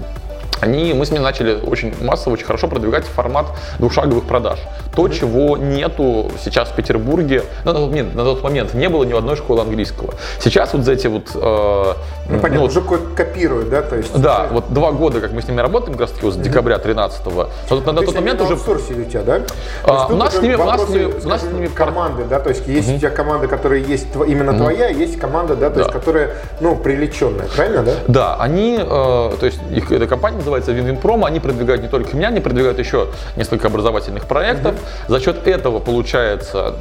они, 0.60 0.92
мы 0.94 1.04
с 1.06 1.10
ними 1.10 1.22
начали 1.22 1.58
очень 1.60 1.94
массово, 2.02 2.34
очень 2.34 2.46
хорошо 2.46 2.68
продвигать 2.68 3.04
формат 3.04 3.46
двухшаговых 3.78 4.24
продаж. 4.24 4.58
То, 4.94 5.08
чего 5.08 5.56
нету 5.56 6.30
сейчас 6.42 6.68
в 6.70 6.74
Петербурге, 6.74 7.44
ну, 7.64 7.72
на, 7.72 7.78
тот 7.78 7.88
момент, 7.90 8.14
на 8.14 8.24
тот 8.24 8.42
момент 8.42 8.74
не 8.74 8.88
было 8.88 9.04
ни 9.04 9.12
одной 9.12 9.36
школы 9.36 9.60
английского. 9.62 10.14
Сейчас 10.40 10.72
вот 10.72 10.82
за 10.84 10.92
эти 10.92 11.06
вот... 11.06 11.30
э, 11.34 11.94
Ну, 12.28 12.38
понятно, 12.40 12.60
вот 12.60 12.70
уже 12.70 12.80
ко- 12.82 12.98
копируют, 13.16 13.70
да? 13.70 13.82
То 13.82 13.96
есть, 13.96 14.18
да, 14.20 14.48
вот 14.50 14.72
два 14.72 14.90
года, 14.92 15.20
как 15.20 15.33
мы 15.33 15.42
с 15.42 15.48
ними 15.48 15.61
работаем, 15.61 15.92
как 15.92 16.02
раз 16.02 16.11
таки 16.11 16.24
вот 16.26 16.35
с 16.35 16.37
декабря 16.37 16.76
13-го. 16.76 17.48
Но 17.70 17.76
на, 17.76 17.80
на 17.80 17.85
То 17.85 17.92
тот 17.92 18.02
есть 18.02 18.14
момент 18.16 18.40
на 18.40 18.46
уже 18.46 18.54
у 18.56 19.04
тебя, 19.04 19.22
да? 19.22 19.40
А, 19.85 19.92
есть 20.00 20.11
у 20.11 20.16
нас 20.16 20.35
с 20.37 20.42
ними- 20.42 20.54
у 20.54 20.64
нас 20.64 20.83
с 20.85 20.88
ними- 20.88 21.14
у 21.24 21.28
нас 21.28 21.40
с 21.42 21.44
ними 21.44 21.66
команды, 21.68 22.24
да, 22.24 22.40
то 22.40 22.48
есть 22.50 22.66
есть 22.66 22.90
у 22.92 22.98
тебя 22.98 23.11
команда, 23.11 23.46
которая 23.48 23.78
есть 23.80 24.06
именно 24.26 24.52
твоя, 24.56 24.88
есть 24.88 25.18
команда, 25.18 25.54
да, 25.56 25.70
то 25.70 25.78
есть 25.80 25.92
Да. 25.92 25.98
которая, 25.98 26.30
ну, 26.61 26.76
привлеченная, 26.76 27.46
правильно, 27.54 27.83
да? 27.83 27.92
Да, 28.09 28.37
они, 28.40 28.78
э, 28.80 28.85
то 28.87 29.46
есть 29.46 29.61
их 29.70 29.90
эта 29.92 30.06
компания 30.06 30.40
называется 30.48 30.72
Винвинпром, 30.72 31.24
они 31.24 31.40
продвигают 31.40 31.82
не 31.82 31.88
только 31.88 32.16
меня, 32.16 32.28
они 32.28 32.40
продвигают 32.40 32.78
еще 32.78 33.08
несколько 33.37 33.68
образовательных 33.68 34.24
проектов. 34.24 34.76
За 35.06 35.20
счет 35.20 35.46
этого 35.46 35.78
получается, 35.78 36.74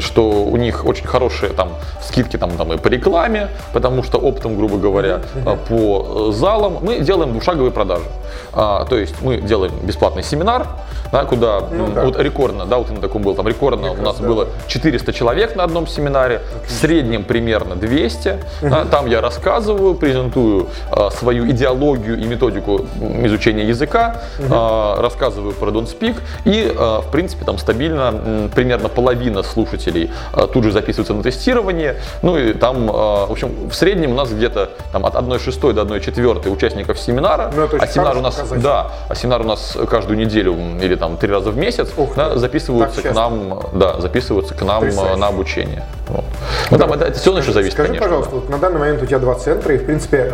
что 0.00 0.30
у 0.44 0.56
них 0.56 0.84
очень 0.84 1.06
хорошие 1.06 1.52
там 1.52 1.70
скидки 2.02 2.36
там, 2.36 2.50
там 2.50 2.72
и 2.72 2.76
по 2.76 2.88
рекламе, 2.88 3.48
потому 3.72 4.02
что 4.02 4.18
оптом, 4.18 4.56
грубо 4.56 4.76
говоря, 4.76 5.20
э, 5.34 5.56
по 5.68 6.28
э, 6.28 6.32
залам 6.32 6.78
мы 6.82 7.00
делаем 7.00 7.32
двушаговые 7.32 7.72
продажи. 7.72 8.04
А, 8.52 8.84
то 8.84 8.96
есть 8.96 9.22
мы 9.22 9.38
делаем 9.38 9.72
бесплатный 9.82 10.22
семинар, 10.22 10.66
да, 11.12 11.24
куда 11.24 11.60
да. 11.60 12.04
вот 12.04 12.18
рекордно, 12.18 12.66
да, 12.66 12.78
вот 12.78 12.90
на 12.90 13.00
таком 13.00 13.22
был, 13.22 13.34
там 13.34 13.46
рекордно 13.48 13.92
у 13.92 14.02
нас 14.02 14.18
да. 14.18 14.26
было 14.26 14.48
400 14.66 15.12
человек 15.12 15.56
на 15.56 15.64
одном 15.64 15.86
семинаре, 15.86 16.42
в 16.66 16.70
среднем 16.70 17.24
примерно 17.24 17.76
200. 17.76 18.36
Да, 18.62 18.84
там 18.84 19.06
я 19.06 19.20
рассказываю, 19.20 19.94
презентую 19.94 20.68
а, 20.90 21.10
свою 21.10 21.48
идеологию 21.50 22.18
и 22.18 22.24
методику 22.24 22.65
м, 22.68 23.26
изучения 23.26 23.64
языка, 23.64 24.22
а, 24.50 25.00
рассказываю 25.00 25.52
про 25.54 25.70
Don't 25.70 25.86
Speak, 25.86 26.16
и, 26.44 26.72
а, 26.76 27.00
в 27.00 27.10
принципе, 27.10 27.44
там 27.44 27.58
стабильно 27.58 28.12
м, 28.12 28.50
примерно 28.54 28.88
половина 28.88 29.42
слушателей 29.42 30.10
а, 30.32 30.46
тут 30.46 30.64
же 30.64 30.72
записываются 30.72 31.14
на 31.14 31.22
тестирование. 31.22 31.96
Ну 32.22 32.36
и 32.38 32.52
там, 32.52 32.90
а, 32.92 33.26
в 33.26 33.32
общем, 33.32 33.68
в 33.70 33.74
среднем 33.74 34.12
у 34.12 34.14
нас 34.14 34.30
где-то 34.30 34.70
там, 34.92 35.04
от 35.06 35.16
1 35.16 35.38
шестой 35.38 35.72
до 35.74 35.82
1 35.82 36.00
четвертой 36.00 36.52
участников 36.52 36.98
семинара, 36.98 37.52
Ну, 37.54 37.62
это 37.64 37.76
а 37.78 37.86
семинар 37.86 38.16
у 38.16 38.20
нас, 38.20 38.34
показатель. 38.34 38.62
да, 38.62 38.90
а 39.08 39.14
семинар 39.14 39.40
у 39.42 39.44
нас 39.44 39.76
каждую 39.90 40.18
неделю 40.18 40.56
или 40.80 40.94
там 40.96 41.16
три 41.16 41.30
раза 41.32 41.50
в 41.50 41.56
месяц 41.56 41.88
Ух 41.96 42.14
да, 42.16 42.30
ты, 42.30 42.38
записываются 42.38 43.02
так 43.02 43.12
к 43.12 43.14
нам, 43.14 43.60
да, 43.74 44.00
записываются 44.00 44.54
к 44.54 44.62
нам 44.62 44.80
Потрясающе. 44.80 45.12
э, 45.14 45.16
на 45.16 45.26
обучение. 45.28 45.82
Вот. 46.08 46.24
Ну, 46.70 46.78
там 46.78 46.92
это, 46.92 47.12
все 47.12 47.36
еще 47.36 47.52
зависит, 47.52 47.72
Скажи, 47.74 47.88
конечно. 47.88 48.06
пожалуйста, 48.06 48.34
вот 48.36 48.48
на 48.48 48.58
данный 48.58 48.78
момент 48.78 49.02
у 49.02 49.06
тебя 49.06 49.18
два 49.18 49.34
центра, 49.34 49.74
и, 49.74 49.78
в 49.78 49.84
принципе, 49.86 50.30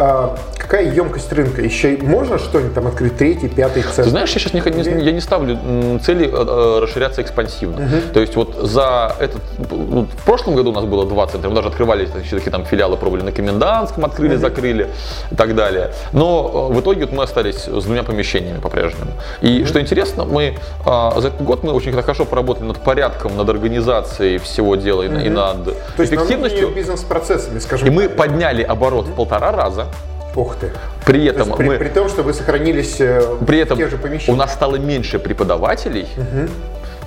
какая 0.58 0.84
емкость 0.92 1.32
рынка? 1.32 1.62
Еще 1.62 1.94
и 1.94 1.96
можно 2.22 2.38
что-нибудь 2.38 2.74
там 2.74 2.86
открыть, 2.86 3.16
третий, 3.16 3.48
пятый 3.48 3.82
центр? 3.82 4.04
Ты 4.04 4.10
знаешь, 4.10 4.30
я 4.32 4.40
сейчас 4.40 4.52
не, 4.52 4.60
не- 4.60 5.04
я 5.04 5.12
не 5.12 5.20
ставлю 5.20 5.58
цели 6.04 6.26
э, 6.26 6.30
э, 6.32 6.78
расширяться 6.80 7.22
экспансивно. 7.22 7.88
То 8.14 8.20
есть 8.20 8.36
вот 8.36 8.54
за 8.56 9.14
этот, 9.18 9.40
ну, 9.70 10.04
в 10.04 10.24
прошлом 10.24 10.54
году 10.54 10.70
у 10.70 10.74
нас 10.74 10.84
было 10.84 11.04
два 11.06 11.26
центра, 11.26 11.48
мы 11.48 11.54
даже 11.56 11.68
открывали 11.68 12.02
еще 12.22 12.36
такие 12.36 12.50
там 12.50 12.64
филиалы, 12.64 12.96
пробовали 12.96 13.22
на 13.24 13.32
Комендантском, 13.32 14.04
открыли, 14.04 14.36
закрыли 14.36 14.88
и 15.30 15.34
так 15.34 15.54
далее. 15.54 15.90
Но 16.12 16.68
э, 16.70 16.74
в 16.74 16.80
итоге 16.80 17.06
вот 17.06 17.12
мы 17.12 17.22
остались 17.24 17.64
с 17.66 17.84
двумя 17.84 18.02
помещениями 18.02 18.58
по-прежнему. 18.60 19.10
И 19.40 19.64
что 19.64 19.80
интересно, 19.80 20.24
мы 20.24 20.56
э, 20.86 21.20
за 21.20 21.28
этот 21.28 21.42
год 21.42 21.62
мы 21.64 21.72
очень 21.72 21.92
хорошо 21.92 22.24
поработали 22.24 22.66
над 22.66 22.78
порядком, 22.78 23.36
над 23.36 23.48
организацией 23.48 24.38
всего 24.38 24.76
дела 24.76 25.02
и, 25.02 25.08
на- 25.08 25.18
и 25.20 25.28
над 25.28 25.64
То 25.96 26.04
эффективностью. 26.04 26.68
бизнес-процессами, 26.70 27.58
скажем 27.58 27.88
И 27.88 27.90
мы 27.90 28.08
подняли 28.08 28.62
оборот 28.62 29.06
в 29.06 29.12
полтора 29.14 29.52
раза. 29.52 29.86
Ух 30.34 30.56
ты. 30.56 30.70
При 31.04 31.24
То 31.24 31.34
этом 31.34 31.48
есть 31.48 31.58
при, 31.58 31.66
мы 31.66 31.78
при 31.78 31.88
том, 31.88 32.08
что 32.08 32.22
вы 32.22 32.32
сохранились 32.32 33.00
э, 33.00 33.36
При 33.46 33.58
в 33.58 33.62
этом 33.62 33.78
тех 33.78 33.90
же 33.90 33.96
у 33.96 33.98
помещениях. 33.98 34.38
нас 34.38 34.54
стало 34.54 34.76
меньше 34.76 35.18
преподавателей, 35.18 36.08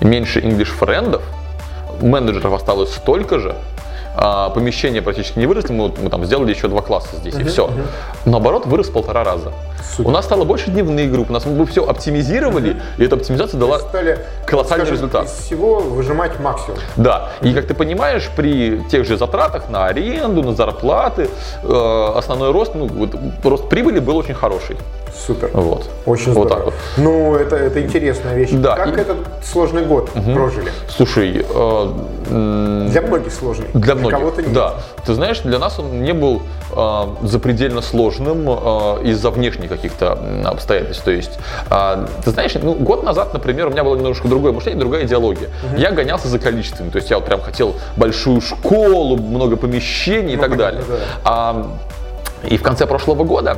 меньше 0.00 0.40
English 0.40 0.66
френдов, 0.66 1.22
менеджеров 2.00 2.52
осталось 2.52 2.94
столько 2.94 3.38
же, 3.38 3.56
а, 4.18 4.48
помещения 4.48 5.02
практически 5.02 5.38
не 5.38 5.46
выросли, 5.46 5.72
мы, 5.72 5.92
мы 6.00 6.08
там 6.08 6.24
сделали 6.24 6.50
еще 6.50 6.68
два 6.68 6.80
класса 6.80 7.16
здесь, 7.16 7.34
и 7.34 7.44
все. 7.44 7.70
Наоборот, 8.24 8.64
вырос 8.64 8.88
в 8.88 8.92
полтора 8.92 9.24
раза. 9.24 9.52
Супер. 9.94 10.08
У 10.08 10.10
нас 10.10 10.24
стало 10.24 10.44
больше 10.44 10.70
дневных 10.70 11.12
групп, 11.12 11.28
у 11.28 11.32
нас 11.34 11.44
мы 11.44 11.66
все 11.66 11.86
оптимизировали, 11.86 12.80
и 12.96 13.04
эта 13.04 13.16
оптимизация 13.16 13.60
дала... 13.60 13.78
стали 13.78 14.20
колоссальный 14.46 14.86
Скажем, 14.86 14.94
результат. 15.08 15.26
Из 15.26 15.32
всего 15.46 15.80
выжимать 15.80 16.38
максимум. 16.40 16.78
Да, 16.96 17.30
и 17.42 17.52
как 17.52 17.66
ты 17.66 17.74
понимаешь, 17.74 18.30
при 18.36 18.80
тех 18.90 19.04
же 19.04 19.16
затратах 19.16 19.68
на 19.70 19.86
аренду, 19.86 20.42
на 20.42 20.54
зарплаты, 20.54 21.28
э, 21.62 22.12
основной 22.16 22.52
рост, 22.52 22.72
ну, 22.74 22.86
вот, 22.86 23.10
рост 23.44 23.68
прибыли 23.68 23.98
был 24.00 24.16
очень 24.16 24.34
хороший. 24.34 24.76
Супер. 25.26 25.50
Вот. 25.54 25.88
Очень 26.04 26.32
Вот 26.34 26.46
здорово. 26.48 26.48
так 26.56 26.64
вот. 26.66 26.74
Ну, 26.98 27.34
это, 27.36 27.56
это 27.56 27.80
интересная 27.82 28.34
вещь. 28.34 28.50
Да, 28.52 28.76
Как 28.76 28.98
и- 28.98 29.00
этот 29.00 29.16
сложный 29.42 29.82
год 29.84 30.10
прожили? 30.10 30.70
Слушай, 30.88 31.44
э, 31.48 31.92
м, 32.30 32.88
Для 32.90 33.00
многих 33.02 33.32
сложный. 33.32 33.66
Для 33.72 33.94
многих, 33.94 34.18
кого-то 34.18 34.42
нет. 34.42 34.52
да. 34.52 34.74
Ты 35.06 35.14
знаешь, 35.14 35.40
для 35.40 35.58
нас 35.58 35.78
он 35.78 36.02
не 36.02 36.12
был 36.12 36.42
э, 36.76 37.02
запредельно 37.22 37.80
сложным 37.80 38.46
э, 38.48 39.04
из-за 39.04 39.30
внешних 39.30 39.70
каких-то 39.70 40.18
обстоятельств. 40.44 41.02
То 41.04 41.10
есть, 41.12 41.38
э, 41.70 42.06
ты 42.24 42.30
знаешь, 42.32 42.52
ну, 42.60 42.74
год 42.74 43.02
назад, 43.04 43.32
например, 43.32 43.68
у 43.68 43.70
меня 43.70 43.84
было 43.84 43.96
немножко 43.96 44.28
другое 44.36 44.52
мышление, 44.52 44.78
другая 44.78 45.04
идеология. 45.06 45.48
Я 45.78 45.90
гонялся 45.92 46.28
за 46.28 46.38
количеством. 46.38 46.90
То 46.90 46.96
есть 46.96 47.10
я 47.10 47.16
вот 47.16 47.24
прям 47.24 47.40
хотел 47.40 47.74
большую 47.96 48.40
школу, 48.42 49.16
много 49.16 49.56
помещений 49.56 50.34
и 50.34 50.36
Ну, 50.36 50.42
так 50.42 50.50
понятно, 50.50 50.78
далее. 50.82 50.84
да. 50.88 50.96
А, 51.24 51.66
и 52.48 52.56
в 52.58 52.62
конце 52.62 52.86
прошлого 52.86 53.24
года 53.24 53.56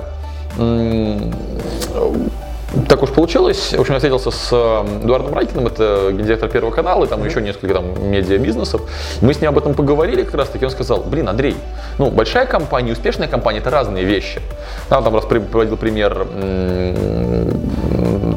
так 2.88 3.02
уж 3.02 3.10
получилось. 3.10 3.72
В 3.72 3.80
общем, 3.80 3.94
я 3.94 3.98
встретился 3.98 4.30
с 4.30 4.52
Эдуардом 5.02 5.34
Райкиным, 5.34 5.66
это 5.66 6.10
гендиректор 6.12 6.48
Первого 6.50 6.70
канала, 6.70 7.04
и 7.06 7.08
там 7.08 7.24
еще 7.24 7.40
несколько 7.40 7.72
там 7.74 8.10
медиа-бизнесов. 8.10 8.82
Мы 9.22 9.32
с 9.32 9.40
ним 9.40 9.50
об 9.50 9.58
этом 9.58 9.72
поговорили 9.74 10.22
как 10.22 10.34
раз 10.34 10.48
таки. 10.50 10.66
Он 10.66 10.70
сказал, 10.70 11.00
блин, 11.00 11.28
Андрей, 11.28 11.56
ну, 11.98 12.10
большая 12.10 12.44
компания 12.46 12.92
успешная 12.92 13.26
компания– 13.26 13.58
это 13.60 13.70
разные 13.70 14.04
вещи. 14.04 14.40
Да, 14.90 15.00
там 15.00 15.14
раз 15.14 15.24
при- 15.24 15.38
приводил 15.38 15.76
пример 15.78 16.26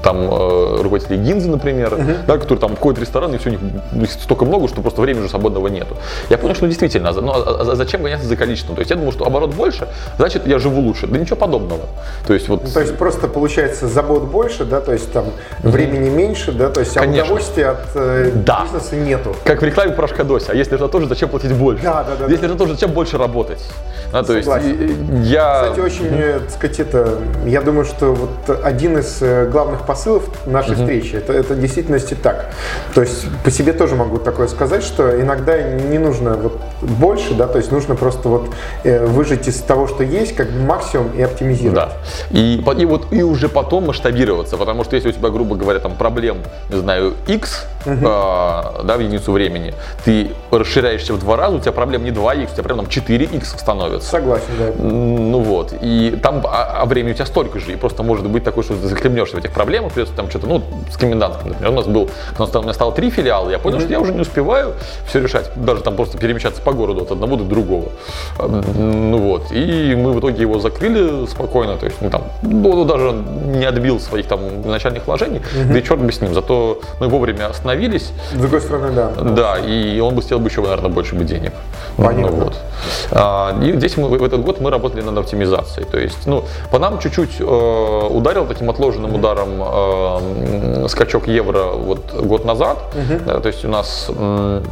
там 0.03 0.17
э, 0.21 0.81
руководителей 0.81 1.17
Гинзы, 1.17 1.49
например, 1.49 1.97
да, 2.27 2.37
которые 2.37 2.59
там 2.59 2.75
входят 2.75 2.99
в 2.99 3.01
ресторан, 3.01 3.33
и 3.33 3.37
все, 3.37 3.49
у 3.49 3.51
них 3.53 3.59
их 4.03 4.11
столько 4.11 4.45
много, 4.45 4.67
что 4.67 4.81
просто 4.81 5.01
времени 5.01 5.21
уже 5.21 5.29
свободного 5.29 5.67
нету. 5.67 5.95
Я 6.29 6.37
понял, 6.37 6.55
что 6.55 6.65
ну, 6.65 6.69
действительно, 6.69 7.09
а 7.09 7.13
ну, 7.13 7.31
а- 7.31 7.71
а 7.71 7.75
зачем 7.75 8.01
гоняться 8.03 8.27
за 8.27 8.35
количеством? 8.35 8.75
То 8.75 8.81
есть 8.81 8.91
я 8.91 8.97
думал, 8.97 9.11
что 9.11 9.25
оборот 9.25 9.53
больше, 9.53 9.87
значит, 10.17 10.47
я 10.47 10.59
живу 10.59 10.81
лучше. 10.81 11.07
Да 11.07 11.17
ничего 11.17 11.35
подобного. 11.35 11.83
То 12.27 12.33
есть 12.33 12.47
вот 12.49 12.63
Ну, 12.63 12.69
то 12.71 12.79
есть 12.81 12.97
просто 12.97 13.27
получается 13.27 13.87
забот 13.87 14.23
больше, 14.23 14.65
да, 14.65 14.81
то 14.81 14.93
есть 14.93 15.11
там 15.11 15.25
времени 15.63 16.09
меньше, 16.09 16.51
да, 16.51 16.69
то 16.69 16.79
есть 16.79 16.95
а 16.97 17.01
Конечно. 17.01 17.23
удовольствия 17.25 17.67
от 17.69 17.79
э, 17.95 18.31
Да. 18.33 18.63
бизнеса 18.63 18.95
нету. 18.95 19.35
Как 19.43 19.61
в 19.61 19.65
рекламе 19.65 19.91
порошка 19.91 20.23
Дося. 20.23 20.51
А 20.51 20.55
если 20.55 20.75
это 20.75 20.87
тоже, 20.87 21.07
зачем 21.07 21.29
платить 21.29 21.53
больше? 21.53 21.83
Да, 21.83 22.03
да, 22.03 22.15
да, 22.25 22.31
Если 22.31 22.47
да. 22.47 22.55
тоже, 22.55 22.73
зачем 22.73 22.91
больше 22.91 23.17
работать? 23.17 23.63
Да, 24.11 24.23
то 24.23 24.33
есть 24.33 24.45
Согласен. 24.47 24.71
и 24.73 25.23
я... 25.23 25.61
Кстати, 25.63 25.79
очень, 25.79 26.07
э, 26.11 26.39
так 26.39 26.49
сказать, 26.51 26.79
это, 26.79 27.09
я 27.45 27.61
думаю, 27.61 27.85
что 27.85 28.13
вот 28.13 28.59
один 28.63 28.97
из 28.97 29.21
э, 29.21 29.47
главных 29.61 29.85
посылов 29.85 30.23
нашей 30.47 30.75
встречи, 30.75 31.15
это, 31.15 31.33
это 31.33 31.53
в 31.53 31.59
действительности 31.59 32.15
так. 32.15 32.51
То 32.95 33.01
есть 33.01 33.27
по 33.43 33.51
себе 33.51 33.73
тоже 33.73 33.95
могу 33.95 34.17
такое 34.17 34.47
сказать, 34.47 34.83
что 34.83 35.21
иногда 35.21 35.61
не 35.61 35.99
нужно 35.99 36.35
вот 36.35 36.59
больше, 36.81 37.35
да, 37.35 37.47
то 37.47 37.59
есть 37.59 37.71
нужно 37.71 37.95
просто 37.95 38.27
вот 38.27 38.49
э, 38.83 39.05
выжать 39.05 39.47
из 39.47 39.57
того, 39.57 39.87
что 39.87 40.03
есть, 40.03 40.35
как 40.35 40.47
максимум 40.51 41.11
и 41.11 41.21
оптимизировать. 41.21 41.75
Да. 41.75 41.91
И, 42.31 42.63
и 42.77 42.85
вот 42.85 43.13
и 43.13 43.21
уже 43.21 43.49
потом 43.49 43.87
масштабироваться, 43.87 44.57
потому 44.57 44.83
что 44.83 44.95
если 44.95 45.09
у 45.09 45.11
тебя, 45.11 45.29
грубо 45.29 45.55
говоря, 45.55 45.79
там 45.79 45.95
проблем, 45.95 46.37
не 46.71 46.79
знаю, 46.79 47.13
X, 47.27 47.65
а, 47.85 48.81
да, 48.83 48.97
в 48.97 48.99
единицу 48.99 49.31
времени, 49.31 49.73
ты 50.05 50.31
расширяешься 50.49 51.13
в 51.13 51.19
два 51.19 51.37
раза, 51.37 51.57
у 51.57 51.59
тебя 51.59 51.71
проблем 51.71 52.03
не 52.03 52.11
2X, 52.11 52.51
у 52.51 52.53
тебя 52.53 52.63
прям 52.63 52.77
там 52.77 52.87
4X 52.87 53.59
становится. 53.59 54.09
Согласен, 54.09 54.45
да. 54.57 54.71
Ну 54.83 55.39
вот, 55.39 55.73
и 55.81 56.17
там, 56.21 56.41
а, 56.45 56.81
а 56.81 56.85
времени 56.85 57.11
у 57.11 57.15
тебя 57.15 57.25
столько 57.25 57.59
же, 57.59 57.73
и 57.73 57.75
просто 57.75 58.01
может 58.03 58.27
быть 58.27 58.43
такое, 58.43 58.63
что 58.63 58.75
ты 58.75 58.87
захлебнешься 58.87 59.35
в 59.35 59.39
этих 59.39 59.50
проблемах, 59.51 59.93
придется 59.93 60.15
там 60.15 60.29
что-то, 60.29 60.47
ну, 60.47 60.63
с 60.91 60.97
комендантским, 60.97 61.49
например, 61.49 61.71
у 61.71 61.75
нас 61.75 61.85
был, 61.85 62.09
у 62.37 62.41
нас 62.41 62.55
у 62.55 62.61
меня 62.61 62.73
стало 62.73 62.91
три 62.91 63.09
филиала, 63.09 63.49
я 63.49 63.59
понял, 63.59 63.79
что 63.79 63.89
я 63.89 63.99
уже 63.99 64.13
не 64.13 64.21
успеваю 64.21 64.73
все 65.07 65.19
решать, 65.19 65.51
даже 65.55 65.81
там 65.81 65.95
просто 65.95 66.17
перемещаться 66.17 66.61
по 66.61 66.73
городу 66.73 67.01
от 67.01 67.11
одного 67.11 67.35
до 67.35 67.43
другого. 67.43 67.89
Ну 68.39 69.17
вот, 69.17 69.51
и 69.51 69.95
мы 69.95 70.13
в 70.13 70.19
итоге 70.19 70.41
его 70.41 70.59
закрыли 70.59 71.25
спокойно, 71.27 71.77
то 71.77 71.85
есть, 71.85 71.97
ну 72.01 72.09
там, 72.09 72.23
ну, 72.41 72.69
он 72.69 72.87
даже 72.87 73.11
не 73.11 73.65
отбил 73.65 73.99
своих 73.99 74.27
там 74.27 74.39
начальных 74.65 75.07
вложений, 75.07 75.41
да 75.71 75.77
и 75.77 75.83
черт 75.83 76.01
бы 76.01 76.11
с 76.11 76.21
ним, 76.21 76.33
зато 76.33 76.79
мы 76.99 77.07
вовремя 77.07 77.47
остановились, 77.47 78.11
С 78.33 78.37
другой 78.37 78.61
стороны, 78.61 78.91
да. 78.91 79.09
да, 79.21 79.59
и 79.59 79.99
он 79.99 80.15
бы 80.15 80.21
сделал 80.21 80.41
бы 80.41 80.49
еще, 80.49 80.61
наверное, 80.61 80.89
больше 80.89 81.15
бы 81.15 81.23
денег. 81.23 81.53
Понятно. 81.97 82.37
Ну, 82.37 82.43
вот. 82.45 82.55
А, 83.11 83.57
и 83.61 83.73
здесь 83.77 83.97
мы, 83.97 84.07
в 84.07 84.23
этот 84.23 84.41
год 84.43 84.59
мы 84.61 84.69
работали 84.69 85.01
над 85.01 85.17
оптимизацией. 85.17 85.85
То 85.85 85.99
есть, 85.99 86.25
ну, 86.25 86.45
по 86.71 86.79
нам 86.79 86.99
чуть-чуть 86.99 87.39
э, 87.39 88.07
ударил 88.09 88.45
таким 88.45 88.69
отложенным 88.69 89.15
ударом 89.15 89.40
э, 89.49 90.81
м, 90.83 90.87
скачок 90.89 91.27
евро 91.27 91.63
вот 91.73 92.13
год 92.13 92.45
назад. 92.45 92.77
Да, 93.25 93.39
то 93.39 93.47
есть 93.47 93.65
у 93.65 93.69
нас 93.69 94.07
м, 94.09 94.63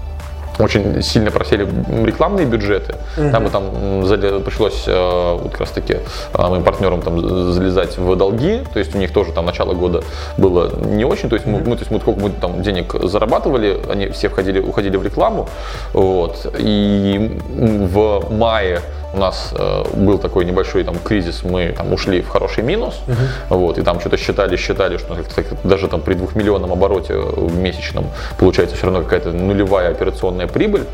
очень 0.60 1.01
сильно 1.01 1.32
просели 1.32 1.65
рекламные 2.05 2.45
бюджеты. 2.45 2.95
Там 3.32 3.47
и 3.47 3.49
там 3.49 3.63
м, 3.63 4.03
зале- 4.03 4.41
пришлось 4.41 4.84
э, 4.88 5.38
вот 5.41 5.51
как 5.51 5.62
раз 5.62 5.69
таки 5.71 5.93
э, 6.34 6.47
моим 6.49 6.63
партнерам 6.63 7.01
там 7.01 7.21
залезать 7.53 7.97
в 7.97 8.15
долги. 8.17 8.60
То 8.73 8.79
есть 8.79 8.93
у 8.93 8.97
них 8.97 9.13
тоже 9.13 9.32
там 9.32 9.45
начало 9.45 9.73
года 9.73 10.03
было 10.38 10.69
не 10.86 11.05
очень. 11.05 11.29
То 11.29 11.36
есть 11.36 11.45
мы, 11.47 11.60
ну, 11.60 11.75
то 11.75 11.79
есть 11.79 11.91
мы 11.91 11.99
сколько 12.01 12.19
мы 12.19 12.29
там 12.32 12.62
денег 12.62 12.93
зарабатывали, 13.03 13.79
они 13.89 14.10
все 14.10 14.27
входили, 14.27 14.60
уходили 14.60 14.97
в 14.97 15.03
рекламу. 15.03 15.47
Вот. 15.93 16.45
И 16.58 17.39
в 17.55 18.23
мае 18.29 18.82
у 19.13 19.17
нас 19.17 19.54
э, 19.54 19.84
был 19.93 20.17
такой 20.17 20.45
небольшой 20.45 20.84
там 20.84 20.95
кризис, 21.00 21.43
мы 21.43 21.74
там 21.76 21.91
ушли 21.93 22.22
в 22.22 22.30
хороший 22.30 22.63
минус, 22.63 23.02
вот, 23.50 23.78
и 23.78 23.82
там 23.82 24.00
что-то 24.00 24.17
считали, 24.17 24.56
считали, 24.56 24.98
что 24.98 25.15
так 25.36 25.45
даже 25.63 25.88
там 25.88 26.02
при 26.02 26.13
двухмиллионном 26.13 26.72
обороте 26.72 27.15
в 27.15 27.58
месячном 27.58 28.08
получается 28.38 28.76
все 28.76 28.86
равно 28.86 29.02
какая-то 29.02 29.32
нулевая 29.32 29.91
операционная 29.91 30.48
прибыль, 30.48 30.86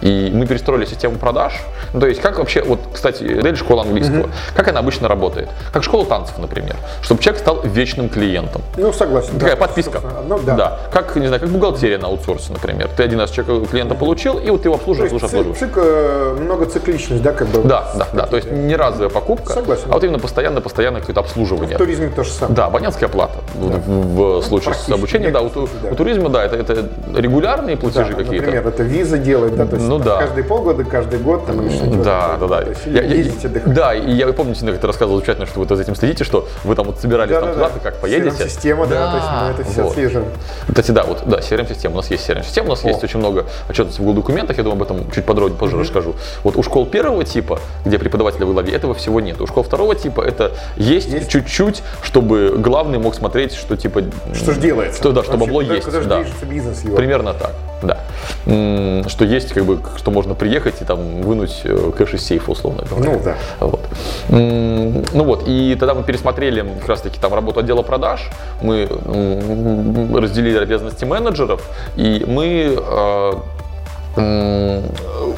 и 0.00 0.30
мы 0.32 0.46
перестроили 0.46 0.84
систему 0.84 1.16
продаж, 1.16 1.54
ну, 1.94 2.00
то 2.00 2.06
есть 2.06 2.20
как 2.20 2.38
вообще, 2.38 2.62
вот, 2.62 2.80
кстати, 2.92 3.22
модель 3.22 3.56
школы 3.56 3.82
английского, 3.82 4.30
как 4.54 4.68
она 4.68 4.80
обычно 4.80 5.08
работает? 5.08 5.48
Как 5.72 5.82
школа 5.82 6.06
танцев, 6.06 6.38
например, 6.38 6.76
чтобы 7.02 7.22
человек 7.22 7.40
стал 7.40 7.60
вечным 7.62 8.08
клиентом. 8.08 8.62
Ну, 8.76 8.92
согласен. 8.92 9.34
Такая 9.34 9.56
да, 9.56 9.56
подписка. 9.56 9.98
одно, 10.18 10.38
да. 10.38 10.78
Как, 10.92 11.16
не 11.16 11.26
знаю, 11.26 11.40
как 11.40 11.50
бухгалтерия 11.50 11.98
на 11.98 12.08
аутсорсе, 12.08 12.52
например. 12.52 12.88
Ты 12.96 13.02
один 13.02 13.20
раз 13.20 13.30
человека, 13.30 13.66
клиента 13.68 13.94
получил, 13.94 14.38
и 14.38 14.50
вот 14.50 14.62
ты 14.62 14.68
его 14.68 14.76
обслуживаешь, 14.76 15.12
цик- 15.12 15.24
обслуживаешь. 15.24 15.58
цик- 15.58 15.72
э, 15.76 16.36
много 16.40 16.66
цикличность, 16.66 17.22
да, 17.22 17.32
как 17.32 17.48
бы. 17.48 17.59
Да, 17.64 17.90
да, 17.96 18.06
да. 18.12 18.26
То 18.26 18.36
есть 18.36 18.50
не 18.50 18.76
разовая 18.76 19.08
покупка, 19.08 19.52
Согласен. 19.52 19.84
а 19.88 19.94
вот 19.94 20.04
именно 20.04 20.18
постоянно, 20.18 20.60
постоянно 20.60 21.00
какое-то 21.00 21.20
обслуживание. 21.20 21.76
В 21.76 21.78
туризме 21.78 22.08
то 22.14 22.24
же 22.24 22.30
самое. 22.30 22.54
Да, 22.56 22.66
абонентская 22.66 23.08
плата 23.08 23.38
в, 23.54 23.68
в- 23.68 24.40
в 24.40 24.42
случае 24.42 24.74
с 24.74 24.88
обучением, 24.88 25.32
да, 25.32 25.40
у, 25.42 25.48
да. 25.50 25.60
у 25.90 25.94
туризма, 25.94 26.28
да, 26.28 26.44
это, 26.44 26.56
это 26.56 26.88
регулярные 27.16 27.76
Да, 27.76 27.80
платежи 27.82 28.12
какие-то. 28.14 28.46
Например, 28.46 28.66
это 28.68 28.82
виза 28.82 29.18
делает, 29.18 29.56
да, 29.56 29.66
то 29.66 29.76
есть 29.76 29.88
Ну 29.88 29.98
да. 29.98 30.18
каждые 30.18 30.44
полгода, 30.44 30.84
каждый 30.84 31.18
год 31.18 31.46
там 31.46 31.60
или. 31.66 32.02
Да, 32.02 32.36
да, 32.40 32.46
да. 32.46 32.62
Я- 32.86 33.02
я- 33.02 33.14
ездите 33.14 33.48
отдыхать. 33.48 33.74
да, 33.74 33.94
и 33.94 34.10
я 34.12 34.32
помню, 34.32 34.54
как 34.54 34.78
ты 34.78 34.86
рассказывал 34.86 35.16
замечательно, 35.18 35.46
что 35.46 35.60
вы 35.60 35.74
за 35.76 35.82
этим 35.82 35.94
следите, 35.94 36.24
что 36.24 36.46
вы 36.64 36.74
там 36.74 36.86
вот 36.86 36.98
собирались 37.00 37.30
Да, 37.32 37.40
там 37.40 37.48
да, 37.50 37.54
куда-то, 37.54 37.74
да. 37.74 37.90
как 37.90 38.00
поедете. 38.00 38.48
Система, 38.48 38.86
да, 38.86 39.10
то 39.10 39.16
есть 39.16 39.28
мы 39.42 39.62
это 39.62 39.70
все 39.72 39.82
вот. 39.82 39.90
отслеживаем. 39.90 40.28
Кстати, 40.68 40.90
да, 40.92 41.04
вот, 41.04 41.22
да, 41.26 41.38
CRM-система. 41.38 41.94
У 41.94 41.96
нас 41.98 42.10
есть 42.10 42.28
CRM-система, 42.28 42.66
у 42.68 42.70
нас 42.70 42.84
есть 42.84 43.02
очень 43.04 43.18
много 43.18 43.46
отчетностей 43.68 44.04
в 44.04 44.14
документах, 44.14 44.56
я 44.56 44.62
думаю, 44.62 44.76
об 44.76 44.82
этом 44.82 45.10
чуть 45.10 45.24
подробнее 45.24 45.58
позже 45.58 45.78
расскажу. 45.78 46.14
Вот 46.44 46.56
у 46.56 46.62
школ 46.62 46.86
первого 46.86 47.24
типа, 47.24 47.49
где 47.84 47.98
преподаватели 47.98 48.44
во 48.44 48.52
главе, 48.52 48.72
этого 48.72 48.94
всего 48.94 49.20
нет. 49.20 49.40
У 49.40 49.46
школ 49.46 49.62
второго 49.62 49.94
типа 49.94 50.20
это 50.20 50.52
есть, 50.76 51.08
Есть. 51.08 51.28
чуть-чуть, 51.30 51.82
чтобы 52.02 52.54
главный 52.58 52.98
мог 52.98 53.14
смотреть, 53.14 53.54
что 53.54 53.76
типа... 53.76 54.02
Что 54.34 54.52
ж 54.52 54.58
делается? 54.58 54.98
Что, 55.00 55.12
да, 55.12 55.22
что 55.22 55.32
Вообще, 55.32 55.46
бабло 55.46 55.60
куда- 55.62 55.74
есть. 55.74 55.86
Куда 55.86 56.00
же 56.02 56.08
да. 56.08 56.24
бизнес 56.46 56.84
его? 56.84 56.96
Примерно 56.96 57.34
так, 57.34 57.52
да. 57.82 57.98
Что 59.08 59.24
есть, 59.24 59.52
как 59.52 59.64
бы, 59.64 59.78
что 59.96 60.10
можно 60.10 60.34
приехать 60.34 60.80
и 60.82 60.84
там 60.84 61.22
вынуть 61.22 61.60
э, 61.64 61.92
кэш 61.96 62.14
из 62.14 62.24
сейфа, 62.24 62.52
условно 62.52 62.84
говоря. 62.88 63.10
Ну 63.12 63.20
да. 63.24 63.36
Вот. 63.60 63.80
Ну 64.28 65.24
вот, 65.24 65.44
и 65.46 65.76
тогда 65.78 65.94
мы 65.94 66.02
пересмотрели 66.02 66.64
как 66.80 66.88
раз 66.88 67.00
таки 67.02 67.18
там 67.20 67.34
работу 67.34 67.60
отдела 67.60 67.82
продаж, 67.82 68.28
мы 68.62 68.86
разделили 70.14 70.58
обязанности 70.58 71.04
менеджеров, 71.04 71.68
и 71.96 72.24
мы 72.26 72.76
м, 72.76 73.42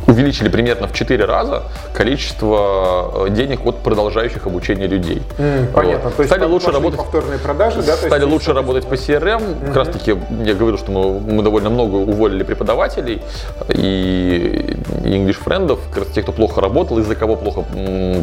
увеличили 0.06 0.48
примерно 0.48 0.86
в 0.88 0.92
4 0.92 1.24
раза 1.24 1.62
количество 1.94 3.26
э, 3.26 3.30
денег 3.30 3.64
от 3.66 3.78
продолжающих 3.78 4.46
обучение 4.46 4.86
людей. 4.88 5.22
М, 5.38 5.66
Вот. 5.66 5.74
Понятно. 5.74 6.10
То 6.10 6.22
есть 6.22 6.32
Стали 6.34 6.48
лучше 6.48 6.70
работать 6.70 6.98
повторные 6.98 7.38
продажи, 7.38 7.76
да? 7.78 7.82
то 7.82 7.90
есть 7.92 8.06
стали 8.06 8.22
есть 8.22 8.32
лучше 8.32 8.52
работать 8.52 8.86
по 8.86 8.94
CRM. 8.94 9.66
Как 9.66 9.76
раз 9.76 9.88
таки 9.88 10.16
я 10.44 10.54
говорил, 10.54 10.78
что 10.78 10.90
мы, 10.90 11.20
мы 11.20 11.42
довольно 11.42 11.70
много 11.70 11.96
уволили 11.96 12.42
преподавателей 12.42 13.22
и, 13.68 14.76
English 15.04 15.34
френдов, 15.44 15.78
как 15.90 16.04
раз 16.04 16.08
тех, 16.08 16.24
кто 16.24 16.32
плохо 16.32 16.60
работал, 16.60 16.98
из-за 16.98 17.14
кого 17.14 17.36
плохо 17.36 17.64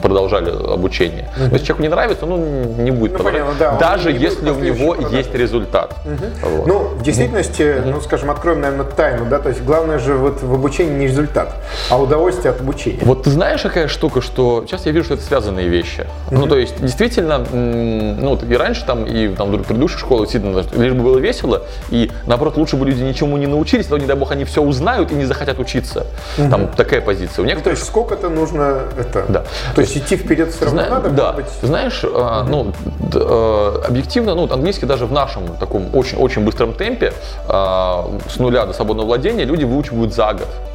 продолжали 0.01 0.49
обучение. 0.73 1.29
Но 1.37 1.45
если 1.53 1.65
человеку 1.67 1.81
не 1.83 1.89
нравится, 1.89 2.25
ну 2.25 2.37
не 2.37 2.91
будет 2.91 3.11
Ну, 3.13 3.17
продолжать. 3.19 3.41
понятно, 3.41 3.59
да, 3.59 3.77
Даже 3.77 4.11
если 4.11 4.49
у 4.49 4.59
него 4.59 4.93
продаж. 4.93 5.11
есть 5.11 5.33
результат. 5.33 5.95
Вот. 6.41 6.67
Ну, 6.67 6.79
в 6.95 7.03
действительности, 7.03 7.81
ну, 7.85 8.01
скажем, 8.01 8.31
откроем, 8.31 8.61
наверное, 8.61 8.85
тайну, 8.85 9.25
да, 9.25 9.39
то 9.39 9.49
есть 9.49 9.63
главное 9.63 9.99
же 9.99 10.13
вот 10.15 10.38
вот 10.41 10.49
в 10.49 10.53
обучении 10.53 10.97
не 10.97 11.07
результат, 11.07 11.55
а 11.89 11.99
удовольствие 11.99 12.51
от 12.51 12.61
обучения. 12.61 12.99
Вот 13.01 13.23
ты 13.23 13.29
знаешь, 13.29 13.61
какая 13.61 13.87
штука, 13.87 14.21
что 14.21 14.63
сейчас 14.65 14.85
я 14.85 14.91
вижу, 14.91 15.05
что 15.05 15.13
это 15.15 15.23
связанные 15.23 15.67
вещи. 15.67 16.01
Mm-hmm. 16.01 16.31
Ну, 16.31 16.47
то 16.47 16.57
есть, 16.57 16.81
действительно, 16.81 17.39
ну, 17.39 18.37
и 18.37 18.55
раньше 18.55 18.85
там, 18.85 19.05
и 19.05 19.29
там 19.29 19.51
в 19.51 19.63
предыдущей 19.63 19.97
школе, 19.97 20.21
действительно, 20.21 20.63
лишь 20.81 20.93
бы 20.93 21.03
было 21.03 21.17
весело, 21.17 21.63
и 21.89 22.11
наоборот, 22.25 22.57
лучше 22.57 22.75
бы 22.75 22.85
люди 22.85 23.01
ничему 23.01 23.37
не 23.37 23.47
научились, 23.47 23.89
но, 23.89 23.97
не 23.97 24.05
дай 24.05 24.15
бог, 24.15 24.31
они 24.31 24.45
все 24.45 24.61
узнают 24.61 25.11
и 25.11 25.15
не 25.15 25.25
захотят 25.25 25.59
учиться. 25.59 26.07
Mm-hmm. 26.37 26.49
Там 26.49 26.67
такая 26.69 27.01
позиция. 27.01 27.43
У 27.43 27.45
некоторых... 27.45 27.57
Ну, 27.57 27.63
то 27.63 27.69
есть, 27.71 27.83
сколько-то 27.83 28.29
нужно 28.29 28.83
это... 28.97 29.25
Да. 29.27 29.43
То 29.75 29.81
есть, 29.81 29.97
идти 29.97 30.15
вперед 30.15 30.53
все 30.53 30.65
равно 30.65 30.81
Зна... 30.81 30.89
надо, 30.89 31.09
Да. 31.09 31.33
Быть... 31.33 31.45
Знаешь, 31.61 32.03
mm-hmm. 32.03 32.43
ну, 32.49 32.73
э, 33.13 33.81
объективно, 33.87 34.35
ну, 34.35 34.51
английский 34.51 34.85
даже 34.85 35.05
в 35.05 35.11
нашем 35.11 35.47
таком 35.59 35.95
очень-очень 35.95 36.43
быстром 36.43 36.73
темпе, 36.73 37.13
а, 37.47 38.09
с 38.29 38.37
нуля 38.37 38.65
до 38.65 38.73
свободного 38.73 39.07
владения, 39.07 39.45
люди 39.45 39.63
выучивают 39.63 40.13
за 40.13 40.28
год. 40.33 40.68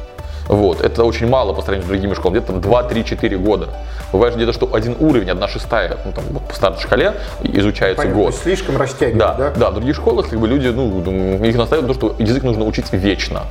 Вот. 0.47 0.81
Это 0.81 1.03
очень 1.03 1.27
мало 1.27 1.53
по 1.53 1.61
сравнению 1.61 1.85
с 1.85 1.89
другими 1.89 2.13
школами, 2.13 2.39
где-то 2.39 2.53
2-3-4 2.53 3.37
года. 3.37 3.69
Бывает 4.11 4.35
где-то, 4.35 4.53
что 4.53 4.73
один 4.73 4.95
уровень, 4.99 5.29
одна 5.29 5.47
шестая, 5.47 5.97
ну, 6.05 6.11
там, 6.11 6.23
вот 6.29 6.43
по 6.43 6.53
старшей 6.53 6.83
шкале 6.83 7.13
изучается 7.43 8.03
Понятно, 8.03 8.23
год. 8.23 8.35
слишком 8.35 8.77
растягивает, 8.77 9.17
да, 9.17 9.33
да? 9.33 9.53
Да, 9.55 9.69
в 9.71 9.73
других 9.73 9.95
школах 9.95 10.29
как 10.29 10.39
бы 10.39 10.47
люди, 10.47 10.67
ну, 10.67 11.43
их 11.43 11.55
настаивают 11.55 11.87
на 11.87 11.93
то, 11.93 12.13
что 12.13 12.23
язык 12.23 12.43
нужно 12.43 12.65
учить 12.65 12.91
вечно. 12.93 13.41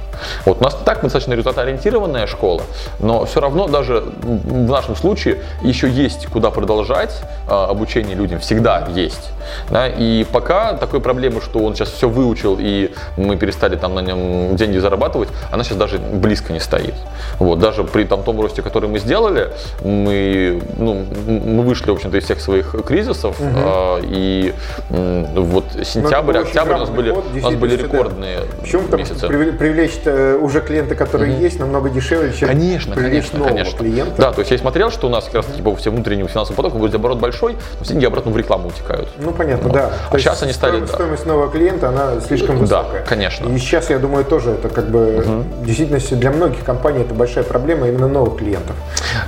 Вот 0.45 0.61
у 0.61 0.65
нас 0.65 0.75
так 0.85 1.03
достаточно 1.03 1.33
результатоориентированная 1.33 2.27
школа, 2.27 2.63
но 3.01 3.25
все 3.25 3.41
равно 3.41 3.69
даже 3.69 4.05
в 4.23 4.71
нашем 4.71 4.97
случае 4.97 5.39
еще 5.63 5.89
есть 5.89 6.27
куда 6.27 6.51
продолжать 6.51 7.21
а, 7.49 7.67
обучение 7.67 8.15
людям, 8.15 8.39
всегда 8.41 8.87
есть. 8.95 9.31
Да? 9.71 9.89
И 9.89 10.25
пока 10.25 10.75
такой 10.75 11.01
проблемы, 11.01 11.41
что 11.41 11.59
он 11.59 11.75
сейчас 11.75 11.91
все 11.91 12.09
выучил 12.09 12.57
и 12.59 12.93
мы 13.17 13.37
перестали 13.37 13.77
там 13.77 13.95
на 13.95 14.01
нем 14.01 14.57
деньги 14.57 14.79
зарабатывать, 14.79 15.29
она 15.51 15.65
сейчас 15.65 15.79
даже 15.79 15.99
близко 15.99 16.53
не 16.53 16.61
стоит 16.61 16.84
стоит. 16.85 16.95
Вот, 17.39 17.59
даже 17.59 17.85
при 17.85 18.05
там, 18.05 18.23
том 18.23 18.41
росте, 18.41 18.63
который 18.63 18.89
мы 18.89 18.99
сделали, 18.99 19.51
мы, 19.83 20.63
ну, 20.77 21.05
мы 21.27 21.63
вышли, 21.63 21.91
в 21.91 21.95
общем-то, 21.95 22.17
из 22.17 22.25
всех 22.25 22.41
своих 22.41 22.75
кризисов, 22.87 23.41
угу. 23.41 23.49
э, 23.55 24.01
и 24.05 24.55
э, 24.91 25.27
вот 25.35 25.65
сентябрь, 25.85 26.39
октябрь 26.39 26.75
у 26.75 26.79
нас 26.79 26.91
были, 26.91 27.11
ход, 27.11 27.25
у 27.35 27.41
нас 27.41 27.55
были 27.55 27.77
рекордные 27.77 28.39
да. 28.39 28.45
Почему? 28.61 28.97
месяцы. 28.97 29.29
привлечь 29.29 29.95
уже 30.41 30.61
клиенты, 30.61 30.95
которые 30.95 31.35
угу. 31.35 31.43
есть, 31.43 31.59
намного 31.59 31.91
дешевле, 31.91 32.33
чем 32.33 32.49
конечно, 32.49 32.95
привлечь 32.95 33.31
конечно, 33.31 33.39
нового 33.39 33.55
конечно. 33.55 33.79
клиента. 33.79 34.15
Да, 34.17 34.33
то 34.33 34.41
есть 34.41 34.51
я 34.51 34.59
смотрел, 34.59 34.91
что 34.91 35.07
у 35.07 35.11
нас 35.11 35.25
как 35.25 35.35
раз 35.35 35.47
таки 35.47 35.63
по 35.63 35.75
всем 35.77 35.95
внутренним 35.95 36.29
финансовым 36.29 36.57
потокам 36.57 36.81
будет 36.81 36.95
оборот 36.95 37.19
большой, 37.19 37.57
но 37.79 37.85
все 37.85 37.93
деньги 37.95 38.07
обратно 38.07 38.31
в 38.31 38.37
рекламу 38.37 38.69
утекают. 38.69 39.09
Ну, 39.19 39.33
понятно, 39.33 39.69
вот. 39.69 39.75
да. 39.75 39.93
А 40.09 40.13
то 40.13 40.19
сейчас 40.19 40.43
они 40.43 40.53
стали... 40.53 40.73
Стоимость, 40.73 40.93
да. 40.93 40.99
стоимость 40.99 41.27
нового 41.27 41.51
клиента, 41.51 41.89
она 41.89 42.21
слишком 42.21 42.59
высокая. 42.59 43.01
Да, 43.01 43.07
конечно. 43.07 43.49
И 43.49 43.59
сейчас, 43.59 43.91
я 43.91 43.99
думаю, 43.99 44.25
тоже 44.25 44.53
это 44.53 44.69
как 44.69 44.89
бы 44.89 45.17
угу. 45.19 45.65
действительно 45.65 45.99
для 46.19 46.31
многих 46.31 46.65
компаний 46.65 46.74
это 46.75 47.15
большая 47.15 47.45
проблема 47.45 47.89
именно 47.89 48.09
новых 48.09 48.39
клиентов. 48.39 48.77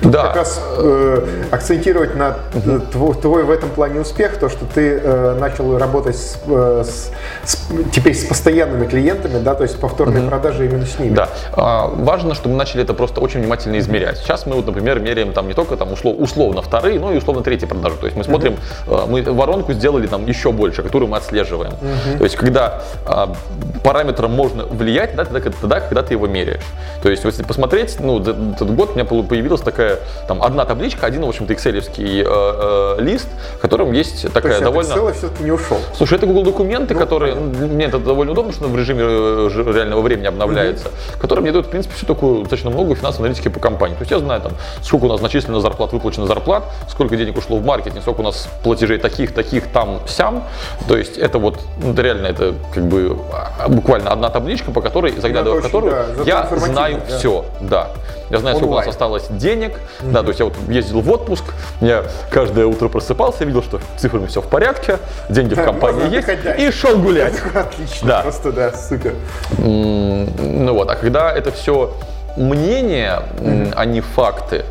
Тут 0.02 0.12
да. 0.12 0.26
как 0.28 0.37
раз 0.37 0.61
э, 0.78 1.26
акцентировать 1.50 2.16
на 2.16 2.37
угу. 2.54 2.80
твой, 2.92 3.14
твой 3.14 3.44
в 3.44 3.50
этом 3.50 3.70
плане 3.70 4.00
успех, 4.00 4.38
то, 4.38 4.48
что 4.48 4.64
ты 4.66 5.00
э, 5.02 5.37
начал 5.38 5.78
работать 5.78 6.16
с, 6.16 6.38
э, 6.46 6.85
с, 6.85 7.12
с, 7.44 7.59
теперь 7.92 8.14
с 8.14 8.24
постоянными 8.24 8.87
клиентами, 8.87 9.38
да, 9.42 9.54
то 9.54 9.62
есть 9.62 9.78
повторные 9.80 10.22
угу. 10.22 10.30
продажи 10.30 10.66
именно 10.66 10.87
с 10.87 10.98
ними. 10.98 11.14
Да. 11.14 11.28
А, 11.52 11.88
важно, 11.88 12.35
чтобы 12.35 12.52
мы 12.52 12.59
начали 12.59 12.82
это 12.82 12.94
просто 12.94 13.20
очень 13.20 13.40
внимательно 13.40 13.78
измерять. 13.78 14.18
Сейчас 14.18 14.46
мы, 14.46 14.56
вот, 14.56 14.66
например, 14.66 15.00
меряем 15.00 15.32
там 15.32 15.48
не 15.48 15.54
только 15.54 15.76
там 15.76 15.92
услов, 15.92 16.16
условно 16.18 16.62
вторые, 16.62 16.98
но 17.00 17.12
и 17.12 17.16
условно 17.16 17.42
третьи 17.42 17.66
продажи. 17.66 17.96
То 17.96 18.06
есть 18.06 18.16
мы 18.16 18.24
смотрим, 18.24 18.56
угу. 18.87 19.06
мы 19.09 19.22
воронку 19.22 19.72
сделали 19.72 20.06
там 20.06 20.26
еще 20.26 20.52
больше, 20.52 20.82
которую 20.82 21.09
мы 21.09 21.16
отслеживаем. 21.16 21.72
Угу. 21.72 22.18
То 22.18 22.24
есть 22.24 22.37
когда 22.37 22.82
а, 23.06 23.35
параметром 23.82 24.32
можно 24.32 24.64
влиять, 24.64 25.14
да, 25.16 25.24
тогда, 25.24 25.50
тогда, 25.50 25.80
когда 25.80 26.02
ты 26.02 26.14
его 26.14 26.26
меряешь. 26.26 26.64
То 27.02 27.11
есть 27.11 27.24
если 27.37 27.46
посмотреть, 27.46 27.99
ну, 28.01 28.18
этот 28.18 28.75
год 28.75 28.90
у 28.90 28.94
меня 28.94 29.05
появилась 29.05 29.61
такая, 29.61 29.99
там, 30.27 30.42
одна 30.42 30.64
табличка, 30.64 31.05
один, 31.05 31.22
в 31.22 31.29
общем-то, 31.29 31.53
экселевский 31.53 32.22
э, 32.22 32.25
э, 32.27 32.96
лист, 33.01 33.29
в 33.59 33.61
котором 33.61 33.92
есть 33.92 34.33
такая 34.33 34.53
есть 34.53 34.64
довольно... 34.64 34.92
Excel 34.92 35.12
все-таки 35.12 35.44
не 35.44 35.51
ушел? 35.51 35.77
Слушай, 35.94 36.14
это 36.14 36.27
Google 36.27 36.44
документы, 36.44 36.94
ну, 36.94 37.01
которые, 37.01 37.35
понятно. 37.35 37.66
мне 37.66 37.85
это 37.85 37.99
довольно 37.99 38.33
удобно, 38.33 38.53
что 38.53 38.68
в 38.68 38.77
режиме 38.77 39.03
э, 39.03 39.72
реального 39.75 40.01
времени 40.01 40.27
обновляется, 40.27 40.88
угу. 40.88 41.20
которые 41.20 41.42
мне 41.42 41.53
дают, 41.53 41.66
в 41.66 41.70
принципе, 41.70 41.94
всю 41.94 42.07
такую 42.07 42.40
достаточно 42.40 42.70
много 42.70 42.94
финансовой 42.94 43.29
аналитики 43.29 43.49
по 43.49 43.61
компании. 43.61 43.96
То 43.96 44.03
есть 44.03 44.12
я 44.12 44.18
знаю, 44.18 44.40
там, 44.40 44.53
сколько 44.83 45.05
у 45.05 45.09
нас 45.09 45.20
начислено 45.20 45.61
зарплат, 45.61 45.92
выплачено 45.92 46.27
зарплат, 46.27 46.64
сколько 46.88 47.16
денег 47.16 47.37
ушло 47.37 47.59
в 47.59 47.64
маркетинг, 47.64 48.01
сколько 48.01 48.20
у 48.20 48.25
нас 48.25 48.49
платежей 48.62 48.96
таких, 48.96 49.35
таких, 49.35 49.66
там, 49.68 50.01
сям. 50.07 50.44
То 50.88 50.96
есть 50.96 51.18
это 51.18 51.38
вот, 51.38 51.59
ну, 51.83 51.92
это 51.92 52.01
реально, 52.01 52.29
это 52.29 52.55
как 52.72 52.85
бы 52.85 53.18
а, 53.59 53.68
буквально 53.68 54.11
одна 54.11 54.31
табличка, 54.31 54.70
по 54.70 54.81
которой, 54.81 55.12
заглядывая 55.20 55.61
ну, 55.61 55.61
в 55.61 55.64
которую, 55.66 55.92
да, 55.92 56.22
я 56.25 56.49
знаю 56.57 57.01
да. 57.09 57.18
все, 57.18 57.26
да. 57.61 57.89
Я 58.31 58.39
знаю, 58.39 58.57
сколько 58.57 58.73
у 58.73 58.77
нас 58.77 58.87
осталось 58.87 59.29
денег. 59.31 59.73
Mm-hmm. 59.73 60.12
Да, 60.12 60.23
то 60.23 60.29
есть 60.29 60.41
я 60.41 60.47
вот 60.47 60.55
ездил 60.69 61.01
в 61.01 61.11
отпуск, 61.11 61.45
я 61.81 62.05
каждое 62.31 62.67
утро 62.67 62.89
просыпался, 62.89 63.45
видел, 63.45 63.62
что 63.62 63.81
цифрами 63.97 64.27
все 64.27 64.41
в 64.41 64.49
порядке, 64.49 64.99
деньги 65.29 65.55
в 65.55 65.62
компании 65.62 66.12
есть, 66.12 66.29
и 66.59 66.71
шел 66.71 66.99
гулять. 66.99 67.35
Отлично, 67.55 68.09
да. 68.09 68.23
просто 68.23 68.53
да, 68.53 68.73
супер. 68.73 69.15
Ну 69.59 70.73
вот, 70.73 70.91
а 70.91 70.97
когда 70.97 71.33
это 71.33 71.53
все 71.53 71.95
мнение, 72.37 73.23
mm-hmm. 73.39 73.73
а 73.77 73.85
не 73.85 74.01
факты, 74.01 74.65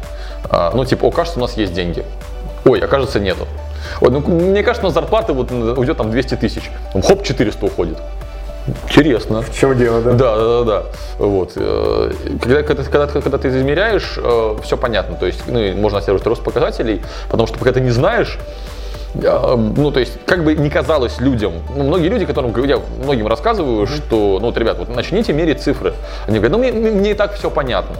а, 0.49 0.71
ну 0.73 0.85
типа, 0.85 1.05
о, 1.05 1.11
кажется, 1.11 1.39
у 1.39 1.41
нас 1.41 1.55
есть 1.57 1.73
деньги. 1.73 2.05
Ой, 2.65 2.79
окажется, 2.79 3.19
нету. 3.19 3.47
Ой, 4.01 4.11
ну, 4.11 4.19
мне 4.19 4.63
кажется, 4.63 4.85
на 4.85 4.91
зарплаты 4.91 5.33
вот 5.33 5.51
уйдет 5.51 5.97
там 5.97 6.11
200 6.11 6.35
тысяч. 6.35 6.71
Хоп, 6.93 7.23
400 7.23 7.65
уходит. 7.65 7.97
Интересно. 8.67 9.41
В 9.41 9.53
чем 9.53 9.77
дело, 9.77 10.01
да? 10.01 10.11
Да, 10.13 10.35
да, 10.37 10.43
да, 10.43 10.63
да. 10.63 10.83
Вот. 11.19 11.53
Э, 11.55 12.11
когда, 12.41 12.63
когда, 12.63 12.83
когда, 12.83 13.07
когда 13.21 13.37
ты 13.37 13.49
измеряешь, 13.49 14.15
э, 14.17 14.57
все 14.63 14.77
понятно. 14.77 15.15
То 15.15 15.27
есть 15.27 15.43
ну, 15.47 15.73
можно 15.75 15.99
отслеживать 15.99 16.25
рост 16.25 16.43
показателей, 16.43 17.01
потому 17.29 17.47
что 17.47 17.59
пока 17.59 17.73
ты 17.73 17.81
не 17.81 17.91
знаешь, 17.91 18.39
э, 19.13 19.55
ну, 19.55 19.91
то 19.91 19.99
есть, 19.99 20.13
как 20.25 20.43
бы 20.43 20.55
не 20.55 20.69
казалось 20.69 21.19
людям, 21.19 21.53
ну, 21.75 21.83
многие 21.83 22.07
люди, 22.07 22.25
которым 22.25 22.53
я 22.65 22.79
многим 23.03 23.27
рассказываю, 23.27 23.85
что, 23.85 24.39
ну, 24.39 24.47
вот, 24.47 24.57
ребят, 24.57 24.79
вот 24.79 24.89
начните 24.89 25.31
мерить 25.31 25.61
цифры. 25.61 25.93
Они 26.27 26.39
говорят, 26.39 26.57
ну, 26.57 26.57
мне, 26.57 26.71
мне 26.71 27.11
и 27.11 27.13
так 27.13 27.33
все 27.33 27.51
понятно. 27.51 27.95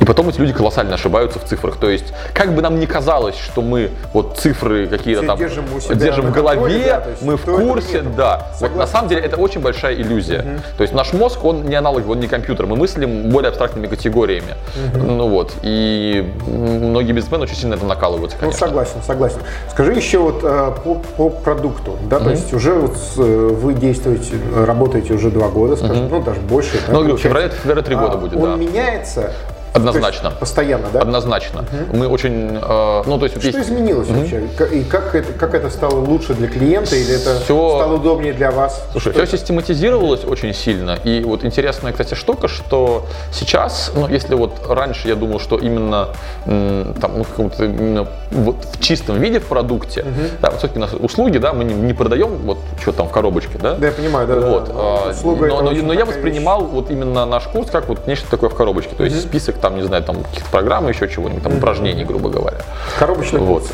И 0.00 0.04
потом 0.04 0.28
эти 0.28 0.40
люди 0.40 0.52
колоссально 0.52 0.94
ошибаются 0.94 1.38
в 1.38 1.44
цифрах. 1.44 1.76
То 1.76 1.90
есть, 1.90 2.12
как 2.34 2.54
бы 2.54 2.62
нам 2.62 2.78
ни 2.78 2.86
казалось, 2.86 3.36
что 3.36 3.62
мы 3.62 3.90
вот 4.12 4.38
цифры 4.38 4.86
какие-то 4.86 5.26
там 5.26 5.38
держим, 5.38 5.64
держим 5.94 6.26
в 6.26 6.32
голове, 6.32 6.84
да, 6.86 7.04
мы 7.22 7.36
в 7.36 7.44
курсе, 7.44 8.02
да. 8.02 8.48
Вот 8.60 8.76
на 8.76 8.86
самом 8.86 9.08
деле 9.08 9.22
это 9.22 9.36
очень 9.36 9.60
большая 9.60 9.94
иллюзия. 9.94 10.40
Угу. 10.40 10.60
То 10.78 10.82
есть 10.82 10.94
наш 10.94 11.12
мозг, 11.12 11.44
он 11.44 11.64
не 11.64 11.74
аналоговый, 11.74 12.12
он 12.12 12.20
не 12.20 12.28
компьютер. 12.28 12.66
Мы 12.66 12.76
мыслим 12.76 13.30
более 13.30 13.48
абстрактными 13.48 13.86
категориями. 13.86 14.54
Угу. 14.94 15.04
Ну 15.04 15.28
вот. 15.28 15.54
И 15.62 16.32
многие 16.46 17.12
бизнесмены 17.12 17.44
очень 17.44 17.56
сильно 17.56 17.74
это 17.74 17.86
накалываются, 17.86 18.36
ну, 18.36 18.46
конечно. 18.46 18.66
Ну, 18.66 18.70
согласен, 18.70 19.02
согласен. 19.06 19.38
Скажи 19.70 19.92
еще 19.92 20.18
вот 20.18 20.40
э, 20.42 20.72
по, 20.84 20.94
по 20.94 21.30
продукту, 21.30 21.96
да, 22.08 22.16
угу. 22.16 22.26
то 22.26 22.30
есть 22.30 22.52
уже 22.52 22.74
вот 22.74 22.96
э, 23.16 23.20
вы 23.20 23.74
действуете, 23.74 24.34
работаете 24.54 25.14
уже 25.14 25.30
два 25.30 25.48
года, 25.48 25.76
скажем, 25.76 26.06
угу. 26.06 26.16
ну 26.16 26.22
даже 26.22 26.40
больше. 26.40 26.80
Ну, 26.88 26.98
говорю, 27.00 27.16
феврале, 27.16 27.50
феврале 27.50 27.82
три 27.82 27.94
года 27.94 28.14
а, 28.14 28.16
будет, 28.16 28.36
он 28.36 28.42
да. 28.42 28.56
меняется 28.56 29.17
меняется? 29.18 29.57
Однозначно. 29.72 30.30
постоянно, 30.30 30.88
да? 30.92 31.00
Однозначно. 31.00 31.60
Угу. 31.60 31.96
Мы 31.96 32.08
очень, 32.08 32.58
э, 32.60 33.02
ну 33.06 33.18
то 33.18 33.24
есть. 33.24 33.38
Что 33.38 33.46
есть... 33.46 33.58
изменилось 33.58 34.08
угу. 34.08 34.20
вообще? 34.20 34.42
И 34.72 34.84
как 34.84 35.14
это, 35.14 35.32
как 35.32 35.54
это 35.54 35.70
стало 35.70 35.98
лучше 36.00 36.34
для 36.34 36.48
клиента 36.48 36.96
или 36.96 37.14
это 37.14 37.40
все... 37.40 37.76
стало 37.76 37.94
удобнее 37.94 38.32
для 38.32 38.50
вас? 38.50 38.82
Слушай, 38.92 39.12
все 39.12 39.26
систематизировалось 39.26 40.24
очень 40.24 40.54
сильно. 40.54 40.98
И 41.04 41.22
вот 41.24 41.44
интересная, 41.44 41.92
кстати, 41.92 42.14
штука, 42.14 42.48
что 42.48 43.06
сейчас, 43.32 43.92
ну 43.94 44.08
если 44.08 44.34
вот 44.34 44.52
раньше 44.68 45.08
я 45.08 45.14
думал, 45.14 45.40
что 45.40 45.58
именно 45.58 46.08
там, 46.44 47.18
ну, 47.18 47.24
каком-то 47.24 47.64
именно 47.64 48.06
вот 48.30 48.56
в 48.72 48.80
чистом 48.80 49.20
виде 49.20 49.40
в 49.40 49.46
продукте, 49.46 50.02
угу. 50.02 50.10
да, 50.40 50.50
вот 50.50 50.58
все-таки 50.58 50.78
у 50.78 50.82
нас 50.82 50.92
услуги, 50.94 51.38
да, 51.38 51.52
мы 51.52 51.64
не, 51.64 51.74
не 51.74 51.94
продаем 51.94 52.36
вот 52.44 52.58
что 52.80 52.92
там 52.92 53.08
в 53.08 53.12
коробочке, 53.12 53.58
да? 53.58 53.74
Да, 53.74 53.86
я 53.86 53.92
понимаю, 53.92 54.26
да. 54.26 54.34
Вот. 54.34 54.68
Да, 54.68 54.72
да. 54.72 55.10
Услуга 55.10 55.46
но, 55.46 55.62
но, 55.62 55.70
но 55.70 55.92
я 55.92 56.04
воспринимал 56.04 56.62
вещь. 56.62 56.70
вот 56.72 56.90
именно 56.90 57.26
наш 57.26 57.44
курс 57.44 57.70
как 57.70 57.88
вот 57.88 58.06
нечто 58.06 58.30
такое 58.30 58.50
в 58.50 58.54
коробочке, 58.54 58.94
то 58.96 59.04
есть 59.04 59.16
угу. 59.16 59.28
список 59.28 59.57
там, 59.60 59.76
не 59.76 59.82
знаю, 59.82 60.02
там 60.02 60.22
каких-то 60.22 60.50
программ, 60.50 60.88
еще 60.88 61.08
чего-нибудь, 61.08 61.42
там 61.42 61.56
упражнений, 61.56 62.04
грубо 62.04 62.30
говоря. 62.30 62.58
Коробочный 62.98 63.40
вот. 63.40 63.64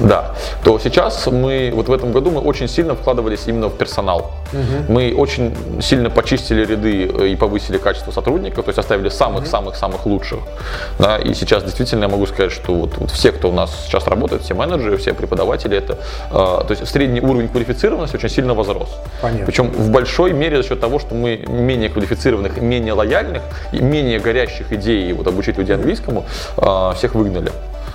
Да, 0.00 0.34
то 0.64 0.78
сейчас 0.78 1.26
мы, 1.26 1.70
вот 1.74 1.88
в 1.88 1.92
этом 1.92 2.12
году 2.12 2.30
мы 2.30 2.40
очень 2.40 2.68
сильно 2.68 2.94
вкладывались 2.94 3.46
именно 3.46 3.68
в 3.68 3.76
персонал. 3.76 4.32
Угу. 4.52 4.92
Мы 4.92 5.14
очень 5.16 5.54
сильно 5.80 6.10
почистили 6.10 6.64
ряды 6.64 7.06
э, 7.06 7.28
и 7.28 7.36
повысили 7.36 7.78
качество 7.78 8.12
сотрудников, 8.12 8.64
то 8.64 8.70
есть 8.70 8.78
оставили 8.78 9.08
самых-самых-самых 9.08 10.06
лучших. 10.06 10.40
Да, 10.98 11.18
и 11.18 11.34
сейчас 11.34 11.64
действительно 11.64 12.04
я 12.04 12.08
могу 12.08 12.26
сказать, 12.26 12.52
что 12.52 12.74
вот, 12.74 12.96
вот 12.96 13.10
все, 13.10 13.32
кто 13.32 13.50
у 13.50 13.52
нас 13.52 13.70
сейчас 13.84 14.06
работает, 14.06 14.42
все 14.42 14.54
менеджеры, 14.54 14.96
все 14.96 15.12
преподаватели, 15.12 15.76
это, 15.76 15.98
э, 16.30 16.34
то 16.34 16.66
есть 16.70 16.86
средний 16.88 17.20
уровень 17.20 17.48
квалифицированности 17.48 18.16
очень 18.16 18.30
сильно 18.30 18.54
возрос. 18.54 18.88
Понятно. 19.20 19.46
Причем 19.46 19.70
в 19.70 19.90
большой 19.90 20.32
мере 20.32 20.62
за 20.62 20.68
счет 20.68 20.80
того, 20.80 20.98
что 20.98 21.14
мы 21.14 21.36
менее 21.46 21.88
квалифицированных, 21.88 22.60
менее 22.60 22.94
лояльных 22.94 23.42
и 23.72 23.80
менее 23.80 24.18
горящих 24.18 24.72
идей 24.72 25.12
вот, 25.12 25.26
обучить 25.26 25.58
людей 25.58 25.76
английскому, 25.76 26.24
э, 26.56 26.92
всех 26.96 27.14
выгнали. 27.14 27.52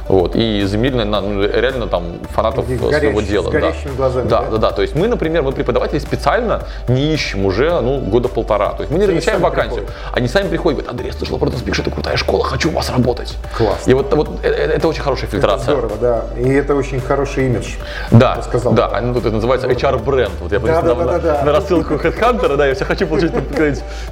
Вот, 0.08 0.36
и 0.36 0.64
на 0.74 1.22
ну, 1.22 1.42
реально 1.44 1.88
там 1.88 2.04
фанатов 2.34 2.66
Таких 2.66 2.80
своего 2.82 3.22
дела. 3.22 3.52
да. 3.52 3.74
глазами, 3.96 4.28
Да, 4.28 4.42
да? 4.42 4.50
да, 4.52 4.58
да. 4.58 4.72
То 4.72 4.82
есть 4.82 4.96
мы, 4.96 5.08
например, 5.08 5.44
мы 5.44 5.52
преподаватели 5.52 6.00
специально 6.00 6.64
не 6.88 7.14
ищем 7.14 7.46
уже 7.46 7.80
ну, 7.82 8.00
года 8.00 8.28
полтора. 8.28 8.74
То 8.74 8.82
есть 8.82 8.92
мы 8.92 8.98
не 8.98 9.06
Они 9.06 9.14
размещаем 9.14 9.42
вакансию. 9.42 9.86
приходят. 9.86 9.96
Они 10.12 10.28
сами 10.28 10.50
приходят, 10.50 10.80
говорят, 10.80 10.92
Андрей, 10.92 11.12
слышал 11.14 11.38
про 11.38 11.48
Speak, 11.48 11.80
это 11.80 11.90
крутая 11.92 12.18
школа, 12.18 12.44
хочу 12.44 12.70
у 12.70 12.74
вас 12.74 12.90
работать. 12.90 13.38
Класс. 13.58 13.88
И 13.88 13.94
вот, 13.94 14.14
вот 14.14 14.30
э- 14.44 14.48
э- 14.50 14.72
это 14.76 14.88
очень 14.88 15.02
хорошая 15.02 15.28
Это 15.28 15.38
фильтрация. 15.38 15.74
здорово, 15.76 15.96
да. 16.02 16.26
И 16.38 16.50
это 16.54 16.76
очень 16.76 17.00
хороший 17.00 17.46
имидж. 17.48 17.76
Да, 18.12 18.42
сказал. 18.42 18.74
да, 18.74 19.00
ну, 19.02 19.14
тут 19.14 19.26
это 19.26 19.36
называется 19.36 19.68
HR-бренд. 19.68 20.32
Вот 20.42 20.52
я 20.52 20.60
Да, 20.60 20.82
да, 20.82 20.96
на, 20.96 21.06
да, 21.06 21.20
да, 21.20 21.20
да. 21.20 21.46
на 21.46 21.52
рассылку 21.52 21.94
HeadHunter, 21.96 22.58
да, 22.58 22.66
я 22.68 22.74
все 22.76 22.86
хочу 22.86 23.08
получить, 23.08 23.32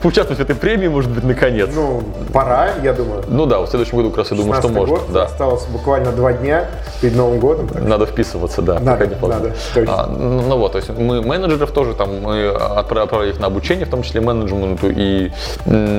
поучаствовать 0.01 0.39
в 0.39 0.41
этой 0.41 0.55
премии, 0.55 0.87
может 0.87 1.11
быть, 1.11 1.23
наконец. 1.23 1.69
Ну, 1.73 1.81
Ну, 1.81 2.03
пора, 2.31 2.69
я 2.83 2.93
думаю. 2.93 3.23
да, 3.45 3.59
вот 3.59 3.67
в 3.67 3.71
следующем 3.71 3.97
году 3.97 4.09
как 4.09 4.19
раз 4.19 4.31
я 4.31 4.37
думаю, 4.37 4.53
что 4.59 4.67
16-й 4.69 4.73
можно. 4.79 4.97
Да. 5.13 5.23
осталось 5.23 5.63
буквально 5.81 6.11
два 6.11 6.31
дня 6.33 6.65
перед 7.01 7.15
Новым 7.15 7.39
годом. 7.39 7.67
так 7.67 7.81
Надо 7.83 8.05
вписываться, 8.05 8.61
да, 8.61 8.73
Надо, 8.79 8.91
пока 8.91 9.05
не 9.07 9.15
поздно. 9.15 9.39
надо, 9.39 9.55
точно. 9.73 9.93
А, 9.93 10.07
ну 10.07 10.41
ну 10.41 10.57
вот, 10.57 10.71
то 10.73 10.77
есть 10.77 10.89
мы 10.89 11.21
менеджеров 11.21 11.71
тоже 11.71 11.93
там 11.95 12.21
мы 12.21 12.49
отправ- 12.49 13.03
отправили 13.03 13.31
их 13.31 13.39
на 13.39 13.47
обучение, 13.47 13.85
в 13.85 13.89
том 13.89 14.03
числе 14.03 14.21
менеджменту, 14.21 14.87
и 14.89 15.31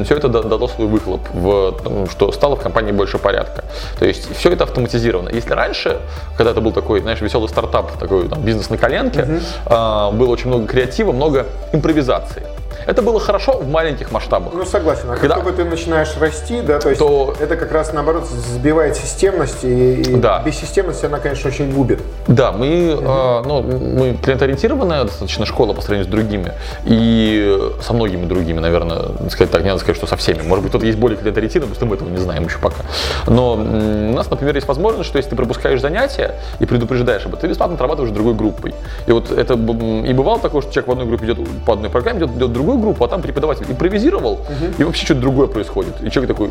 все 0.05 0.15
это 0.17 0.29
да- 0.29 0.43
дало 0.43 0.69
свой 0.69 0.87
выхлоп, 0.87 1.21
в, 1.35 1.75
что 2.11 2.31
стало 2.33 2.55
в 2.55 2.61
компании 2.61 2.93
больше 2.93 3.19
порядка. 3.19 3.65
То 3.99 4.05
есть 4.05 4.29
все 4.37 4.53
это 4.53 4.65
автоматизировано. 4.65 5.31
Если 5.31 5.53
раньше, 5.53 5.99
когда 6.37 6.53
это 6.53 6.61
был 6.61 6.73
такой, 6.73 7.01
знаешь, 7.01 7.21
веселый 7.21 7.49
стартап, 7.49 7.91
такой 7.99 8.29
там, 8.29 8.41
бизнес 8.43 8.71
на 8.71 8.79
коленке, 8.79 9.27
а, 9.67 10.13
было 10.13 10.31
очень 10.31 10.47
много 10.49 10.67
креатива, 10.67 11.11
много 11.13 11.47
импровизации. 11.73 12.43
Это 12.87 13.03
было 13.03 13.21
хорошо 13.21 13.53
в 13.59 13.69
маленьких 13.69 14.11
масштабах. 14.13 14.53
Ну, 14.55 14.65
согласен. 14.65 15.11
А 15.11 15.17
Когда- 15.17 15.37
как 15.37 15.45
только 15.45 15.63
ты 15.63 15.65
начинаешь 15.65 16.17
расти, 16.19 16.61
да, 16.63 16.79
то 16.79 16.89
есть 16.89 16.99
То- 16.99 17.35
это 17.41 17.57
как 17.57 17.73
раз 17.73 17.93
наоборот 17.93 18.27
сбивает 18.27 18.97
системность, 18.97 19.65
и, 19.65 20.03
и 20.03 20.17
Да. 20.17 20.43
бессистемность, 20.45 21.05
она, 21.05 21.19
конечно, 21.19 21.49
очень 21.51 21.73
губит. 21.73 22.01
Да, 22.27 22.53
мы, 22.53 22.67
э, 22.67 23.43
ну, 23.45 23.63
мы 23.63 24.17
клиенториентированная 24.23 25.05
достаточно 25.05 25.47
школа 25.47 25.73
по 25.73 25.81
сравнению 25.81 26.07
с 26.09 26.11
другими. 26.11 26.53
И 26.85 27.59
со 27.81 27.93
многими 27.93 28.27
другими, 28.27 28.59
наверное, 28.59 29.29
сказать 29.31 29.51
так, 29.51 29.63
не 29.63 29.69
надо 29.69 29.81
сказать, 29.81 29.97
что 29.97 30.07
со 30.07 30.17
всеми. 30.17 30.43
Может 30.43 30.63
быть, 30.65 30.71
кто-то 30.71 30.87
есть 30.87 30.99
более 30.99 31.17
клиенториентированный, 31.19 31.69
просто 31.69 31.87
мы 31.87 31.97
этого 31.97 32.09
не 32.09 32.19
знаем 32.19 32.45
еще 32.45 32.59
пока. 32.59 32.83
Но 33.27 33.55
у 33.55 34.13
нас, 34.15 34.31
например, 34.31 34.55
есть 34.55 34.69
возможность, 34.69 35.09
что 35.09 35.19
если 35.19 35.31
ты 35.31 35.37
пропускаешь 35.37 35.81
занятия 35.81 36.35
и 36.61 36.67
предупреждаешь 36.67 37.23
об 37.27 37.31
этом, 37.33 37.41
ты 37.41 37.49
бесплатно 37.49 37.75
отрабатываешь 37.75 38.13
другой 38.13 38.35
группой. 38.35 38.75
И 39.07 39.13
вот 39.13 39.31
это 39.31 39.55
и 39.55 40.13
бывало 40.13 40.39
такое, 40.41 40.63
что 40.63 40.73
человек 40.73 40.89
в 40.89 40.93
одной 40.93 41.07
группе 41.07 41.27
идет 41.27 41.39
по 41.67 41.75
одной 41.75 41.91
программе, 41.91 42.19
идет, 42.21 42.31
идет 42.37 42.49
в 42.49 42.53
другую 42.73 42.83
группу, 42.83 43.05
а 43.05 43.09
там 43.09 43.23
преподаватель 43.23 43.67
импровизировал, 43.69 44.41
и 44.79 44.85
вообще 44.85 45.05
что-то 45.05 45.21
другое 45.21 45.47
происходит. 45.47 45.95
И 46.03 46.11
человек 46.11 46.35
такой, 46.35 46.51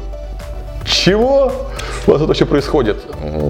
чего? 0.85 1.51
Вас 2.07 2.17
тут 2.19 2.27
вообще 2.27 2.45
происходит? 2.45 2.97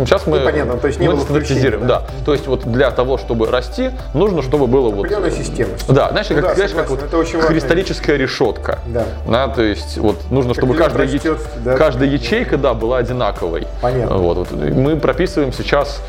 Сейчас 0.05 0.27
мы, 0.27 0.39
Ну, 0.39 0.45
понятно, 0.45 0.77
то 0.77 0.87
есть 0.87 0.99
не 0.99 1.07
мы 1.07 1.13
было 1.13 1.21
стандартизируем, 1.23 1.83
включения, 1.83 2.01
да. 2.09 2.25
То 2.25 2.33
есть 2.33 2.45
вот 2.47 2.69
для 2.69 2.91
того, 2.91 3.17
чтобы 3.17 3.47
расти, 3.49 3.91
нужно, 4.13 4.41
чтобы 4.41 4.67
было 4.67 4.89
вот... 4.89 5.05
Определенная 5.05 5.31
системность. 5.31 5.87
Да, 5.87 6.09
знаешь, 6.09 6.27
Ну 6.29 6.35
как, 6.35 6.43
да, 6.45 6.55
знаешь, 6.55 6.71
как 6.71 6.89
вот 6.89 7.03
это 7.03 7.17
очень 7.17 7.37
важно. 7.37 7.49
кристаллическая 7.49 8.17
решетка. 8.17 8.79
Да. 9.25 9.47
то 9.47 9.61
есть 9.63 9.97
вот 9.97 10.29
нужно, 10.29 10.53
чтобы 10.53 10.75
каждая, 10.75 11.07
растет, 11.07 11.23
яч- 11.23 11.63
да. 11.63 11.77
каждая 11.77 12.09
ячейка, 12.09 12.57
да, 12.57 12.73
была 12.73 12.97
одинаковой. 12.97 13.65
Понятно. 13.81 14.17
Вот, 14.17 14.37
вот. 14.37 14.51
Мы 14.51 14.97
прописываем 14.97 15.53
сейчас 15.53 16.01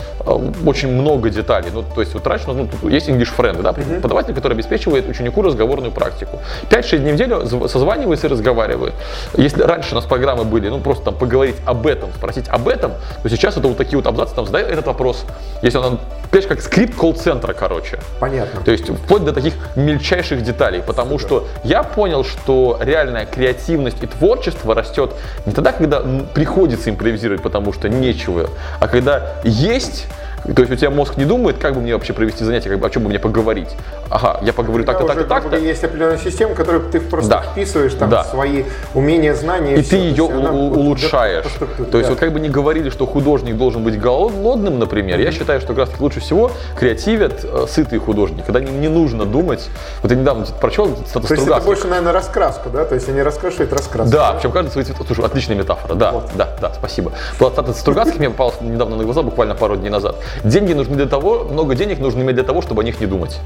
очень 0.67 0.93
много 0.93 1.31
деталей. 1.31 1.71
Ну, 1.73 1.83
то 1.83 2.01
есть 2.01 2.15
раньше 2.25 2.45
ну, 2.49 2.67
тут 2.67 2.91
есть 2.91 3.09
English 3.09 3.31
Friend, 3.37 3.61
да, 3.63 3.73
преподаватель, 3.73 4.35
который 4.35 4.55
обеспечивает 4.55 5.09
ученику 5.09 5.43
разговорную 5.43 5.93
практику. 5.93 6.39
5-6 6.71 6.99
дней 6.99 7.11
в 7.13 7.15
неделю 7.15 7.37
зв- 7.43 7.69
созванивается 7.69 8.27
и 8.27 8.31
разговаривает. 8.31 8.95
Если 9.37 9.63
раньше 9.63 9.93
у 9.93 9.95
нас 9.97 10.05
программы 10.05 10.45
были, 10.45 10.69
ну, 10.69 10.81
просто 10.81 11.05
там 11.07 11.15
поговорить 11.15 11.57
об 11.65 11.87
этом, 11.87 12.11
спросить 12.13 12.49
об 12.49 12.69
этом, 12.69 12.93
то 13.23 13.29
сейчас 13.29 13.57
это 13.57 13.69
вот 13.69 13.77
такие 13.77 13.97
вот 13.97 14.07
абзацы, 14.07 14.35
там, 14.35 14.47
задай 14.47 14.63
этот 14.63 14.87
вопрос. 14.87 15.25
Если 15.63 15.79
он, 15.79 15.99
понимаешь, 16.33 16.49
как 16.49 16.63
скрипт 16.63 16.97
колл-центра, 16.97 17.53
короче. 17.53 17.99
Понятно. 18.19 18.63
То 18.63 18.73
есть 18.73 18.89
вплоть 18.89 19.23
до 19.23 19.33
таких 19.33 19.53
мельчайших 19.77 20.43
деталей, 20.43 20.83
потому 20.83 21.19
что 21.19 21.47
я 21.63 21.83
понял, 21.83 22.25
что 22.25 22.79
реальная 22.81 23.27
креативность 23.27 24.03
и 24.03 24.07
творчество 24.07 24.75
растет 24.75 25.13
не 25.45 25.53
тогда, 25.53 25.73
когда 25.73 26.01
приходится 26.35 26.89
импровизировать, 26.89 27.43
потому 27.43 27.75
что 27.75 27.91
нечего, 27.91 28.49
а 28.81 28.89
когда 28.89 29.35
есть 29.45 30.07
то 30.45 30.63
есть 30.63 30.73
у 30.73 30.77
тебя 30.77 30.91
мозг 30.91 31.17
не 31.17 31.25
думает, 31.25 31.59
как 31.59 31.75
бы 31.75 31.81
мне 31.81 31.95
вообще 31.95 32.13
провести 32.13 32.45
занятие, 32.45 32.71
как 32.71 32.81
бы, 32.81 32.87
о 32.87 32.91
чем 32.91 33.05
бы 33.05 33.09
мне 33.11 33.19
поговорить. 33.19 33.69
Ага, 34.11 34.41
я 34.43 34.53
поговорю 34.53 34.85
так-то, 34.85 35.05
Да, 35.07 35.15
так-то, 35.15 35.29
так-то. 35.29 35.57
Есть 35.57 35.85
определенная 35.85 36.19
система, 36.19 36.55
которую 36.55 36.91
ты 36.91 37.01
просто 37.01 37.31
Да. 37.31 37.43
вписываешь 37.43 37.95
там 37.95 38.11
Да. 38.11 38.25
свои 38.25 38.65
умения, 38.95 39.35
знания. 39.35 39.77
И 39.77 39.83
всё. 39.83 39.91
ты 39.91 39.97
есть 39.97 40.19
ее 40.19 40.25
у- 40.25 40.71
улучшаешь. 40.75 41.45
То 41.91 41.99
есть 41.99 42.09
да. 42.09 42.11
вот 42.11 42.19
как 42.19 42.33
бы 42.33 42.41
не 42.41 42.49
говорили, 42.49 42.91
что 42.91 43.07
художник 43.07 43.57
должен 43.57 43.85
быть 43.85 43.99
голодным, 44.01 44.79
например, 44.79 45.21
я 45.21 45.31
считаю, 45.33 45.61
что 45.61 45.69
как 45.69 45.79
раз 45.89 46.01
лучше 46.01 46.21
всего 46.21 46.51
креативят 46.77 47.45
э, 47.45 47.67
сытые 47.69 48.01
художники, 48.01 48.43
когда 48.45 48.61
им 48.61 48.81
не 48.81 48.89
нужно 48.89 49.25
думать. 49.25 49.69
Вот 50.03 50.11
я 50.11 50.17
недавно 50.19 50.45
прочел 50.61 50.89
статус 51.07 51.29
То 51.29 51.35
есть 51.35 51.47
это 51.47 51.61
больше, 51.61 51.87
наверное, 51.87 52.13
раскраску, 52.13 52.69
да? 52.71 52.85
То 52.85 52.97
есть 52.97 53.09
они 53.09 53.23
раскрашивают 53.23 53.73
раскраску. 53.73 54.13
Да, 54.13 54.33
причем 54.33 54.51
каждый 54.51 54.71
свой 54.73 54.85
цвет. 54.85 54.97
Слушай, 55.07 55.25
отличная 55.25 55.57
метафора. 55.57 55.95
Да, 55.95 56.13
Вот. 56.13 56.31
да, 56.35 56.49
да, 56.61 56.73
спасибо. 56.75 57.13
Была 57.39 57.51
статуя 57.51 57.75
Стругацких 57.75 58.19
мне 58.19 58.31
попалась 58.31 58.61
недавно 58.61 58.97
на 58.97 59.05
глаза, 59.05 59.23
буквально 59.23 59.55
пару 59.55 59.77
дней 59.77 59.91
назад. 59.91 60.17
Деньги 60.45 60.73
нужны 60.73 60.97
для 60.97 61.07
того, 61.07 61.45
много 61.45 61.75
денег 61.75 61.99
нужно 61.99 62.23
иметь 62.23 62.35
для 62.35 62.45
того, 62.45 62.63
чтобы 62.63 62.83
о 62.83 62.85
них 62.85 63.01
не 63.01 63.07
думать. 63.07 63.41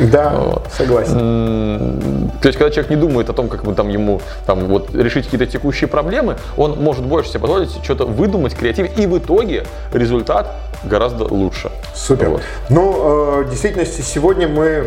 Да, 0.00 0.30
Вот. 0.30 0.68
согласен. 0.76 2.30
То 2.40 2.48
есть, 2.48 2.58
когда 2.58 2.70
человек 2.70 2.90
не 2.90 2.96
думает 2.96 3.28
о 3.28 3.32
том, 3.34 3.48
как 3.48 3.62
бы 3.64 3.74
там 3.74 3.88
ему 3.88 4.20
там, 4.46 4.66
вот, 4.66 4.94
решить 4.94 5.26
какие-то 5.26 5.46
текущие 5.46 5.86
проблемы, 5.88 6.36
он 6.56 6.82
может 6.82 7.04
больше 7.04 7.30
себе 7.30 7.40
позволить 7.40 7.70
что-то 7.84 8.06
выдумать, 8.06 8.54
креативить, 8.54 8.98
и 8.98 9.06
в 9.06 9.18
итоге 9.18 9.64
результат 9.92 10.46
гораздо 10.84 11.24
лучше. 11.24 11.70
Супер. 11.94 12.30
Вот. 12.30 12.42
Ну, 12.70 13.40
э, 13.40 13.42
в 13.42 13.50
действительности, 13.50 14.00
сегодня 14.00 14.48
мы 14.48 14.86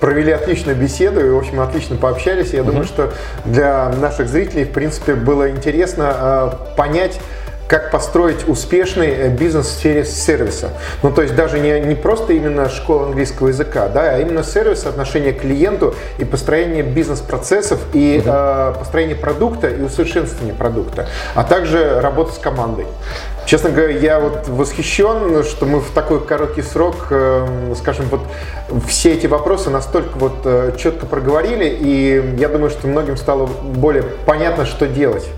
провели 0.00 0.32
отличную 0.32 0.76
беседу 0.76 1.24
и, 1.24 1.30
в 1.30 1.38
общем, 1.38 1.60
отлично 1.60 1.96
пообщались. 1.96 2.52
Я 2.52 2.62
думаю, 2.62 2.84
что 2.84 3.12
для 3.46 3.88
наших 3.88 4.28
зрителей, 4.28 4.64
в 4.64 4.72
принципе, 4.72 5.14
было 5.14 5.50
интересно 5.50 6.52
э, 6.62 6.76
понять, 6.76 7.18
как 7.68 7.90
построить 7.90 8.48
успешный 8.48 9.08
э, 9.08 9.28
бизнес 9.28 9.66
в 9.66 9.70
сфере 9.70 10.04
сервиса. 10.04 10.70
Ну, 11.02 11.10
то 11.10 11.22
есть 11.22 11.34
даже 11.34 11.58
не, 11.58 11.80
не 11.80 11.94
просто 11.94 12.32
именно 12.32 12.68
школа 12.68 13.06
английского 13.06 13.48
языка, 13.48 13.88
да, 13.88 14.14
а 14.14 14.18
именно 14.18 14.42
сервис, 14.42 14.86
отношение 14.86 15.32
к 15.32 15.40
клиенту 15.40 15.94
и 16.18 16.24
построение 16.24 16.82
бизнес-процессов, 16.82 17.80
и 17.92 18.22
э, 18.24 18.74
построение 18.78 19.16
продукта 19.16 19.68
и 19.68 19.82
усовершенствование 19.82 20.54
продукта, 20.54 21.08
а 21.34 21.44
также 21.44 22.00
работа 22.00 22.32
с 22.32 22.38
командой. 22.38 22.86
Честно 23.46 23.70
говоря, 23.70 23.96
я 23.96 24.18
вот 24.18 24.48
восхищен, 24.48 25.44
что 25.44 25.66
мы 25.66 25.78
в 25.78 25.90
такой 25.92 26.20
короткий 26.20 26.62
срок, 26.62 27.06
э, 27.10 27.74
скажем, 27.78 28.06
вот 28.10 28.22
все 28.88 29.14
эти 29.14 29.28
вопросы 29.28 29.70
настолько 29.70 30.18
вот 30.18 30.38
э, 30.44 30.72
четко 30.76 31.06
проговорили, 31.06 31.66
и 31.66 32.36
я 32.40 32.48
думаю, 32.48 32.70
что 32.70 32.88
многим 32.88 33.16
стало 33.16 33.46
более 33.46 34.02
понятно, 34.02 34.66
что 34.66 34.88
делать. 34.88 35.28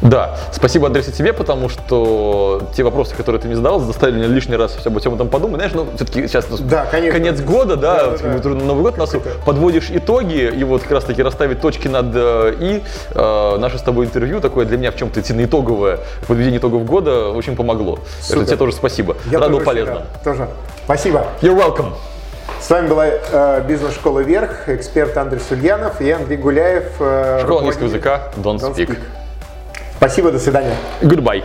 Да, 0.00 0.38
спасибо, 0.52 0.86
Андрей, 0.86 1.02
тебе, 1.02 1.32
потому 1.32 1.68
что 1.68 2.62
те 2.76 2.84
вопросы, 2.84 3.16
которые 3.16 3.42
ты 3.42 3.48
мне 3.48 3.56
задал, 3.56 3.80
заставили 3.80 4.18
меня 4.18 4.28
лишний 4.28 4.54
раз 4.54 4.78
обо 4.86 5.00
всем 5.00 5.14
этом 5.14 5.28
подумать. 5.28 5.56
Знаешь, 5.56 5.72
ну, 5.74 5.88
все-таки 5.96 6.28
сейчас 6.28 6.46
Да, 6.60 6.86
конечно. 6.88 7.18
конец 7.18 7.40
года, 7.40 7.74
да, 7.74 8.04
Да, 8.04 8.28
вот 8.28 8.42
да. 8.42 8.48
Новый 8.50 8.82
год 8.82 8.96
нас 8.96 9.12
подводишь 9.44 9.90
итоги, 9.90 10.52
и 10.56 10.62
вот 10.62 10.82
как 10.82 10.92
раз 10.92 11.04
таки 11.04 11.20
расставить 11.20 11.60
точки 11.60 11.88
над 11.88 12.14
э, 12.14 12.54
«и». 12.60 12.82
Э, 13.14 13.56
Наше 13.58 13.78
с 13.78 13.82
тобой 13.82 14.06
интервью 14.06 14.40
такое 14.40 14.66
для 14.66 14.76
меня 14.76 14.92
в 14.92 14.96
чем-то 14.96 15.20
итоговое, 15.20 15.98
подведение 16.28 16.60
итогов 16.60 16.84
года 16.84 17.30
очень 17.30 17.55
помогло. 17.56 17.96
Так 17.96 18.04
что 18.22 18.32
Супер. 18.34 18.46
тебе 18.46 18.56
тоже 18.56 18.72
спасибо. 18.72 19.16
Я 19.30 19.40
Рад 19.40 19.50
был 19.50 19.58
тоже 19.58 19.70
очень 19.70 19.84
полезно. 19.84 20.06
Тоже. 20.22 20.48
Спасибо. 20.84 21.26
You're 21.42 21.56
welcome. 21.58 21.92
С 22.60 22.70
вами 22.70 22.88
была 22.88 23.06
э, 23.08 23.64
бизнес-школа 23.66 24.20
«Вверх», 24.20 24.68
эксперт 24.68 25.16
Андрей 25.16 25.40
Сульянов 25.40 26.00
и 26.00 26.10
Андрей 26.10 26.36
Гуляев. 26.36 26.84
э, 27.00 27.40
Школа 27.42 27.58
английского 27.60 27.86
языка 27.86 28.30
Don't 28.36 28.58
Don't 28.58 28.74
Speak. 28.74 28.88
Speak. 28.88 28.98
Спасибо, 29.98 30.30
до 30.30 30.38
свидания. 30.38 30.74
Goodbye. 31.02 31.42